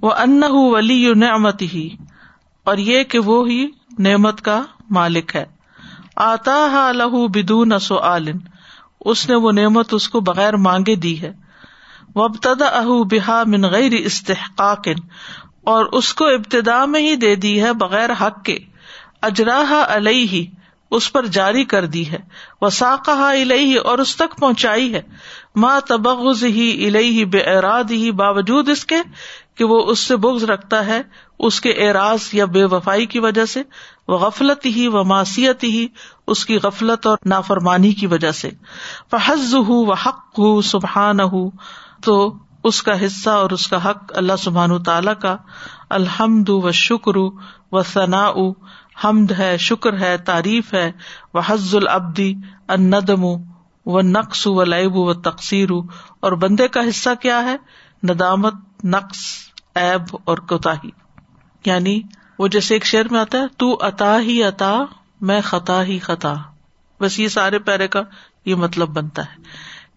وہ 0.01 0.12
ان 0.24 0.43
ولی 0.53 0.97
نعمت 1.26 1.62
ہی 1.74 1.88
اور 2.72 2.78
یہ 2.91 3.03
کہ 3.14 3.20
وہ 3.30 3.47
ہی 3.49 3.66
نعمت 4.10 4.41
کا 4.41 4.62
مالک 4.97 5.36
ہے 5.36 5.45
آتا 6.30 6.57
سو 7.88 7.99
عالن 7.99 8.38
اس 9.14 9.28
نے 9.30 9.36
وہ 9.47 9.51
نعمت 9.62 9.93
اس 9.93 10.10
کو 10.10 10.20
بغیر 10.32 10.57
مانگے 10.70 10.95
دی 11.07 11.22
ہے 11.22 11.32
وبتدا 12.20 12.68
اہ 12.78 12.90
بحا 13.12 13.42
من 13.56 13.66
غیر 13.74 13.94
استحقاق 13.98 14.88
اور 15.74 15.86
اس 16.00 16.14
کو 16.22 16.26
ابتدا 16.38 16.80
میں 16.94 17.02
ہی 17.08 17.16
دے 17.26 17.36
دی 17.46 17.54
ہے 17.64 17.72
بغیر 17.84 18.12
حق 18.22 18.42
کے 18.50 18.58
اجرا 19.28 19.60
علیہ 19.96 20.42
اس 20.98 21.12
پر 21.16 21.26
جاری 21.38 21.64
کر 21.74 21.86
دی 21.96 22.04
ہے 22.12 22.18
واقعہ 22.62 23.28
الہی 23.44 23.76
اور 23.92 23.98
اس 24.04 24.16
تک 24.24 24.38
پہنچائی 24.40 24.94
ہے 24.94 25.02
ماں 25.64 25.80
تبغز 25.88 26.44
ہی 26.60 26.68
الہی 26.88 27.26
بے 27.36 27.42
اراد 27.56 27.92
ہی 28.04 28.12
باوجود 28.22 28.70
اس 28.76 28.86
کے 28.92 29.02
کہ 29.60 29.66
وہ 29.74 29.80
اس 29.94 30.06
سے 30.12 30.16
بغز 30.26 30.44
رکھتا 30.54 30.86
ہے 30.88 31.02
اس 31.48 31.60
کے 31.66 31.72
اعراض 31.88 32.28
یا 32.40 32.46
بے 32.56 32.64
وفائی 32.78 33.06
کی 33.14 33.20
وجہ 33.28 33.46
سے 33.58 33.64
وہ 34.14 34.18
غفلت 34.24 34.66
ہی 34.78 34.88
و 35.00 35.04
ماسیت 35.10 35.64
ہی، 35.64 35.86
اس 36.34 36.46
کی 36.52 36.58
غفلت 36.64 37.06
اور 37.10 37.18
نافرمانی 37.34 37.92
کی 38.00 38.08
وجہ 38.14 38.32
سے 38.40 38.50
وہ 39.14 39.18
حز 39.26 39.54
ہُو 39.70 39.78
وہ 39.90 39.96
حق 40.06 40.40
ہُو 40.46 40.50
سبحان 40.70 41.20
ہُو 41.34 41.44
تو 42.08 42.18
اس 42.70 42.82
کا 42.84 42.93
حصہ 43.06 43.30
اور 43.43 43.50
اس 43.58 43.68
کا 43.68 43.78
حق 43.89 44.12
اللہ 44.22 44.36
سبحان 44.43 44.78
تعالی 44.84 45.12
کا 45.22 45.36
الحمد 45.97 46.50
و 46.50 46.72
شکر 46.80 47.18
و 47.22 47.82
ثنا 47.93 48.24
حمد 49.04 49.32
ہے 49.38 49.56
شکر 49.66 49.97
ہے 50.00 50.16
تعریف 50.30 50.74
ہے 50.74 50.91
وہ 51.34 51.41
حز 51.47 51.74
العبدی 51.76 52.34
اندم 52.78 53.24
و 53.26 54.02
نقص 54.08 54.45
و 54.47 54.64
لائب 54.64 54.95
و 55.04 55.14
تقسیر 55.28 55.72
اور 56.28 56.32
بندے 56.41 56.68
کا 56.78 56.82
حصہ 56.89 57.10
کیا 57.22 57.43
ہے 57.45 57.56
ندامت 58.10 58.86
نقص 58.95 59.20
ایب 59.84 60.16
اور 60.32 60.38
کتا 60.50 60.74
یعنی 61.66 62.02
وہ 62.39 62.47
جیسے 62.54 62.74
ایک 62.76 62.86
شعر 62.86 63.08
میں 63.12 63.20
آتا 63.20 63.38
ہے 63.41 63.47
تو 63.64 63.74
اتا 63.86 64.18
ہی 64.28 64.43
اتا 64.43 64.74
میں 65.30 65.39
خطا 65.50 65.84
ہی 65.86 65.97
خطا 66.00 66.34
بس 67.02 67.20
یہ 67.20 67.28
سارے 67.39 67.60
پیرے 67.70 67.88
کا 67.95 68.02
یہ 68.45 68.56
مطلب 68.66 68.89
بنتا 68.97 69.22
ہے 69.32 69.38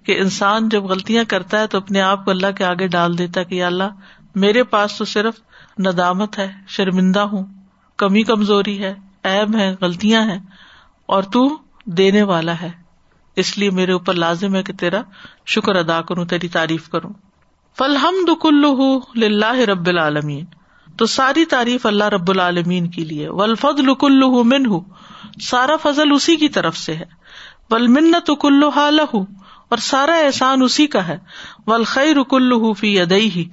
کہ 0.07 0.19
انسان 0.21 0.69
جب 0.69 0.85
غلطیاں 0.91 1.25
کرتا 1.29 1.59
ہے 1.61 1.67
تو 1.73 1.79
اپنے 1.79 2.01
آپ 2.03 2.25
کو 2.25 2.31
اللہ 2.31 2.53
کے 2.59 2.65
آگے 2.65 2.87
ڈال 2.97 3.17
دیتا 3.19 3.41
ہے 3.41 3.45
کہ 3.51 3.63
اللہ 3.65 4.19
میرے 4.45 4.63
پاس 4.75 4.97
تو 4.99 5.05
صرف 5.15 5.41
ندامت 5.87 6.39
ہے 6.39 6.51
شرمندہ 6.77 7.21
ہوں 7.35 7.45
کمی 8.03 8.23
کمزوری 8.31 8.79
ہے 8.83 8.95
ایب 9.33 9.57
ہے 9.59 9.75
غلطیاں 9.81 10.23
ہیں 10.31 10.39
اور 11.17 11.23
تو 11.37 11.43
دینے 11.99 12.23
والا 12.31 12.61
ہے 12.61 12.71
اس 13.43 13.57
لیے 13.59 13.71
میرے 13.79 13.93
اوپر 13.93 14.15
لازم 14.25 14.55
ہے 14.55 14.63
کہ 14.63 14.73
تیرا 14.81 15.01
شکر 15.55 15.77
ادا 15.77 16.01
کروں 16.09 16.25
تیری 16.33 16.49
تعریف 16.57 16.89
کروں 16.89 17.13
فلحم 17.79 18.17
دکل 18.29 18.65
اللہ 19.25 19.61
رب 19.71 19.87
العالمین 19.93 20.45
تو 21.01 21.07
ساری 21.13 21.45
تعریف 21.53 21.87
اللہ 21.87 22.09
رب 22.15 22.31
العالمین 22.31 22.89
کے 22.97 23.05
لیے 23.13 23.29
ولفد 23.41 23.81
لک 23.89 24.05
من 24.53 24.67
ہُ 24.75 24.81
سارا 25.49 25.77
فضل 25.83 26.13
اسی 26.15 26.37
کی 26.45 26.49
طرف 26.59 26.77
سے 26.79 26.95
ہے 26.97 27.05
منت 27.81 28.31
کلو 28.41 28.71
لہ 28.95 29.15
اور 29.75 29.79
سارا 29.85 30.15
احسان 30.25 30.63
اسی 30.63 30.87
کا 30.95 31.07
ہے 31.09 31.17
کلو 32.31 32.73
فی 32.81 32.99
ادئی 33.01 33.31
ہی 33.37 33.45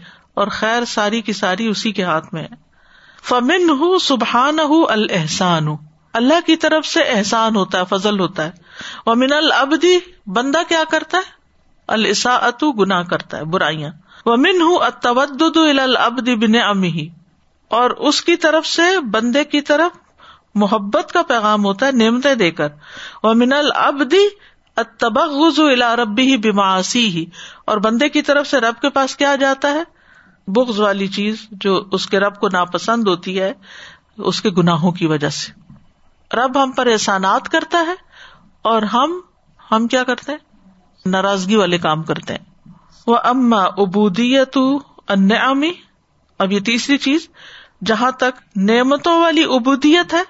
اور 0.41 0.47
خیر 0.57 0.85
ساری 0.95 1.21
کی 1.27 1.33
ساری 1.33 1.67
اسی 1.67 1.91
کے 1.99 2.03
ہاتھ 2.03 2.33
میں 2.33 2.41
ہے 2.43 2.55
فمن 3.29 3.69
ہوں 3.79 3.97
سبحان 4.07 4.59
ہُ 4.71 4.81
الحسان 4.89 5.67
ہوں 5.67 5.77
اللہ 6.19 6.39
کی 6.45 6.55
طرف 6.65 6.85
سے 6.87 7.01
احسان 7.15 7.55
ہوتا 7.55 7.79
ہے 7.79 7.83
فضل 7.89 8.19
ہوتا 8.19 8.45
ہے 8.45 8.79
ومن 9.09 9.33
البدی 9.33 9.97
بندہ 10.35 10.61
کیا 10.69 10.83
کرتا 10.91 11.17
ہے 11.25 11.37
السا 11.97 12.35
اتو 12.47 12.71
گنا 12.79 13.01
کرتا 13.11 13.37
ہے 13.37 13.43
برائیاں 13.55 13.89
وہ 14.25 14.35
من 14.45 14.61
ہوں 14.61 14.85
اتبد 14.87 15.57
البدی 15.81 16.35
بن 16.45 16.55
امی 16.65 17.07
اور 17.79 17.89
اس 18.09 18.21
کی 18.27 18.35
طرف 18.47 18.65
سے 18.67 18.89
بندے 19.13 19.43
کی 19.53 19.61
طرف 19.71 19.97
محبت 20.61 21.11
کا 21.13 21.21
پیغام 21.27 21.65
ہوتا 21.65 21.85
ہے 21.85 21.91
نعمتیں 22.03 22.33
دے 22.35 22.49
کر 22.59 22.69
وہ 23.23 23.33
من 23.37 23.53
اب 23.75 24.01
دی 24.11 24.23
اتب 24.83 25.19
الا 25.19 25.95
ربی 25.95 26.23
ہی 26.31 26.35
بیماسی 26.43 27.07
ہی 27.15 27.25
اور 27.71 27.77
بندے 27.85 28.09
کی 28.09 28.21
طرف 28.29 28.47
سے 28.47 28.59
رب 28.61 28.79
کے 28.81 28.89
پاس 28.97 29.15
کیا 29.17 29.35
جاتا 29.39 29.71
ہے 29.73 29.83
بغز 30.55 30.79
والی 30.79 31.07
چیز 31.17 31.47
جو 31.65 31.79
اس 31.97 32.05
کے 32.09 32.19
رب 32.19 32.39
کو 32.39 32.47
ناپسند 32.53 33.07
ہوتی 33.07 33.39
ہے 33.39 33.51
اس 34.29 34.41
کے 34.41 34.49
گناہوں 34.57 34.91
کی 34.91 35.07
وجہ 35.07 35.29
سے 35.39 35.51
رب 36.35 36.63
ہم 36.63 36.71
پر 36.77 36.87
احسانات 36.91 37.49
کرتا 37.49 37.83
ہے 37.87 37.93
اور 38.71 38.81
ہم 38.93 39.19
ہم 39.71 39.87
کیا 39.87 40.03
کرتے 40.03 40.31
ہیں 40.31 41.09
ناراضگی 41.09 41.55
والے 41.55 41.77
کام 41.85 42.01
کرتے 42.03 42.33
ہیں 42.33 42.71
وہ 43.07 43.17
اما 43.29 43.61
ابودیت 43.85 44.57
اب 46.37 46.51
یہ 46.51 46.59
تیسری 46.65 46.97
چیز 47.05 47.27
جہاں 47.85 48.11
تک 48.19 48.41
نعمتوں 48.69 49.19
والی 49.21 49.43
ابودیت 49.55 50.13
ہے 50.13 50.23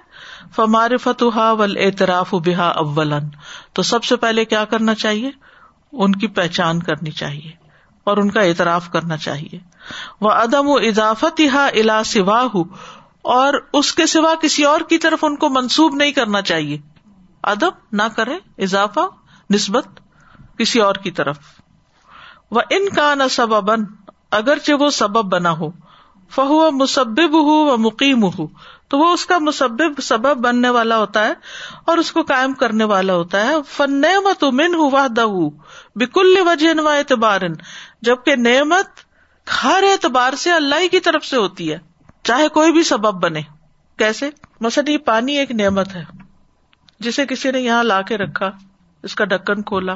فارفت 0.57 1.23
و 1.23 1.27
اعتراف 1.39 2.33
بحا 2.45 2.67
اول 2.83 3.13
تو 3.75 3.81
سب 3.89 4.03
سے 4.03 4.15
پہلے 4.23 4.45
کیا 4.53 4.63
کرنا 4.71 4.93
چاہیے 5.03 5.29
ان 6.05 6.11
کی 6.23 6.27
پہچان 6.39 6.81
کرنی 6.83 7.11
چاہیے 7.19 7.51
اور 8.09 8.17
ان 8.17 8.29
کا 8.31 8.41
اعتراف 8.49 8.89
کرنا 8.91 9.17
چاہیے 9.27 9.59
وہ 10.21 10.31
ادم 10.31 10.67
و 10.69 10.77
اضافت 10.89 11.41
ہا 11.53 11.65
الا 11.67 12.01
سوا 12.13 12.41
ہو 12.53 12.63
اور 13.35 13.53
اس 13.79 13.93
کے 13.93 14.05
سوا 14.15 14.33
کسی 14.41 14.63
اور 14.65 14.81
کی 14.89 14.97
طرف 15.05 15.23
ان 15.27 15.35
کو 15.43 15.49
منسوب 15.59 15.95
نہیں 15.95 16.11
کرنا 16.19 16.41
چاہیے 16.51 16.77
ادب 17.53 17.77
نہ 17.99 18.03
کرے 18.15 18.37
اضافہ 18.67 19.07
نسبت 19.53 19.99
کسی 20.59 20.79
اور 20.87 20.95
کی 21.03 21.11
طرف 21.19 21.37
وہ 22.57 22.61
ان 22.77 22.89
کا 22.95 23.13
نہ 23.15 23.27
سبب 23.31 23.71
اگرچہ 24.39 24.81
وہ 24.83 24.89
سبب 25.01 25.31
بنا 25.33 25.51
ہو 25.59 25.69
فہو 26.35 26.69
مسب 26.71 27.19
ہو 27.33 27.55
و 27.73 27.77
مقیم 27.87 28.23
ہو 28.39 28.47
تو 28.89 28.97
وہ 28.99 29.07
اس 29.13 29.25
کا 29.29 29.37
مسبب 29.45 29.99
سبب 30.03 30.37
بننے 30.43 30.69
والا 30.75 30.97
ہوتا 30.97 31.25
ہے 31.27 31.33
اور 31.91 31.97
اس 32.03 32.11
کو 32.11 32.23
کائم 32.31 32.53
کرنے 32.61 32.83
والا 32.91 33.15
ہوتا 33.15 33.45
ہے 33.47 33.53
فن 33.71 33.99
نعمت 34.01 34.43
امن 34.43 34.75
ہوا 34.83 35.05
دہ 35.17 35.37
بکل 36.03 36.37
وجہ 36.47 36.73
اعتبار 36.93 37.41
جبکہ 38.09 38.35
نعمت 38.45 39.07
ہر 39.63 39.83
اعتبار 39.91 40.33
سے 40.45 40.51
اللہ 40.51 40.87
کی 40.91 40.99
طرف 41.09 41.25
سے 41.25 41.37
ہوتی 41.37 41.71
ہے 41.71 41.77
چاہے 42.29 42.47
کوئی 42.55 42.71
بھی 42.71 42.83
سبب 42.93 43.21
بنے 43.23 43.41
کیسے 43.99 44.29
مسئلہ 44.65 44.97
پانی 45.05 45.37
ایک 45.37 45.51
نعمت 45.61 45.95
ہے 45.95 46.03
جسے 47.07 47.25
کسی 47.25 47.51
نے 47.51 47.59
یہاں 47.61 47.83
لا 47.83 48.01
کے 48.07 48.17
رکھا 48.17 48.49
اس 49.07 49.15
کا 49.15 49.25
ڈکن 49.33 49.61
کھولا 49.71 49.95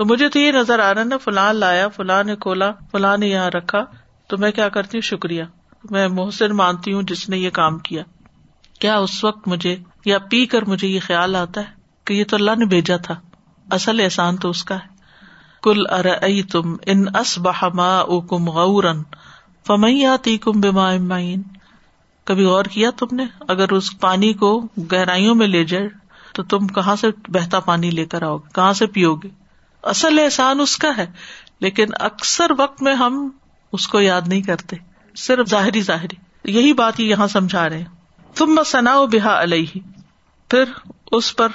تو 0.00 0.04
مجھے 0.12 0.28
تو 0.34 0.38
یہ 0.38 0.52
نظر 0.52 0.78
آ 0.88 0.92
رہا 0.94 1.04
نا 1.04 1.16
فلاں 1.24 1.52
لایا 1.54 1.88
فلاں 1.96 2.22
نے 2.24 2.36
کھولا 2.44 2.70
فلاں 2.92 3.16
نے 3.24 3.28
یہاں 3.28 3.50
رکھا 3.56 3.84
تو 4.28 4.38
میں 4.44 4.50
کیا 4.58 4.68
کرتی 4.76 4.98
ہوں 4.98 5.08
شکریہ 5.08 5.42
میں 5.92 6.06
محسن 6.14 6.52
مانتی 6.56 6.92
ہوں 6.92 7.02
جس 7.10 7.28
نے 7.28 7.36
یہ 7.38 7.50
کام 7.58 7.78
کیا 7.88 8.02
کیا 8.80 8.96
اس 8.98 9.22
وقت 9.24 9.46
مجھے 9.48 9.74
یا 10.04 10.18
پی 10.30 10.44
کر 10.54 10.64
مجھے 10.68 10.88
یہ 10.88 11.00
خیال 11.02 11.36
آتا 11.36 11.60
ہے 11.60 11.78
کہ 12.06 12.14
یہ 12.14 12.24
تو 12.28 12.36
اللہ 12.36 12.56
نے 12.58 12.64
بھیجا 12.74 12.96
تھا 13.06 13.14
اصل 13.76 14.00
احسان 14.04 14.36
تو 14.42 14.50
اس 14.50 14.62
کا 14.64 14.74
ہے 14.82 14.88
کل 15.62 15.86
ار 15.98 16.06
تم 16.52 16.74
ان 16.92 17.04
اس 17.20 17.38
بہ 17.44 17.68
ما 17.80 17.90
کم 18.30 18.50
غور 18.58 18.84
فمیاتی 19.66 20.36
کم 20.46 20.60
مائن 20.76 21.42
کبھی 22.26 22.44
غور 22.44 22.64
کیا 22.72 22.90
تم 22.98 23.14
نے 23.16 23.24
اگر 23.54 23.72
اس 23.72 23.90
پانی 24.00 24.32
کو 24.42 24.52
گہرائیوں 24.92 25.34
میں 25.34 25.46
لے 25.46 25.64
جائے 25.72 25.88
تو 26.34 26.42
تم 26.54 26.66
کہاں 26.78 26.96
سے 26.96 27.06
بہتا 27.32 27.60
پانی 27.70 27.90
لے 27.90 28.04
کر 28.14 28.22
آؤ 28.22 28.36
گے 28.38 28.52
کہاں 28.54 28.72
سے 28.80 28.86
پیو 28.96 29.14
گے 29.24 29.28
اصل 29.92 30.18
احسان 30.22 30.60
اس 30.60 30.76
کا 30.78 30.90
ہے 30.96 31.06
لیکن 31.66 31.90
اکثر 32.10 32.52
وقت 32.58 32.82
میں 32.82 32.94
ہم 32.94 33.28
اس 33.78 33.88
کو 33.88 34.00
یاد 34.00 34.28
نہیں 34.28 34.42
کرتے 34.42 34.76
صرف 35.18 35.48
ظاہری 35.48 35.82
ظاہری 35.82 36.16
یہی 36.58 36.72
بات 36.74 37.00
یہاں 37.00 37.26
سمجھا 37.28 37.68
رہے 37.68 37.78
ہیں 37.78 38.34
تم 38.38 38.60
ثنا 38.70 38.94
بحا 39.12 39.38
ال 39.40 39.52
پر 41.36 41.48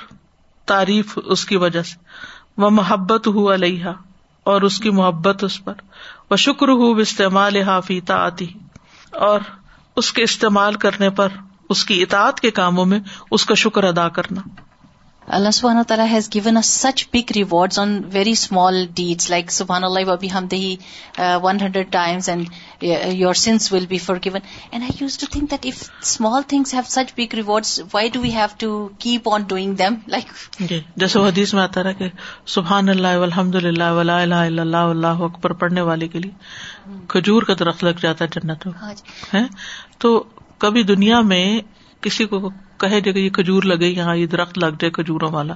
تعریف 0.68 1.18
اس 1.24 1.44
کی 1.46 1.58
وجہ 1.58 1.82
سے 1.86 1.96
وہ 2.62 2.70
محبت 2.70 3.28
ہو 3.36 3.50
الحا 3.52 3.92
اور 4.52 4.62
اس 4.62 4.78
کی 4.80 4.90
محبت 5.00 5.44
اس 5.44 5.64
پر 5.66 5.74
وہ 6.32 6.36
شکر 6.46 6.68
ہو 6.82 6.92
استعمال 7.06 7.56
حافیتا 7.68 8.16
آتی 8.26 8.48
اور 9.30 9.40
اس 10.02 10.12
کے 10.14 10.24
استعمال 10.24 10.76
کرنے 10.86 11.10
پر 11.20 11.30
اس 11.74 11.84
کی 11.86 12.02
اطاعت 12.02 12.40
کے 12.40 12.52
کاموں 12.62 12.86
میں 12.86 13.00
اس 13.36 13.46
کا 13.46 13.56
شکر 13.64 13.84
ادا 13.84 14.08
کرنا 14.18 14.42
اللہ 15.38 15.52
سبحانہ 15.54 15.82
تعالیٰ 15.88 16.06
has 16.10 16.28
given 16.34 16.58
a 16.58 16.62
such 16.64 17.04
big 17.14 17.32
rewards 17.36 17.78
on 17.80 17.94
very 18.14 18.32
small 18.38 18.76
deeds 18.96 19.30
like 19.30 19.52
سبحان 19.52 19.84
اللہ 19.84 20.12
ابھی 20.12 20.28
ہم 20.32 20.48
دہی 20.48 20.76
one 21.44 21.60
hundred 21.62 21.92
times 21.92 22.30
and 22.30 22.84
your 23.12 23.34
sins 23.44 23.72
will 23.74 23.86
be 23.90 23.98
forgiven 24.26 24.40
and 24.72 24.84
I 24.84 24.92
used 25.02 25.18
to 25.20 25.26
think 25.32 25.52
that 25.52 25.66
if 25.70 25.82
small 26.02 26.42
things 26.48 26.74
have 26.74 26.82
such 26.90 27.14
big 27.18 27.34
rewards 27.42 27.80
why 27.94 28.10
do 28.14 28.22
we 28.22 28.32
have 28.36 28.46
to 28.60 28.70
keep 29.06 29.30
on 29.34 29.44
doing 29.54 29.74
them 29.80 29.96
like 30.16 30.34
جیسے 30.96 31.20
حدیث 31.28 31.54
میں 31.54 31.62
آتا 31.64 31.84
رہا 31.84 31.92
کہ 32.04 32.10
سبحان 32.58 32.90
اللہ 32.90 33.18
الحمد 33.30 33.56
للہ 33.64 33.92
ولا 34.00 34.20
الہ 34.22 34.36
الا 34.50 34.62
اللہ 34.62 34.90
اللہ 34.96 35.24
اکبر 35.32 35.54
پڑھنے 35.64 35.82
والے 35.92 36.08
کے 36.16 36.20
لیے 36.20 36.98
کھجور 37.14 37.44
کا 37.50 37.54
درخت 37.60 37.84
لگ 37.84 38.02
جاتا 38.04 38.26
ہے 38.26 38.40
جنت 38.40 38.66
میں 38.68 38.74
ہاں 38.84 38.94
جی۔ 38.94 39.40
تو 40.00 40.18
کبھی 40.66 40.84
دنیا 40.94 41.22
میں 41.34 41.46
کسی 42.04 42.26
کو 42.32 42.40
یہ 42.84 43.30
کھجور 43.34 43.64
لگے 43.72 43.88
یہاں 43.88 44.16
یہ 44.16 44.26
درخت 44.32 44.58
لگ 44.58 44.80
جائے 44.80 44.90
کھجوروں 44.92 45.32
والا 45.32 45.54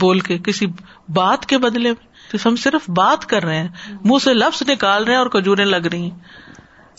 بول 0.00 0.20
کے 0.20 0.36
کسی 0.44 0.66
بات 1.18 1.46
کے 1.48 1.58
بدلے 1.58 1.92
ہم 2.44 2.56
صرف 2.62 2.88
بات 2.96 3.24
کر 3.28 3.44
رہے 3.44 3.58
ہیں 3.60 3.94
منہ 4.04 4.18
سے 4.24 4.34
لفظ 4.34 4.62
نکال 4.70 5.04
رہے 5.04 5.14
ہیں 5.14 5.20
اور 5.20 5.66
لگ 5.66 5.86
رہی 5.92 6.02
ہیں 6.02 6.18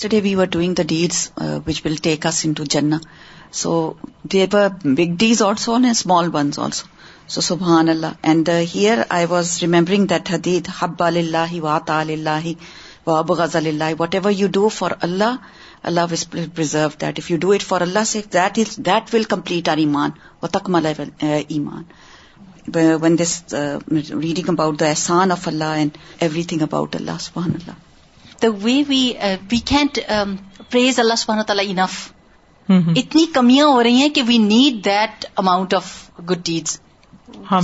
today 0.01 0.19
we 0.23 0.33
are 0.41 0.45
doing 0.55 0.73
the 0.77 0.83
deeds 0.87 1.29
which 1.65 1.85
will 1.85 1.95
take 2.03 2.25
us 2.27 2.45
to 2.57 2.63
جنا 2.75 2.97
so 3.61 3.71
the 4.31 4.45
big 4.97 5.15
deeds 5.19 5.41
also 5.41 5.73
and 5.73 5.85
small 5.89 6.29
ones 6.33 6.59
also 6.65 6.87
so 7.33 7.41
سبحان 7.49 7.89
اللہ 7.89 8.13
and 8.31 8.49
here 8.75 8.99
I 9.17 9.25
was 9.29 9.57
remembering 9.61 10.05
that 10.13 10.31
حدید 10.33 10.69
حب 10.79 11.03
اللہ 11.03 11.55
اللہ 11.97 12.47
و 13.07 13.11
غزل 13.37 13.67
اللہ 13.67 13.99
what 14.01 14.15
ever 14.15 14.31
you 14.35 14.47
do 14.53 14.67
for 14.77 14.91
Allah 15.09 15.35
Allah 15.87 16.13
was 16.57 16.75
that 17.01 17.19
if 17.19 17.29
you 17.31 17.37
do 17.41 17.51
it 17.53 17.63
for 17.63 17.81
اللہ 17.81 18.03
سے 18.05 18.21
ایمان 19.83 20.11
اور 24.57 24.83
احسان 24.89 25.31
of 25.31 25.47
Allah 25.47 25.73
and 25.83 25.97
everything 26.51 26.61
about 26.61 26.95
Allah 26.95 27.19
سبحان 27.21 27.51
اللہ 27.59 28.33
دا 28.43 28.47
وے 28.63 28.81
we 28.87 29.11
we 29.51 29.59
can't 29.73 29.99
praise 30.71 30.99
Allah 30.99 31.15
سبحان 31.17 31.43
تعالیٰ 31.47 31.63
انف 31.69 32.01
اتنی 32.99 33.25
کمیاں 33.33 33.67
ہو 33.67 33.81
رہی 33.83 34.01
ہیں 34.01 34.09
کہ 34.15 34.21
we 34.27 34.37
need 34.37 34.83
that 34.85 35.25
amount 35.43 35.73
of 35.73 35.89
good 36.29 36.45
deeds 36.45 36.79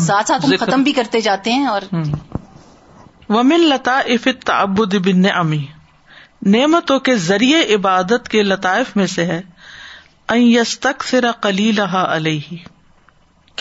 ساتھ 0.06 0.28
ساتھ 0.28 0.46
ختم 0.60 0.84
بھی 0.84 0.92
کرتے 0.94 1.22
جاتے 1.28 1.52
ہیں 1.54 1.66
اور 1.68 1.82
ومن 3.30 3.64
لتا 3.70 4.64
بن 4.80 5.26
امی 5.36 5.66
نعمتوں 6.54 7.00
کے 7.08 7.16
ذریعے 7.26 7.62
عبادت 7.76 8.28
کے 8.30 8.42
لطائف 8.44 8.96
میں 8.98 9.06
سے 9.14 9.26
ہے 9.26 9.42
یس 10.38 10.78
تک 10.80 11.04
لہا 11.76 12.04
علیہ 12.16 12.56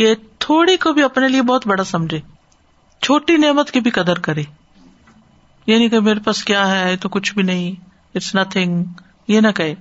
کہ 0.01 0.15
تھوڑی 0.45 0.77
کو 0.85 0.93
بھی 0.93 1.03
اپنے 1.03 1.29
لیے 1.29 1.43
بہت 1.51 1.67
بڑا 1.67 1.85
سمجھے 1.85 2.21
چھوٹی 3.03 3.37
نعمت 3.37 3.71
کی 3.71 3.81
بھی 3.87 3.91
قدر 3.99 4.19
کرے 4.29 4.43
یعنی 5.67 5.89
کہ 5.89 6.01
میرے 6.09 6.21
پاس 6.25 6.43
کیا 6.51 6.67
ہے 6.71 6.97
تو 7.05 7.09
کچھ 7.17 7.33
بھی 7.35 7.43
نہیں 7.51 7.75
اٹس 8.15 8.35
نتنگ 8.35 8.85
یہ 9.29 9.41
نہ 9.41 9.51
کہے 9.57 9.75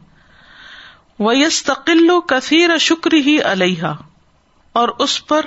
وہ 1.27 1.35
یس 1.37 1.63
و 1.69 2.19
کثیر 2.29 2.77
شکر 2.89 3.13
ہی 3.25 3.37
علیہ 3.51 3.93
اور 4.81 4.89
اس 5.07 5.25
پر 5.27 5.45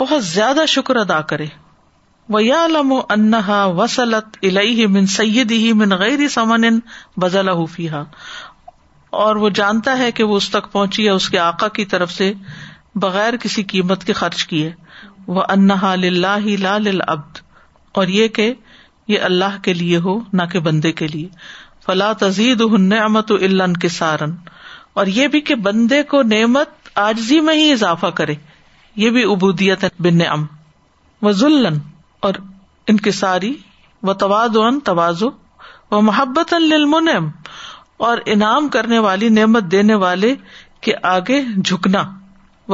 بہت 0.00 0.24
زیادہ 0.24 0.64
شکر 0.68 0.96
ادا 1.06 1.20
کرے 1.32 1.46
و 2.32 2.38
وسلت 3.78 4.36
الہ 4.48 4.86
من 4.90 5.06
سید 5.14 5.50
ہی 5.50 5.72
من 5.78 5.92
غیر 6.02 6.26
سمن 6.34 6.78
بزلہ 7.20 7.50
حفیح 7.62 7.94
اور 9.24 9.36
وہ 9.42 9.48
جانتا 9.58 9.96
ہے 9.98 10.10
کہ 10.18 10.24
وہ 10.30 10.36
اس 10.36 10.48
تک 10.50 10.70
پہنچی 10.72 11.04
ہے 11.06 11.10
اس 11.12 11.28
کے 11.30 11.38
آکا 11.38 11.68
کی 11.78 11.84
طرف 11.92 12.12
سے 12.12 12.32
بغیر 13.04 13.36
کسی 13.40 13.62
قیمت 13.74 14.04
کے 14.04 14.12
خرچ 14.22 14.44
کیے 14.52 14.70
وہ 15.26 15.42
انہا 15.48 15.94
لا 16.00 16.36
لبد 16.78 17.38
اور 18.02 18.08
یہ 18.14 18.28
کہ 18.38 18.52
یہ 19.08 19.20
اللہ 19.28 19.60
کے 19.62 19.72
لیے 19.74 19.98
ہو 20.04 20.18
نہ 20.32 20.42
کہ 20.52 20.60
بندے 20.68 20.92
کے 21.02 21.06
لیے 21.12 21.28
فلا 21.86 22.12
تزید 22.18 22.60
امت 23.02 23.32
اللہ 23.32 23.78
کے 23.80 23.88
سارن 24.00 24.30
اور 25.02 25.06
یہ 25.20 25.28
بھی 25.28 25.40
کہ 25.50 25.54
بندے 25.70 26.02
کو 26.14 26.22
نعمت 26.34 26.88
آجزی 27.08 27.40
میں 27.48 27.54
ہی 27.54 27.70
اضافہ 27.72 28.06
کرے 28.20 28.34
یہ 29.02 29.10
بھی 29.10 29.30
ابودیت 29.32 29.84
ہے 29.84 29.88
بن 30.02 30.20
ام 30.32 30.46
وزلن 31.22 31.52
ظلم 31.58 31.78
اور 32.24 32.34
انکساری 32.92 33.52
و 34.08 34.12
تواد 34.20 34.56
محبت 36.08 36.52
اور 38.10 38.18
انعام 38.34 38.68
کرنے 38.76 38.98
والی 39.06 39.28
نعمت 39.38 39.64
دینے 39.72 39.94
والے 40.04 40.34
کے 40.86 40.94
آگے 41.10 41.40
جھکنا 41.64 42.02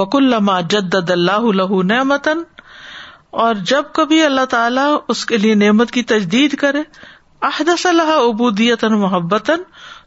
وک 0.01 0.17
الما 0.17 0.61
جد 0.75 0.95
اللہ 1.17 1.75
نعمتن 1.89 2.43
اور 3.45 3.55
جب 3.73 3.91
کبھی 3.99 4.23
اللہ 4.25 4.45
تعالیٰ 4.55 4.89
اس 5.15 5.25
کے 5.33 5.39
لیے 5.47 5.55
نعمت 5.67 5.91
کی 5.99 6.03
تجدید 6.15 6.57
کرے 6.63 6.83
احدث 7.51 7.83
صلاح 7.83 8.13
ابو 8.19 8.51
دیتن 8.63 8.99
محبت 9.01 9.51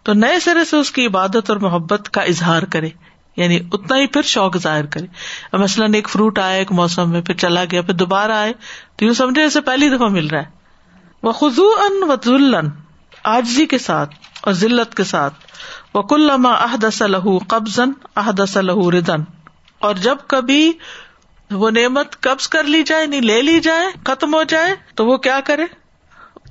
تو 0.07 0.13
نئے 0.23 0.39
سرے 0.47 0.65
سے 0.71 0.77
اس 0.85 0.91
کی 0.97 1.05
عبادت 1.07 1.49
اور 1.49 1.57
محبت 1.67 2.09
کا 2.17 2.21
اظہار 2.35 2.63
کرے 2.77 2.89
یعنی 3.37 3.57
اتنا 3.73 3.95
ہی 3.97 4.07
پھر 4.15 4.21
شوق 4.31 4.57
ظاہر 4.63 4.85
کرے 4.95 5.57
مثلاً 5.61 5.93
ایک 5.99 6.09
فروٹ 6.09 6.39
آئے 6.39 6.57
ایک 6.59 6.71
موسم 6.79 7.09
میں 7.11 7.21
پھر 7.29 7.35
چلا 7.43 7.63
گیا 7.71 7.81
پھر 7.87 7.93
دوبارہ 8.01 8.31
آئے 8.45 8.51
تو 8.97 9.05
یوں 9.05 9.13
سمجھے 9.21 9.43
اسے 9.43 9.61
پہلی 9.69 9.89
دفعہ 9.95 10.07
مل 10.17 10.27
رہا 10.33 10.39
ہے 10.39 10.61
وہ 11.27 11.31
خزو 11.39 11.67
ان 11.85 12.03
و 12.09 12.13
الن 12.33 12.69
آجزی 13.33 13.65
کے 13.73 13.77
ساتھ 13.87 14.13
اور 14.49 14.53
ذلت 14.63 14.95
کے 14.95 15.03
ساتھ 15.13 15.33
وہ 15.93 16.01
کل 16.11 16.29
احدس 16.49 17.01
لہو 17.15 17.37
قبض 17.53 17.79
عہد 17.79 18.39
لہو 18.69 18.89
ردن 18.91 19.23
اور 19.87 19.95
جب 20.07 20.17
کبھی 20.33 20.61
وہ 21.61 21.69
نعمت 21.71 22.19
قبض 22.27 22.47
کر 22.55 22.63
لی 22.73 22.83
جائے 22.89 23.05
نہیں 23.05 23.17
یعنی 23.21 23.27
لے 23.27 23.41
لی 23.51 23.59
جائے 23.65 23.87
ختم 24.05 24.33
ہو 24.33 24.43
جائے 24.53 24.75
تو 24.99 25.05
وہ 25.05 25.17
کیا 25.27 25.39
کرے 25.45 25.65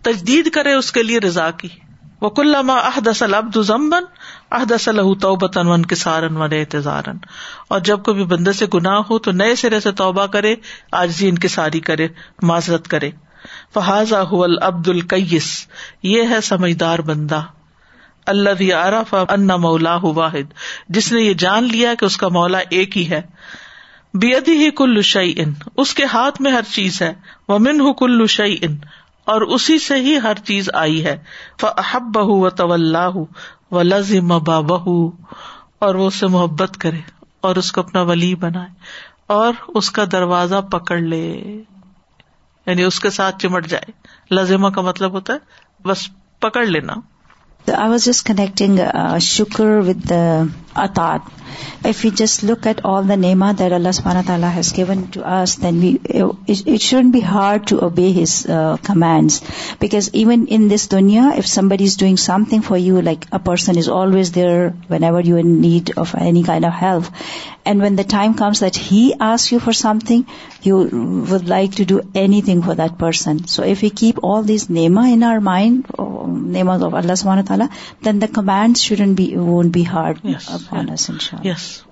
تجدید 0.09 0.51
کرے 0.55 0.73
اس 0.75 0.91
کے 0.93 1.03
لیے 1.03 1.21
رضا 1.21 1.51
کی 1.63 1.69
وہ 2.21 2.31
کل 2.39 2.55
عہد 2.71 3.09
اصل 3.09 3.35
عبد 3.35 3.57
ضمبن 3.73 4.05
عہد 4.57 4.73
صلاح 4.85 5.07
توبتاً 5.21 5.61
ون 5.67 5.85
کسارن 5.91 6.37
اور 6.37 7.81
جب 7.91 8.03
کوئی 8.09 8.25
بندے 8.33 8.53
سے 8.59 8.67
گناہ 8.75 8.99
ہو 9.11 9.19
تو 9.27 9.33
نئے 9.43 9.55
سرے 9.61 9.79
سے 9.81 9.93
توبہ 10.01 10.27
کرے 10.35 10.55
آجزی 11.01 11.29
انکساری 11.29 11.81
کرے 11.91 12.09
معذرت 12.51 12.89
کرے 12.95 13.11
فہذا 13.77 14.19
هو 14.33 14.41
العبد 14.47 14.89
القیس 14.95 15.49
یہ 16.09 16.35
ہے 16.35 16.41
سمجھدار 16.49 16.99
بندہ 17.13 17.43
اللہ 18.35 18.63
عرف 18.81 19.15
ان 19.23 19.47
مولا 19.63 19.95
واحد 20.19 20.53
جس 20.99 21.11
نے 21.13 21.23
یہ 21.23 21.35
جان 21.45 21.65
لیا 21.77 21.95
کہ 22.01 22.05
اس 22.11 22.17
کا 22.25 22.29
مولا 22.37 22.59
ایک 22.81 22.97
ہی 22.99 23.09
ہے 23.11 23.21
بیدی 24.27 24.53
ہی 24.65 24.71
کل 24.83 25.01
شعی 25.13 25.33
اس 25.85 25.95
کے 26.01 26.05
ہاتھ 26.13 26.41
میں 26.47 26.53
ہر 26.53 26.71
چیز 26.75 27.01
ہے 27.03 27.13
ومن 27.53 27.81
ہُ 27.87 27.93
کل 28.05 28.27
شعی 28.37 28.57
اور 29.33 29.41
اسی 29.57 29.79
سے 29.89 29.95
ہی 30.07 30.17
ہر 30.23 30.39
چیز 30.51 30.69
آئی 30.85 31.05
ہے 31.05 31.17
فحب 31.61 32.11
بہ 32.21 32.25
و 32.39 32.49
طول 32.63 32.97
و 33.73 33.81
لازم 33.83 34.39
بابا 34.47 34.75
ہوں 34.87 35.11
اور 35.85 35.95
وہ 36.01 36.07
اسے 36.07 36.27
محبت 36.35 36.77
کرے 36.81 36.99
اور 37.49 37.57
اس 37.57 37.71
کو 37.73 37.81
اپنا 37.81 38.01
ولی 38.11 38.35
بنائے 38.41 38.69
اور 39.37 39.53
اس 39.81 39.91
کا 39.99 40.05
دروازہ 40.13 40.61
پکڑ 40.73 40.99
لے 41.13 41.21
یعنی 41.29 42.83
اس 42.83 42.99
کے 43.01 43.11
ساتھ 43.19 43.39
چمٹ 43.43 43.67
جائے 43.71 43.93
لازمہ 44.35 44.69
کا 44.77 44.81
مطلب 44.91 45.13
ہوتا 45.15 45.33
ہے 45.35 45.89
بس 45.89 46.09
پکڑ 46.41 46.65
لینا 46.67 46.95
آئی 47.79 47.91
واز 47.91 48.05
جسٹ 48.05 48.27
کنیکٹنگ 48.27 48.79
شکر 49.31 49.67
with 49.87 50.13
اطاط 50.81 51.31
if 51.87 52.05
you 52.05 52.11
just 52.17 52.45
look 52.45 52.67
at 52.67 52.81
all 52.87 53.09
the 53.09 53.15
Nima 53.17 53.51
that 53.59 53.73
اللہ 53.73 53.93
سبحانہ 53.95 54.19
تعالیٰ 54.27 54.49
has 54.57 54.73
given 54.77 55.03
to 55.13 55.21
us 55.33 55.57
then 55.63 55.79
we 55.81 55.97
it 56.49 56.81
should 56.81 57.07
be 57.13 57.23
hard 57.25 57.67
to 57.69 57.79
obey 57.85 58.09
his 58.23 58.35
command 58.87 59.31
because 59.81 60.09
even 60.23 60.45
in 60.57 60.69
this 60.75 60.91
دنیا 60.91 61.29
if 61.37 61.47
somebody 61.49 61.85
is 61.85 61.97
doing 62.01 62.17
something 62.51 62.63
for 62.67 62.79
you 62.79 63.01
like 63.01 63.25
a 63.33 63.39
person 63.45 63.79
is 63.79 63.89
always 63.95 64.35
there 64.35 64.67
whenever 65.05 65.25
you 65.25 65.37
in 65.37 65.61
need 65.63 65.91
of 65.97 66.15
any 66.21 66.43
kind 66.47 66.65
of 66.67 66.73
help 66.83 67.11
and 67.65 67.83
when 67.83 67.99
the 67.99 68.03
time 68.11 68.33
comes 68.39 68.61
that 68.61 68.79
he 68.91 69.09
ask 69.31 69.53
you 69.53 69.59
for 69.65 69.73
something 70.07 70.23
you 70.67 70.83
would 71.31 71.49
like 71.49 71.77
to 71.79 71.85
do 71.89 71.99
anything 72.47 72.61
for 72.67 72.75
that 72.77 72.99
person 73.01 73.37
so 73.49 73.63
if 73.63 73.85
you 73.85 73.91
keep 74.01 74.25
all 74.33 74.49
these 74.49 74.67
Nima 74.81 75.07
in 75.13 75.23
our 75.33 75.39
mind 75.53 75.93
نیماز 76.57 76.83
of 76.85 76.95
اللہ 77.03 77.15
سبحانہ 77.19 77.41
تعالیٰ 77.49 77.67
then 78.05 78.21
the 78.23 78.27
command 78.35 78.77
shouldn't 78.79 79.15
be 79.23 79.35
won't 79.37 79.73
be 79.75 79.87
hard 79.93 80.27
on 80.71 80.91
us, 80.91 81.09
inshallah. 81.09 81.43
Yes. 81.45 81.85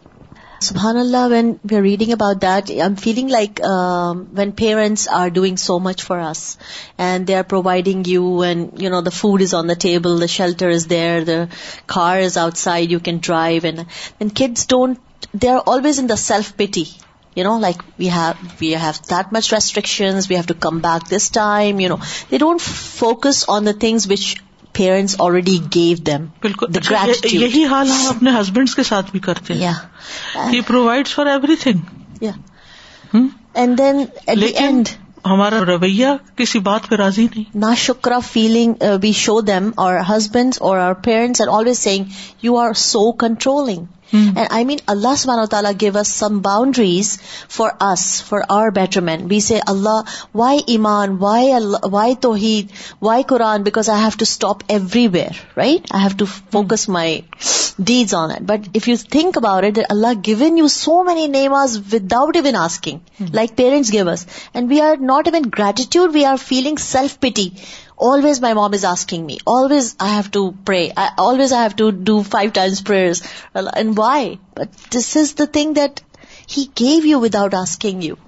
SubhanAllah, 0.63 1.31
when 1.31 1.59
we're 1.65 1.81
reading 1.81 2.13
about 2.13 2.43
that, 2.43 2.69
I'm 2.71 2.97
feeling 2.97 3.29
like 3.29 3.63
um, 3.65 4.27
when 4.33 4.53
parents 4.53 5.09
are 5.09 5.31
doing 5.31 5.57
so 5.57 5.81
much 5.81 6.03
for 6.03 6.21
us 6.21 6.59
and 6.99 7.27
they 7.27 7.35
are 7.35 7.45
providing 7.45 8.05
you, 8.05 8.43
and 8.43 8.81
you 8.81 8.91
know 8.91 9.01
the 9.01 9.11
food 9.11 9.41
is 9.41 9.55
on 9.55 9.67
the 9.67 9.75
table, 9.75 10.19
the 10.19 10.29
shelter 10.29 10.69
is 10.69 10.87
there, 10.87 11.25
the 11.25 11.49
car 11.87 12.19
is 12.21 12.37
outside, 12.37 12.91
you 12.91 13.01
can 13.01 13.19
drive, 13.19 13.65
and 13.65 14.35
kids 14.35 14.67
don't, 14.67 15.01
they're 15.33 15.61
always 15.61 15.99
in 15.99 16.09
the 16.09 16.17
self-pity. 16.17 16.89
You 17.33 17.45
know, 17.45 17.59
like 17.59 17.81
we 17.97 18.09
have 18.09 18.37
that 18.59 19.29
much 19.31 19.53
restrictions, 19.53 20.29
we 20.29 20.35
have 20.35 20.49
to 20.49 20.55
come 20.55 20.81
back 20.81 21.09
this 21.09 21.31
time, 21.31 21.79
you 21.79 21.89
know. 21.89 22.01
They 22.29 22.39
don't 22.39 22.61
focus 22.61 23.45
on 23.49 23.65
the 23.65 23.73
things 23.73 24.07
which 24.07 24.37
parents 24.79 25.15
already 25.25 25.57
gave 25.75 25.97
them 26.07 26.25
بالکل 26.43 26.79
اچھا، 26.79 27.05
یہی 27.35 27.65
حال 27.71 27.91
ہم 27.91 28.07
اپنے 28.17 28.31
husband 28.41 28.75
کے 28.77 28.83
ساتھ 28.93 29.11
بھی 29.13 29.21
کرتے 29.29 29.55
ہیں 29.63 30.61
provide 30.67 31.09
for 31.15 31.27
everything 31.63 32.25
and 33.21 33.79
then 33.79 34.05
and 34.37 34.89
ہمارا 35.27 35.59
رویہ 35.67 36.09
کسی 36.37 36.59
بات 36.67 36.89
پہ 36.89 36.95
راضی 36.97 37.25
نہیں 37.35 37.57
نا 37.65 37.73
شکرا 37.79 38.19
فیلنگ 38.31 38.83
وی 39.03 39.13
شو 39.23 39.41
دیم 39.49 39.71
اور 39.87 39.95
ہسبینڈ 40.09 40.55
اور 40.69 40.93
parents 41.05 41.41
are 41.43 41.49
always 41.59 41.79
saying 41.79 42.05
you 42.43 42.57
are 42.59 42.73
so 42.85 43.11
controlling 43.25 43.85
and 44.13 44.47
I 44.51 44.65
mean 44.65 44.79
اللہ 44.93 45.45
تعالیٰ 45.51 45.71
gave 45.81 45.99
us 45.99 46.09
some 46.15 46.39
boundaries 46.43 47.17
for 47.57 47.71
us 47.93 48.07
for 48.29 48.41
our 48.57 48.69
betterment 48.75 49.27
be 49.29 49.39
سے 49.49 49.59
اللہ 49.73 50.03
وائی 50.41 50.59
ایمان 50.75 51.17
وائی 51.21 51.53
وائی 51.91 52.15
توحید 52.21 52.73
why 53.03 53.23
Quran 53.29 53.63
because 53.63 53.89
I 53.91 54.01
have 54.03 54.11
to 54.19 54.23
stop 54.29 54.63
everywhere 55.13 55.41
right 55.57 55.87
I 55.95 56.03
have 56.03 56.17
to 56.19 56.25
focus 56.53 56.89
my 56.97 57.21
days 57.91 58.15
on 58.15 58.31
it 58.31 58.41
but 58.49 58.69
if 58.77 58.89
you 58.89 58.97
think 59.11 59.39
about 59.39 59.65
it 59.65 59.79
Allah 59.89 60.19
given 60.27 60.59
you 60.59 60.69
so 60.79 61.03
many 61.05 61.27
name 61.39 61.53
without 61.93 62.37
without 62.47 62.57
asking 62.65 63.23
like 63.35 63.57
parents 63.57 63.93
give 63.93 64.09
us 64.11 64.27
and 64.55 64.71
we 64.71 64.81
are 64.81 64.97
not 65.11 65.29
even 65.33 65.49
gratitude 65.59 66.15
we 66.15 66.25
are 66.25 66.37
feeling 66.47 66.77
self 66.91 67.19
pity 67.21 67.49
Always 68.09 68.41
my 68.41 68.55
mom 68.55 68.73
is 68.73 68.85
asking 68.91 69.27
me. 69.27 69.39
Always 69.47 69.95
I 70.01 70.09
have 70.09 70.31
to 70.37 70.45
pray. 70.65 70.93
Always 71.19 71.53
I 71.53 71.65
have 71.65 71.77
to 71.81 71.93
do 71.93 72.23
5 72.37 72.53
times 72.55 72.81
prayers. 72.81 73.23
And 73.55 73.97
why? 73.97 74.39
But 74.55 74.73
this 74.97 75.15
is 75.17 75.35
the 75.35 75.47
thing 75.47 75.75
that 75.75 76.03
He 76.47 76.65
gave 76.85 77.07
you 77.13 77.23
without 77.29 77.63
asking 77.63 78.03
you. 78.09 78.19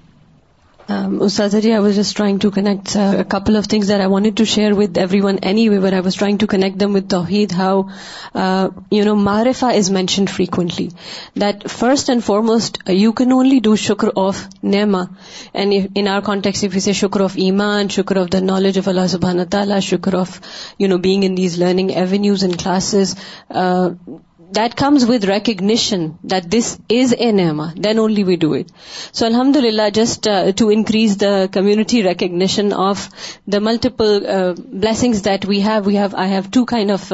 I 0.89 1.77
was 1.83 2.13
trying 2.15 2.37
to 2.41 2.49
connect 2.51 2.95
couple 3.29 3.57
of 3.57 3.67
things 3.69 3.91
I 3.91 4.05
want 4.11 4.37
to 4.37 4.45
share 4.53 4.71
with 4.77 4.97
everyone 5.21 5.35
anyway 5.69 5.77
I 5.89 6.01
was 6.03 6.15
trying 6.15 6.37
to 6.39 6.47
connect 6.49 6.79
them 6.79 6.95
with 6.95 7.09
توحید 7.09 7.51
how 7.57 7.81
you 8.91 9.05
know 9.05 9.15
مارفا 9.27 9.69
is 9.77 9.91
mentioned 9.91 10.29
frequently 10.29 10.87
that 11.41 11.67
first 11.77 12.09
and 12.09 12.23
foremost 12.25 12.77
you 12.93 13.11
can 13.21 13.31
only 13.31 13.59
do 13.63 13.75
شکر 13.87 14.07
of 14.25 14.41
Nima 14.63 15.01
and 15.53 15.73
in 15.95 16.07
our 16.15 16.19
contexts 16.25 16.63
if 16.63 16.75
you 16.75 16.81
say 16.89 16.93
شکر 17.03 17.21
of 17.23 17.37
ایمان 17.45 17.89
شکر 17.97 18.17
of 18.21 18.31
the 18.33 18.39
knowledge 18.49 18.79
of 18.79 18.87
اللہ 18.87 19.07
سبحان 19.09 19.43
تعالیٰ 19.51 19.79
شکر 19.91 20.13
of 20.19 20.39
you 20.79 20.87
know 20.89 20.97
being 21.07 21.35
these 21.37 21.57
learning 21.63 21.91
avenues 22.03 22.43
and 22.43 22.59
classes 22.63 23.15
that 24.55 24.73
comes 24.77 25.03
with 25.09 25.23
recognition 25.25 26.05
that 26.31 26.45
this 26.51 26.67
is 26.95 27.13
a 27.25 27.31
نعما 27.39 27.65
then 27.83 27.99
only 27.99 28.23
we 28.23 28.35
do 28.41 28.51
it 28.53 28.67
so 29.17 29.25
الحمد 29.25 29.55
للہ 29.65 29.87
just 29.93 30.27
to 30.57 30.67
increase 30.73 31.15
the 31.21 31.31
committee 31.51 32.01
recognition 32.03 32.69
of 32.87 33.07
the 33.53 33.59
multiple 33.67 34.19
blessings 34.81 35.23
that 35.25 35.47
we 35.49 35.61
have 35.63 35.81
we 35.85 35.97
have 35.97 36.07
I 36.23 36.31
have 36.31 36.41
two 36.53 36.63
kind 36.73 36.91
of 36.91 37.11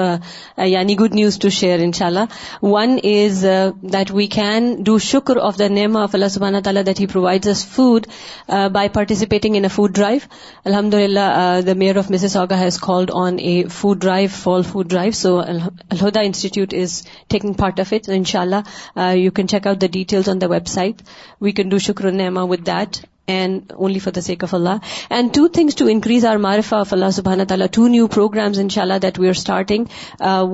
یعنی 0.71 0.97
good 0.99 1.15
news 1.15 1.37
to 1.41 1.49
share 1.59 1.83
ان 1.83 1.91
شاء 1.99 2.07
اللہ 2.07 2.63
one 2.63 2.97
is 3.13 3.45
that 3.93 4.11
we 4.15 4.25
can 4.37 4.73
do 4.89 4.97
شکر 5.11 5.37
of 5.47 5.59
the 5.59 5.67
دہم 5.75 5.97
of 5.97 6.15
اللہ 6.15 6.33
سبحانہ 6.35 6.57
تعالیٰ 6.63 6.85
that 6.85 6.99
he 6.99 7.05
provides 7.13 7.65
food 7.75 8.07
by 8.79 8.89
participating 8.99 9.55
in 9.57 9.63
a 9.65 9.73
food 9.75 9.95
drive 9.95 10.27
الحمد 10.65 10.93
للہ 10.93 11.59
the 11.67 11.73
mayor 11.85 11.97
of 12.03 12.11
Mississauga 12.43 12.59
has 12.63 12.79
called 12.89 13.11
on 13.25 13.37
a 13.49 13.61
food 13.79 14.01
drive 14.01 14.27
fall 14.41 14.61
food 14.71 14.89
drive 14.89 15.11
so 15.23 15.37
Al Huda 15.39 16.21
institute 16.25 16.73
is 16.81 17.01
taking 17.29 17.53
part 17.57 17.79
of 17.79 17.91
it 17.93 18.07
ان 18.13 18.23
شاء 18.31 18.39
اللہ 18.41 19.05
you 19.15 19.31
can 19.39 19.47
check 19.47 19.67
out 19.67 19.81
the 19.81 19.87
details 19.97 20.29
on 20.29 20.41
the 20.41 20.47
website 20.75 21.01
we 21.41 21.51
can 21.59 21.69
do 21.69 21.77
شکر 21.87 22.11
نیم 22.11 22.37
with 22.49 22.65
that 22.67 22.97
and 23.35 23.71
only 23.85 23.99
for 24.05 24.11
the 24.13 24.21
sake 24.27 24.43
of 24.43 24.53
Allah 24.55 24.77
and 25.15 25.33
two 25.35 25.47
things 25.57 25.75
to 25.81 25.85
increase 25.91 26.25
our 26.25 26.37
مارفا 26.45 26.79
of 26.85 26.93
اللہ 26.93 27.09
سبحانہ 27.19 27.43
تعالیٰ 27.51 27.67
to 27.75 27.87
new 27.95 28.07
programmes 28.17 28.59
ان 28.59 28.69
شاء 28.75 28.81
اللہ 28.81 28.97
that 29.01 29.19
we 29.19 29.27
are 29.27 29.37
starting 29.37 29.85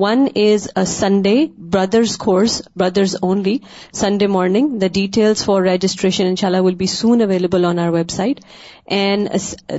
one 0.00 0.26
is 0.44 0.68
Sunday 0.94 1.34
brothers 1.76 2.16
course 2.26 2.60
brothers 2.82 3.16
only 3.28 3.56
Sunday 4.04 4.26
morning 4.38 4.78
the 4.80 4.86
details 5.00 5.44
for 5.44 5.62
registration 5.62 6.26
ان 6.26 6.36
شاء 6.40 6.48
اللہ 6.48 6.62
will 6.66 6.74
be 6.74 6.86
soon 7.00 7.22
available 7.22 7.64
on 7.64 7.78
our 7.86 7.90
website 8.10 8.40
and 8.96 9.28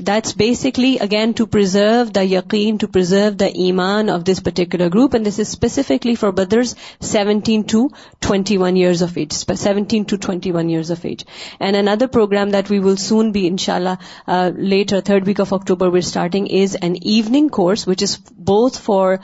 that's 0.07 0.35
basically 0.37 0.95
again 1.01 1.31
to 1.37 1.45
preserve 1.55 2.03
the 2.15 2.21
یقین 2.25 2.75
to 2.81 2.87
preserve 2.93 3.29
the 3.39 3.45
ایمان 3.65 4.09
of 4.09 4.25
this 4.31 4.43
particular 4.43 4.87
group 4.93 5.15
and 5.15 5.27
this 5.27 5.39
is 5.39 5.47
specifically 5.47 6.15
for 6.23 6.29
brothers 6.39 6.73
seventeen 7.11 7.61
to 7.71 7.87
twenty 8.27 8.57
one 8.57 8.75
years 8.75 9.03
of 9.03 9.17
age 9.17 9.31
seventeen 9.57 10.03
to 10.09 10.15
twenty 10.25 10.51
one 10.51 10.69
years 10.69 10.91
of 10.91 11.05
age 11.05 11.23
and 11.59 11.87
another 11.87 12.07
program 12.13 12.49
that 12.57 12.71
we 12.71 12.79
will 12.87 12.95
soon 13.05 13.31
be 13.35 13.45
ان 13.47 13.57
شاء 13.67 13.75
اللہ 13.75 14.31
later 14.73 14.99
third 15.09 15.27
week 15.27 15.41
of 15.41 15.53
October 15.53 15.87
we're 15.95 16.05
starting 16.07 16.47
is 16.61 16.75
an 16.81 16.95
evening 17.13 17.47
course 17.59 17.87
which 17.87 18.03
is 18.03 18.17
both 18.51 18.79
for 18.83 19.15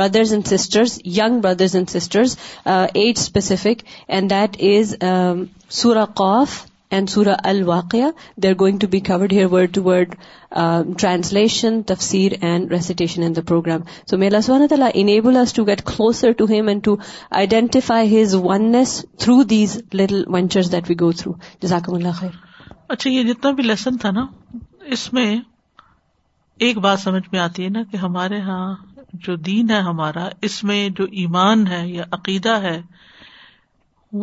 brothers 0.00 0.32
and 0.32 0.46
sisters 0.56 0.98
young 1.20 1.38
brothers 1.42 1.74
and 1.76 1.90
sisters 1.98 2.36
age 2.66 3.14
specific 3.18 3.82
and 4.08 4.30
that 4.30 4.56
is 4.80 4.94
سورا 5.80 6.04
and 6.96 7.08
سورا 7.10 7.34
all 7.48 7.62
they 7.92 8.02
are 8.48 8.52
going 8.60 8.78
to 8.78 8.86
be 8.90 8.98
covered 9.08 9.32
here 9.32 9.46
word 9.52 9.72
to 9.74 9.82
word 9.82 10.14
translation 11.00 11.80
تفسیر 11.86 12.32
and 12.40 12.72
recitation 12.72 13.22
in 13.22 13.36
the 13.36 13.40
program 13.48 13.80
so 14.10 14.18
میلا 14.24 14.38
تعالیٰ 14.50 14.88
enable 14.94 15.36
us 15.42 15.52
to 15.60 15.64
get 15.66 15.82
closer 15.96 16.32
to 16.38 16.46
him 16.50 16.68
and 16.68 16.84
to 16.84 16.96
identify 17.40 18.20
his 18.22 18.34
one 18.42 18.74
through 19.18 19.42
these 19.54 19.76
little 20.00 20.22
ventures 20.34 20.72
that 20.72 20.90
we 20.90 20.96
go 21.00 21.12
through 21.22 21.32
جزاکم 21.62 21.94
اللہ 21.94 22.20
خیر 22.20 22.40
اچھا 22.92 23.10
یہ 23.10 23.22
جتنا 23.24 23.50
بھی 23.58 23.62
لیسن 23.62 23.96
تھا 24.00 24.10
نا 24.14 24.24
اس 24.94 25.02
میں 25.18 25.26
ایک 26.64 26.78
بات 26.86 26.98
سمجھ 27.00 27.22
میں 27.32 27.40
آتی 27.40 27.64
ہے 27.64 27.68
نا 27.76 27.82
کہ 27.90 27.96
ہمارے 28.02 28.36
یہاں 28.36 28.64
جو 29.26 29.36
دین 29.46 29.70
ہے 29.70 29.78
ہمارا 29.86 30.26
اس 30.48 30.62
میں 30.70 30.80
جو 30.98 31.04
ایمان 31.22 31.66
ہے 31.66 31.82
یا 31.88 32.04
عقیدہ 32.16 32.56
ہے 32.62 32.80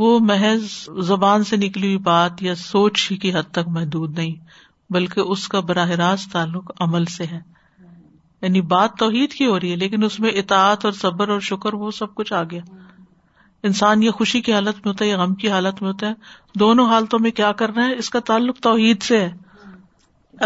وہ 0.02 0.10
محض 0.28 0.68
زبان 1.08 1.44
سے 1.52 1.58
نکلی 1.64 1.88
ہوئی 1.88 1.98
بات 2.12 2.44
یا 2.48 2.56
سوچ 2.66 3.08
ہی 3.12 3.18
کی 3.24 3.32
حد 3.34 3.52
تک 3.60 3.68
محدود 3.78 4.18
نہیں 4.20 4.36
بلکہ 4.94 5.34
اس 5.36 5.48
کا 5.54 5.60
براہ 5.72 5.92
راست 6.04 6.32
تعلق 6.34 6.72
عمل 6.88 7.06
سے 7.18 7.24
ہے 7.32 7.40
یعنی 8.42 8.62
بات 8.76 8.96
توحید 9.00 9.34
کی 9.40 9.46
ہو 9.46 9.60
رہی 9.60 9.72
ہے 9.72 9.76
لیکن 9.86 10.04
اس 10.04 10.20
میں 10.26 10.32
اطاعت 10.44 10.86
اور 10.86 10.94
صبر 11.02 11.30
اور 11.30 11.40
شکر 11.52 11.74
وہ 11.86 11.92
سب 12.04 12.14
کچھ 12.22 12.34
آ 12.34 12.44
گیا 12.52 12.62
انسان 13.68 14.04
یہ 14.04 14.12
خوشی 14.18 14.40
کی 14.42 14.54
حالت 14.54 14.76
میں 14.84 14.88
ہوتا 14.90 15.04
ہے 15.06 15.10
یا 15.10 15.18
غم 15.22 15.34
کی 15.42 15.50
حالت 15.52 15.82
میں 15.82 15.90
ہوتا 15.90 16.08
ہے 16.08 16.58
دونوں 16.60 16.86
حالتوں 16.90 17.20
میں 17.22 17.32
کیا 17.40 17.52
کر 17.62 17.74
رہے 17.76 17.84
ہیں 17.86 17.96
اس 18.04 18.10
کا 18.10 18.20
تعلق 18.28 18.60
توحید 18.64 19.02
سے 19.08 19.20
ہے 19.22 19.30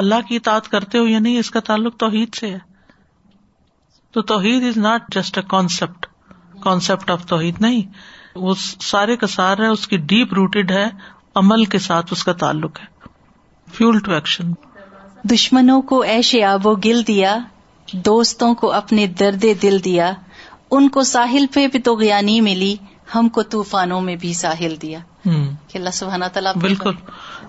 اللہ 0.02 0.28
کی 0.28 0.36
اطاعت 0.36 0.68
کرتے 0.72 0.98
ہو 0.98 1.06
یا 1.08 1.20
نہیں 1.26 1.38
اس 1.40 1.52
کا 1.52 1.60
تعلق 1.66 1.98
توحید 2.00 2.34
سے 2.36 2.50
ہے 2.52 2.58
تو 4.14 4.22
توحید 4.32 4.64
is 4.68 4.78
not 4.78 5.14
just 5.16 5.38
a 5.38 5.44
concept 5.50 6.06
concept 6.64 7.12
of 7.12 7.26
توحید 7.28 7.56
نہیں 7.62 7.82
وہ 8.46 8.54
سارے 8.82 9.16
سارا 9.30 9.64
ہے 9.64 9.68
اس 9.78 9.88
کی 9.88 9.98
ڈیپ 10.14 10.34
روٹیڈ 10.34 10.72
ہے 10.72 10.88
عمل 11.42 11.66
کے 11.76 11.80
ساتھ 11.90 12.14
اس 12.14 12.24
کا 12.24 12.34
تعلق 12.46 12.80
ہے 12.80 12.86
فیول 13.74 14.00
ٹو 14.06 14.12
ایکشن 14.14 14.52
دشمنوں 15.34 15.82
کو 15.92 16.00
ایشیا 16.16 16.56
وہ 16.64 16.74
گل 16.86 17.02
دیا 17.08 17.38
دوستوں 18.06 18.54
کو 18.64 18.72
اپنے 18.82 19.06
درد 19.20 19.46
دل 19.62 19.84
دیا 19.86 20.12
ان 20.78 20.90
کو 20.96 21.04
ساحل 21.14 21.46
پہ 21.54 21.68
بھی 21.74 21.80
تو 21.88 21.96
گیانی 22.00 22.40
ملی 22.42 22.76
ہم 23.16 23.30
کو 23.38 23.42
طوفانوں 23.56 24.00
میں 24.02 24.16
بھی 24.22 24.34
ساحل 24.42 24.76
دیا 24.82 25.00
کہ 25.24 25.78
اللہ 25.78 25.94
سبحانہ 25.94 26.26
تعالیٰ 26.34 26.54
بالکل 26.66 26.92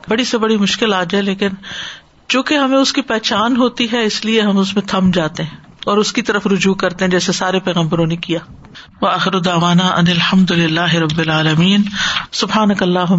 بڑی 0.09 0.24
سے 0.30 0.38
بڑی 0.38 0.57
مشکل 0.66 0.94
آ 0.94 1.02
جائے 1.11 1.22
لیکن 1.24 1.61
چونکہ 2.34 2.55
ہمیں 2.59 2.78
اس 2.78 2.92
کی 2.92 3.02
پہچان 3.12 3.57
ہوتی 3.57 3.90
ہے 3.92 4.05
اس 4.05 4.24
لیے 4.24 4.40
ہم 4.50 4.59
اس 4.59 4.74
میں 4.76 4.82
تھم 4.88 5.11
جاتے 5.14 5.42
ہیں 5.42 5.62
اور 5.92 5.96
اس 6.02 6.12
کی 6.16 6.22
طرف 6.28 6.46
رجوع 6.52 6.74
کرتے 6.82 7.05
ہیں 7.05 7.11
جیسے 7.12 7.32
سارے 7.38 7.59
پیغمبروں 7.64 8.07
نے 8.12 8.16
کیا 8.26 8.38
ان 9.09 9.80
الحمد 9.80 10.50
للہ 10.61 10.94
رب 11.02 11.18
المین 11.26 11.82
سبان 12.40 12.70
اللہ 12.86 13.12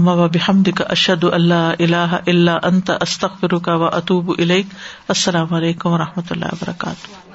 اللہ 1.08 2.18
اللہ 2.34 2.66
انت 2.72 2.92
استخر 3.00 3.54
و 3.78 3.86
اطوب 3.94 4.32
السلام 4.40 5.54
علیکم 5.62 5.94
و 5.94 5.98
رحمۃ 6.06 6.32
اللہ 6.38 6.54
وبرکاتہ 6.54 7.34